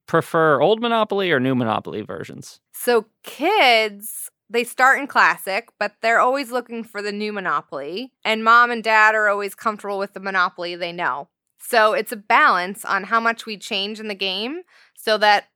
prefer 0.07 0.61
old 0.61 0.81
Monopoly 0.81 1.33
or 1.33 1.41
new 1.41 1.55
Monopoly 1.55 2.03
versions? 2.03 2.61
So 2.73 3.07
kids, 3.25 4.31
they 4.53 4.65
start 4.65 4.99
in 4.99 5.07
classic, 5.07 5.71
but 5.79 5.95
they're 6.03 6.21
always 6.21 6.53
looking 6.53 6.85
for 6.85 7.01
the 7.01 7.13
new 7.13 7.33
Monopoly. 7.33 8.13
And 8.25 8.45
mom 8.45 8.71
and 8.71 8.85
dad 8.85 9.15
are 9.15 9.29
always 9.29 9.55
comfortable 9.55 9.99
with 9.99 10.13
the 10.13 10.21
Monopoly 10.21 10.77
they 10.77 10.93
know. 10.93 11.29
So 11.59 11.95
it's 11.95 12.13
a 12.13 12.17
balance 12.17 12.85
on 12.85 13.05
how 13.05 13.19
much 13.19 13.47
we 13.47 13.57
change 13.57 13.99
in 13.99 14.09
the 14.09 14.15
game 14.15 14.63
so 14.95 15.17
that 15.19 15.47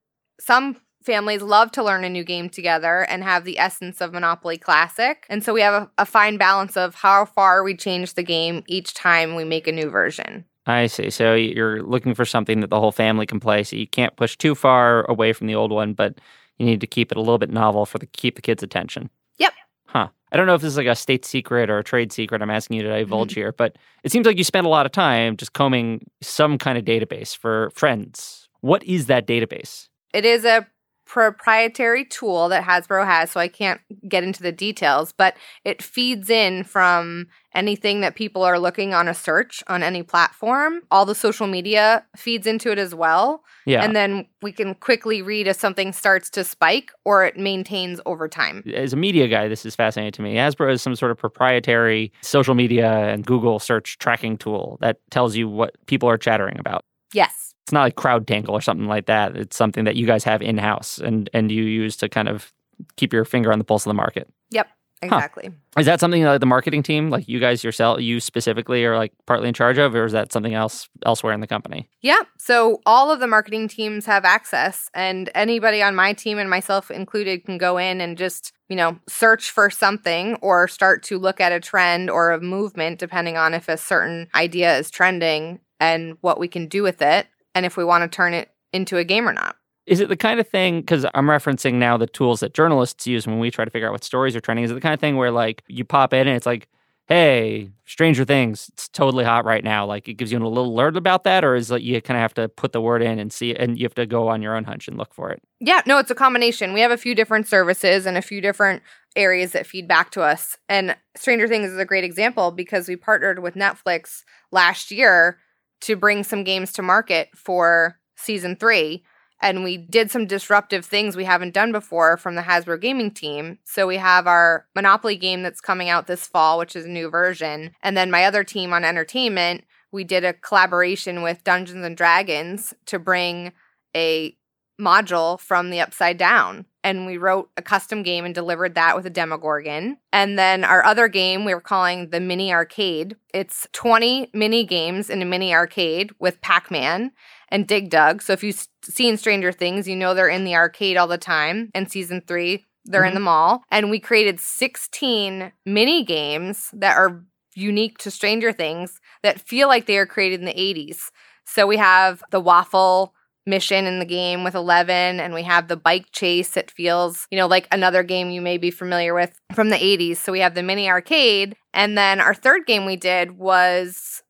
some 0.40 0.76
families 1.04 1.42
love 1.42 1.70
to 1.72 1.84
learn 1.84 2.04
a 2.04 2.08
new 2.08 2.24
game 2.24 2.48
together 2.48 3.06
and 3.08 3.22
have 3.22 3.44
the 3.44 3.58
essence 3.58 4.00
of 4.00 4.12
Monopoly 4.12 4.56
Classic. 4.56 5.26
And 5.28 5.44
so 5.44 5.52
we 5.52 5.60
have 5.60 5.74
a, 5.74 5.90
a 5.98 6.06
fine 6.06 6.38
balance 6.38 6.76
of 6.76 6.96
how 6.96 7.26
far 7.26 7.62
we 7.62 7.76
change 7.76 8.14
the 8.14 8.22
game 8.22 8.64
each 8.66 8.94
time 8.94 9.34
we 9.34 9.44
make 9.44 9.66
a 9.66 9.72
new 9.72 9.90
version. 9.90 10.44
I 10.66 10.86
see. 10.86 11.10
So 11.10 11.34
you're 11.34 11.82
looking 11.82 12.14
for 12.14 12.24
something 12.24 12.60
that 12.60 12.70
the 12.70 12.80
whole 12.80 12.92
family 12.92 13.26
can 13.26 13.38
play. 13.38 13.62
So 13.62 13.76
you 13.76 13.86
can't 13.86 14.16
push 14.16 14.36
too 14.36 14.54
far 14.54 15.04
away 15.04 15.32
from 15.32 15.46
the 15.46 15.54
old 15.54 15.70
one, 15.70 15.92
but 15.92 16.18
you 16.58 16.66
need 16.66 16.80
to 16.80 16.86
keep 16.86 17.12
it 17.12 17.18
a 17.18 17.20
little 17.20 17.38
bit 17.38 17.50
novel 17.50 17.86
for 17.86 17.98
the 17.98 18.06
keep 18.06 18.36
the 18.36 18.42
kids' 18.42 18.62
attention. 18.62 19.10
Yep. 19.38 19.52
Huh. 19.86 20.08
I 20.32 20.36
don't 20.36 20.46
know 20.46 20.54
if 20.54 20.62
this 20.62 20.72
is 20.72 20.76
like 20.76 20.86
a 20.86 20.96
state 20.96 21.24
secret 21.24 21.70
or 21.70 21.78
a 21.78 21.84
trade 21.84 22.12
secret. 22.12 22.42
I'm 22.42 22.50
asking 22.50 22.78
you 22.78 22.82
to 22.84 22.88
divulge 22.90 23.30
mm-hmm. 23.30 23.40
here, 23.40 23.52
but 23.52 23.76
it 24.02 24.12
seems 24.12 24.26
like 24.26 24.38
you 24.38 24.44
spend 24.44 24.66
a 24.66 24.70
lot 24.70 24.86
of 24.86 24.92
time 24.92 25.36
just 25.36 25.52
combing 25.52 26.06
some 26.20 26.58
kind 26.58 26.76
of 26.76 26.84
database 26.84 27.36
for 27.36 27.70
friends. 27.74 28.48
What 28.60 28.82
is 28.84 29.06
that 29.06 29.26
database? 29.26 29.88
It 30.12 30.24
is 30.24 30.44
a 30.44 30.66
proprietary 31.06 32.04
tool 32.04 32.48
that 32.48 32.64
Hasbro 32.64 33.06
has, 33.06 33.30
so 33.30 33.38
I 33.38 33.48
can't 33.48 33.80
get 34.08 34.24
into 34.24 34.42
the 34.42 34.52
details, 34.52 35.12
but 35.12 35.36
it 35.64 35.80
feeds 35.80 36.28
in 36.28 36.64
from 36.64 37.28
anything 37.56 38.02
that 38.02 38.14
people 38.14 38.42
are 38.42 38.58
looking 38.58 38.94
on 38.94 39.08
a 39.08 39.14
search 39.14 39.64
on 39.66 39.82
any 39.82 40.02
platform. 40.02 40.82
All 40.90 41.06
the 41.06 41.14
social 41.14 41.46
media 41.46 42.04
feeds 42.16 42.46
into 42.46 42.70
it 42.70 42.78
as 42.78 42.94
well. 42.94 43.42
Yeah. 43.64 43.82
And 43.82 43.96
then 43.96 44.26
we 44.42 44.52
can 44.52 44.74
quickly 44.74 45.22
read 45.22 45.48
if 45.48 45.58
something 45.58 45.92
starts 45.92 46.30
to 46.30 46.44
spike 46.44 46.92
or 47.04 47.24
it 47.24 47.36
maintains 47.36 48.00
over 48.06 48.28
time. 48.28 48.62
as 48.74 48.92
a 48.92 48.96
media 48.96 49.26
guy, 49.26 49.48
this 49.48 49.66
is 49.66 49.74
fascinating 49.74 50.12
to 50.12 50.22
me. 50.22 50.34
Hasbro 50.34 50.70
is 50.70 50.82
some 50.82 50.94
sort 50.94 51.10
of 51.10 51.18
proprietary 51.18 52.12
social 52.20 52.54
media 52.54 52.92
and 53.08 53.24
Google 53.26 53.58
search 53.58 53.98
tracking 53.98 54.36
tool 54.36 54.78
that 54.80 54.98
tells 55.10 55.34
you 55.34 55.48
what 55.48 55.74
people 55.86 56.08
are 56.08 56.18
chattering 56.18 56.58
about. 56.58 56.84
Yes. 57.12 57.54
It's 57.64 57.72
not 57.72 57.82
like 57.82 57.96
CrowdTangle 57.96 58.50
or 58.50 58.60
something 58.60 58.86
like 58.86 59.06
that. 59.06 59.36
It's 59.36 59.56
something 59.56 59.84
that 59.84 59.96
you 59.96 60.06
guys 60.06 60.22
have 60.24 60.42
in 60.42 60.58
house 60.58 60.98
and 60.98 61.28
and 61.32 61.50
you 61.50 61.64
use 61.64 61.96
to 61.96 62.08
kind 62.08 62.28
of 62.28 62.52
keep 62.96 63.12
your 63.12 63.24
finger 63.24 63.50
on 63.52 63.58
the 63.58 63.64
pulse 63.64 63.84
of 63.86 63.90
the 63.90 63.94
market. 63.94 64.28
Yep. 64.50 64.68
Exactly. 65.02 65.50
Is 65.78 65.86
that 65.86 66.00
something 66.00 66.22
that 66.22 66.40
the 66.40 66.46
marketing 66.46 66.82
team, 66.82 67.10
like 67.10 67.28
you 67.28 67.38
guys 67.38 67.62
yourself, 67.62 68.00
you 68.00 68.18
specifically, 68.18 68.84
are 68.84 68.96
like 68.96 69.12
partly 69.26 69.48
in 69.48 69.54
charge 69.54 69.76
of, 69.78 69.94
or 69.94 70.06
is 70.06 70.12
that 70.12 70.32
something 70.32 70.54
else 70.54 70.88
elsewhere 71.04 71.34
in 71.34 71.40
the 71.40 71.46
company? 71.46 71.88
Yeah. 72.00 72.20
So 72.38 72.80
all 72.86 73.10
of 73.10 73.20
the 73.20 73.26
marketing 73.26 73.68
teams 73.68 74.06
have 74.06 74.24
access, 74.24 74.88
and 74.94 75.30
anybody 75.34 75.82
on 75.82 75.94
my 75.94 76.14
team 76.14 76.38
and 76.38 76.48
myself 76.48 76.90
included 76.90 77.44
can 77.44 77.58
go 77.58 77.76
in 77.76 78.00
and 78.00 78.16
just, 78.16 78.52
you 78.68 78.76
know, 78.76 78.98
search 79.06 79.50
for 79.50 79.68
something 79.68 80.36
or 80.36 80.66
start 80.66 81.02
to 81.04 81.18
look 81.18 81.40
at 81.40 81.52
a 81.52 81.60
trend 81.60 82.08
or 82.08 82.30
a 82.32 82.40
movement, 82.40 82.98
depending 82.98 83.36
on 83.36 83.52
if 83.52 83.68
a 83.68 83.76
certain 83.76 84.28
idea 84.34 84.78
is 84.78 84.90
trending 84.90 85.60
and 85.78 86.16
what 86.22 86.40
we 86.40 86.48
can 86.48 86.68
do 86.68 86.82
with 86.82 87.02
it, 87.02 87.26
and 87.54 87.66
if 87.66 87.76
we 87.76 87.84
want 87.84 88.02
to 88.02 88.14
turn 88.14 88.32
it 88.32 88.50
into 88.72 88.96
a 88.96 89.04
game 89.04 89.28
or 89.28 89.32
not. 89.32 89.56
Is 89.86 90.00
it 90.00 90.08
the 90.08 90.16
kind 90.16 90.40
of 90.40 90.48
thing? 90.48 90.80
Because 90.80 91.06
I'm 91.14 91.26
referencing 91.26 91.74
now 91.74 91.96
the 91.96 92.06
tools 92.06 92.40
that 92.40 92.54
journalists 92.54 93.06
use 93.06 93.26
when 93.26 93.38
we 93.38 93.50
try 93.50 93.64
to 93.64 93.70
figure 93.70 93.88
out 93.88 93.92
what 93.92 94.04
stories 94.04 94.34
are 94.34 94.40
trending. 94.40 94.64
Is 94.64 94.70
it 94.70 94.74
the 94.74 94.80
kind 94.80 94.94
of 94.94 95.00
thing 95.00 95.16
where 95.16 95.30
like 95.30 95.62
you 95.68 95.84
pop 95.84 96.12
in 96.12 96.26
and 96.26 96.36
it's 96.36 96.46
like, 96.46 96.68
hey, 97.06 97.70
Stranger 97.84 98.24
Things, 98.24 98.68
it's 98.72 98.88
totally 98.88 99.24
hot 99.24 99.44
right 99.44 99.62
now. 99.62 99.86
Like 99.86 100.08
it 100.08 100.14
gives 100.14 100.32
you 100.32 100.38
a 100.38 100.40
little 100.40 100.72
alert 100.72 100.96
about 100.96 101.24
that, 101.24 101.44
or 101.44 101.54
is 101.54 101.70
it 101.70 101.82
you 101.82 102.02
kind 102.02 102.18
of 102.18 102.22
have 102.22 102.34
to 102.34 102.48
put 102.48 102.72
the 102.72 102.80
word 102.80 103.00
in 103.00 103.18
and 103.18 103.32
see, 103.32 103.54
and 103.54 103.78
you 103.78 103.84
have 103.84 103.94
to 103.94 104.06
go 104.06 104.28
on 104.28 104.42
your 104.42 104.56
own 104.56 104.64
hunch 104.64 104.88
and 104.88 104.98
look 104.98 105.14
for 105.14 105.30
it? 105.30 105.40
Yeah, 105.60 105.82
no, 105.86 105.98
it's 105.98 106.10
a 106.10 106.16
combination. 106.16 106.72
We 106.72 106.80
have 106.80 106.90
a 106.90 106.96
few 106.96 107.14
different 107.14 107.46
services 107.46 108.06
and 108.06 108.16
a 108.16 108.22
few 108.22 108.40
different 108.40 108.82
areas 109.14 109.52
that 109.52 109.66
feed 109.66 109.86
back 109.86 110.10
to 110.10 110.22
us. 110.22 110.56
And 110.68 110.96
Stranger 111.16 111.46
Things 111.46 111.70
is 111.70 111.78
a 111.78 111.84
great 111.84 112.04
example 112.04 112.50
because 112.50 112.88
we 112.88 112.96
partnered 112.96 113.38
with 113.38 113.54
Netflix 113.54 114.24
last 114.50 114.90
year 114.90 115.38
to 115.82 115.94
bring 115.94 116.24
some 116.24 116.42
games 116.42 116.72
to 116.72 116.82
market 116.82 117.28
for 117.36 117.98
season 118.16 118.56
three. 118.56 119.04
And 119.40 119.62
we 119.62 119.76
did 119.76 120.10
some 120.10 120.26
disruptive 120.26 120.84
things 120.84 121.16
we 121.16 121.24
haven't 121.24 121.54
done 121.54 121.72
before 121.72 122.16
from 122.16 122.34
the 122.34 122.42
Hasbro 122.42 122.80
gaming 122.80 123.10
team. 123.10 123.58
So 123.64 123.86
we 123.86 123.96
have 123.98 124.26
our 124.26 124.66
Monopoly 124.74 125.16
game 125.16 125.42
that's 125.42 125.60
coming 125.60 125.88
out 125.88 126.06
this 126.06 126.26
fall, 126.26 126.58
which 126.58 126.74
is 126.74 126.86
a 126.86 126.90
new 126.90 127.10
version. 127.10 127.72
And 127.82 127.96
then 127.96 128.10
my 128.10 128.24
other 128.24 128.44
team 128.44 128.72
on 128.72 128.84
entertainment, 128.84 129.64
we 129.92 130.04
did 130.04 130.24
a 130.24 130.32
collaboration 130.32 131.22
with 131.22 131.44
Dungeons 131.44 131.84
and 131.84 131.96
Dragons 131.96 132.74
to 132.86 132.98
bring 132.98 133.52
a 133.94 134.36
module 134.80 135.40
from 135.40 135.70
the 135.70 135.80
Upside 135.80 136.18
Down. 136.18 136.66
And 136.84 137.06
we 137.06 137.16
wrote 137.16 137.50
a 137.56 137.62
custom 137.62 138.02
game 138.02 138.24
and 138.24 138.34
delivered 138.34 138.74
that 138.74 138.94
with 138.94 139.06
a 139.06 139.10
Demogorgon. 139.10 139.96
And 140.12 140.38
then 140.38 140.64
our 140.64 140.84
other 140.84 141.08
game 141.08 141.44
we 141.44 141.54
were 141.54 141.60
calling 141.60 142.10
the 142.10 142.20
Mini 142.20 142.52
Arcade. 142.52 143.16
It's 143.34 143.66
20 143.72 144.30
mini 144.32 144.64
games 144.64 145.10
in 145.10 145.20
a 145.20 145.24
mini 145.24 145.52
arcade 145.52 146.12
with 146.20 146.40
Pac 146.40 146.70
Man 146.70 147.12
and 147.48 147.66
Dig 147.66 147.90
Dug. 147.90 148.22
So 148.22 148.32
if 148.32 148.42
you've 148.42 148.66
seen 148.82 149.16
Stranger 149.16 149.52
Things, 149.52 149.88
you 149.88 149.96
know 149.96 150.14
they're 150.14 150.28
in 150.28 150.44
the 150.44 150.54
arcade 150.54 150.96
all 150.96 151.06
the 151.06 151.18
time. 151.18 151.70
And 151.74 151.90
season 151.90 152.22
three, 152.26 152.64
they're 152.84 153.04
in 153.04 153.14
the 153.14 153.18
mm-hmm. 153.18 153.24
mall. 153.24 153.62
And 153.70 153.90
we 153.90 154.00
created 154.00 154.40
16 154.40 155.52
mini 155.64 156.04
games 156.04 156.70
that 156.72 156.96
are 156.96 157.24
unique 157.54 157.98
to 157.98 158.10
Stranger 158.10 158.52
Things 158.52 159.00
that 159.22 159.40
feel 159.40 159.68
like 159.68 159.86
they 159.86 159.98
are 159.98 160.06
created 160.06 160.40
in 160.40 160.46
the 160.46 160.54
80s. 160.54 161.10
So 161.44 161.66
we 161.66 161.76
have 161.76 162.22
the 162.30 162.40
waffle 162.40 163.14
mission 163.46 163.86
in 163.86 164.00
the 164.00 164.04
game 164.04 164.42
with 164.42 164.54
11 164.54 165.20
and 165.20 165.32
we 165.32 165.44
have 165.44 165.68
the 165.68 165.76
bike 165.76 166.06
chase 166.10 166.50
that 166.50 166.70
feels 166.70 167.28
you 167.30 167.38
know 167.38 167.46
like 167.46 167.68
another 167.70 168.02
game 168.02 168.30
you 168.30 168.42
may 168.42 168.58
be 168.58 168.72
familiar 168.72 169.14
with 169.14 169.38
from 169.54 169.70
the 169.70 169.76
80s 169.76 170.16
so 170.16 170.32
we 170.32 170.40
have 170.40 170.56
the 170.56 170.64
mini 170.64 170.88
arcade 170.88 171.54
and 171.72 171.96
then 171.96 172.20
our 172.20 172.34
third 172.34 172.66
game 172.66 172.84
we 172.84 172.96
did 172.96 173.38
was 173.38 174.24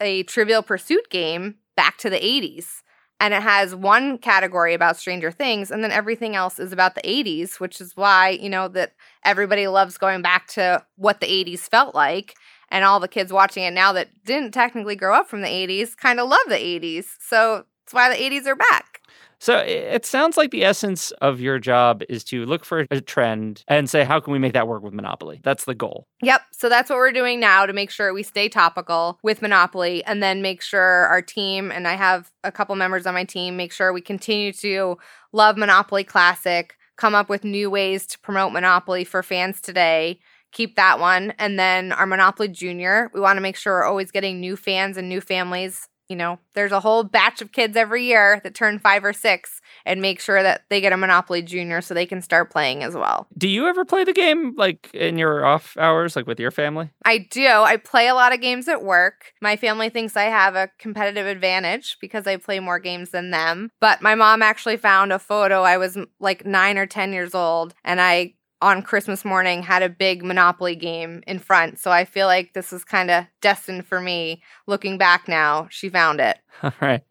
a 0.00 0.22
trivial 0.22 0.62
pursuit 0.62 1.10
game 1.10 1.56
back 1.80 1.96
to 1.96 2.10
the 2.10 2.18
80s 2.18 2.82
and 3.20 3.34
it 3.34 3.42
has 3.42 3.74
one 3.74 4.16
category 4.18 4.72
about 4.72 4.96
Stranger 4.96 5.30
Things, 5.30 5.70
and 5.70 5.84
then 5.84 5.92
everything 5.92 6.34
else 6.34 6.58
is 6.58 6.72
about 6.72 6.94
the 6.94 7.02
80s, 7.02 7.60
which 7.60 7.80
is 7.80 7.94
why, 7.94 8.30
you 8.30 8.48
know, 8.48 8.66
that 8.68 8.94
everybody 9.24 9.66
loves 9.68 9.98
going 9.98 10.22
back 10.22 10.46
to 10.48 10.82
what 10.96 11.20
the 11.20 11.26
80s 11.26 11.60
felt 11.60 11.94
like. 11.94 12.34
And 12.70 12.84
all 12.84 13.00
the 13.00 13.08
kids 13.08 13.32
watching 13.32 13.64
it 13.64 13.72
now 13.72 13.92
that 13.92 14.08
didn't 14.24 14.52
technically 14.52 14.96
grow 14.96 15.14
up 15.14 15.28
from 15.28 15.42
the 15.42 15.48
80s 15.48 15.96
kind 15.96 16.20
of 16.20 16.28
love 16.28 16.38
the 16.48 16.54
80s. 16.54 17.04
So 17.20 17.64
that's 17.84 17.92
why 17.92 18.08
the 18.08 18.22
80s 18.22 18.46
are 18.46 18.56
back. 18.56 18.99
So 19.40 19.56
it 19.56 20.04
sounds 20.04 20.36
like 20.36 20.50
the 20.50 20.64
essence 20.64 21.12
of 21.22 21.40
your 21.40 21.58
job 21.58 22.02
is 22.10 22.22
to 22.24 22.44
look 22.44 22.64
for 22.64 22.86
a 22.90 23.00
trend 23.00 23.64
and 23.66 23.88
say, 23.88 24.04
how 24.04 24.20
can 24.20 24.34
we 24.34 24.38
make 24.38 24.52
that 24.52 24.68
work 24.68 24.82
with 24.82 24.92
Monopoly? 24.92 25.40
That's 25.42 25.64
the 25.64 25.74
goal. 25.74 26.06
Yep. 26.22 26.42
So 26.52 26.68
that's 26.68 26.90
what 26.90 26.96
we're 26.96 27.10
doing 27.10 27.40
now 27.40 27.64
to 27.64 27.72
make 27.72 27.90
sure 27.90 28.12
we 28.12 28.22
stay 28.22 28.50
topical 28.50 29.18
with 29.22 29.40
Monopoly 29.40 30.04
and 30.04 30.22
then 30.22 30.42
make 30.42 30.60
sure 30.60 31.06
our 31.06 31.22
team, 31.22 31.70
and 31.70 31.88
I 31.88 31.94
have 31.94 32.30
a 32.44 32.52
couple 32.52 32.76
members 32.76 33.06
on 33.06 33.14
my 33.14 33.24
team, 33.24 33.56
make 33.56 33.72
sure 33.72 33.94
we 33.94 34.02
continue 34.02 34.52
to 34.52 34.98
love 35.32 35.56
Monopoly 35.56 36.04
Classic, 36.04 36.76
come 36.98 37.14
up 37.14 37.30
with 37.30 37.42
new 37.42 37.70
ways 37.70 38.06
to 38.08 38.18
promote 38.18 38.52
Monopoly 38.52 39.04
for 39.04 39.22
fans 39.22 39.62
today. 39.62 40.20
Keep 40.52 40.76
that 40.76 40.98
one. 40.98 41.32
And 41.38 41.58
then 41.58 41.92
our 41.92 42.06
Monopoly 42.06 42.48
Junior, 42.48 43.10
we 43.14 43.20
want 43.20 43.38
to 43.38 43.40
make 43.40 43.56
sure 43.56 43.74
we're 43.74 43.84
always 43.84 44.10
getting 44.10 44.38
new 44.38 44.56
fans 44.56 44.96
and 44.96 45.08
new 45.08 45.20
families 45.20 45.88
you 46.10 46.16
know, 46.16 46.40
there's 46.54 46.72
a 46.72 46.80
whole 46.80 47.04
batch 47.04 47.40
of 47.40 47.52
kids 47.52 47.76
every 47.76 48.04
year 48.04 48.40
that 48.42 48.54
turn 48.54 48.80
five 48.80 49.04
or 49.04 49.12
six 49.12 49.60
and 49.86 50.02
make 50.02 50.20
sure 50.20 50.42
that 50.42 50.64
they 50.68 50.80
get 50.80 50.92
a 50.92 50.96
Monopoly 50.96 51.40
Junior 51.40 51.80
so 51.80 51.94
they 51.94 52.04
can 52.04 52.20
start 52.20 52.50
playing 52.50 52.82
as 52.82 52.94
well. 52.94 53.28
Do 53.38 53.48
you 53.48 53.68
ever 53.68 53.84
play 53.84 54.02
the 54.02 54.12
game 54.12 54.54
like 54.56 54.90
in 54.92 55.16
your 55.16 55.46
off 55.46 55.76
hours, 55.78 56.16
like 56.16 56.26
with 56.26 56.40
your 56.40 56.50
family? 56.50 56.90
I 57.04 57.18
do. 57.30 57.46
I 57.46 57.76
play 57.76 58.08
a 58.08 58.14
lot 58.14 58.34
of 58.34 58.40
games 58.40 58.66
at 58.66 58.82
work. 58.82 59.32
My 59.40 59.54
family 59.54 59.88
thinks 59.88 60.16
I 60.16 60.24
have 60.24 60.56
a 60.56 60.68
competitive 60.80 61.28
advantage 61.28 61.96
because 62.00 62.26
I 62.26 62.36
play 62.36 62.58
more 62.58 62.80
games 62.80 63.10
than 63.10 63.30
them. 63.30 63.70
But 63.80 64.02
my 64.02 64.16
mom 64.16 64.42
actually 64.42 64.78
found 64.78 65.12
a 65.12 65.18
photo. 65.20 65.62
I 65.62 65.76
was 65.76 65.96
like 66.18 66.44
nine 66.44 66.76
or 66.76 66.86
10 66.86 67.12
years 67.12 67.36
old 67.36 67.72
and 67.84 68.00
I 68.00 68.34
on 68.62 68.82
Christmas 68.82 69.24
morning 69.24 69.62
had 69.62 69.82
a 69.82 69.88
big 69.88 70.22
Monopoly 70.22 70.74
game 70.76 71.22
in 71.26 71.38
front. 71.38 71.78
So 71.78 71.90
I 71.90 72.04
feel 72.04 72.26
like 72.26 72.52
this 72.52 72.72
was 72.72 72.84
kind 72.84 73.10
of 73.10 73.24
destined 73.40 73.86
for 73.86 74.00
me. 74.00 74.42
Looking 74.66 74.98
back 74.98 75.28
now, 75.28 75.68
she 75.70 75.88
found 75.88 76.20
it. 76.20 76.38
All 76.62 76.72
right. 76.80 77.02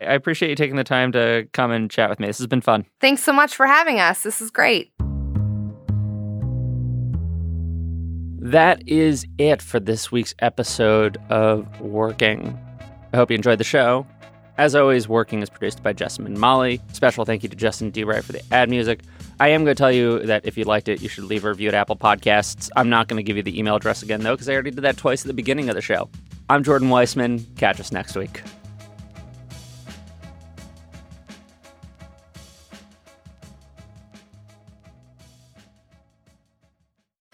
I 0.00 0.14
appreciate 0.14 0.50
you 0.50 0.56
taking 0.56 0.76
the 0.76 0.84
time 0.84 1.12
to 1.12 1.48
come 1.52 1.70
and 1.70 1.90
chat 1.90 2.10
with 2.10 2.20
me. 2.20 2.26
This 2.26 2.38
has 2.38 2.46
been 2.46 2.60
fun. 2.60 2.84
Thanks 3.00 3.22
so 3.22 3.32
much 3.32 3.54
for 3.54 3.66
having 3.66 4.00
us. 4.00 4.22
This 4.22 4.40
is 4.40 4.50
great. 4.50 4.92
That 8.38 8.86
is 8.86 9.24
it 9.38 9.62
for 9.62 9.80
this 9.80 10.12
week's 10.12 10.34
episode 10.40 11.16
of 11.30 11.80
Working. 11.80 12.58
I 13.12 13.16
hope 13.16 13.30
you 13.30 13.36
enjoyed 13.36 13.58
the 13.58 13.64
show. 13.64 14.06
As 14.58 14.74
always, 14.74 15.08
Working 15.08 15.40
is 15.40 15.48
produced 15.48 15.82
by 15.82 15.94
Jessamine 15.94 16.38
Molly. 16.38 16.80
Special 16.92 17.24
thank 17.24 17.42
you 17.42 17.48
to 17.48 17.56
Justin 17.56 17.90
DeWright 17.90 18.22
for 18.22 18.32
the 18.32 18.42
ad 18.52 18.68
music. 18.68 19.00
I 19.40 19.48
am 19.48 19.64
going 19.64 19.74
to 19.74 19.78
tell 19.78 19.90
you 19.90 20.20
that 20.20 20.46
if 20.46 20.56
you 20.56 20.64
liked 20.64 20.88
it, 20.88 21.02
you 21.02 21.08
should 21.08 21.24
leave 21.24 21.44
a 21.44 21.48
review 21.48 21.68
at 21.68 21.74
Apple 21.74 21.96
Podcasts. 21.96 22.70
I'm 22.76 22.88
not 22.88 23.08
going 23.08 23.16
to 23.16 23.22
give 23.22 23.36
you 23.36 23.42
the 23.42 23.58
email 23.58 23.76
address 23.76 24.02
again, 24.02 24.22
though, 24.22 24.34
because 24.34 24.48
I 24.48 24.52
already 24.52 24.70
did 24.70 24.82
that 24.82 24.96
twice 24.96 25.22
at 25.22 25.26
the 25.26 25.34
beginning 25.34 25.68
of 25.68 25.74
the 25.74 25.82
show. 25.82 26.08
I'm 26.48 26.62
Jordan 26.62 26.88
Weissmann. 26.88 27.44
Catch 27.56 27.80
us 27.80 27.90
next 27.90 28.16
week. 28.16 28.42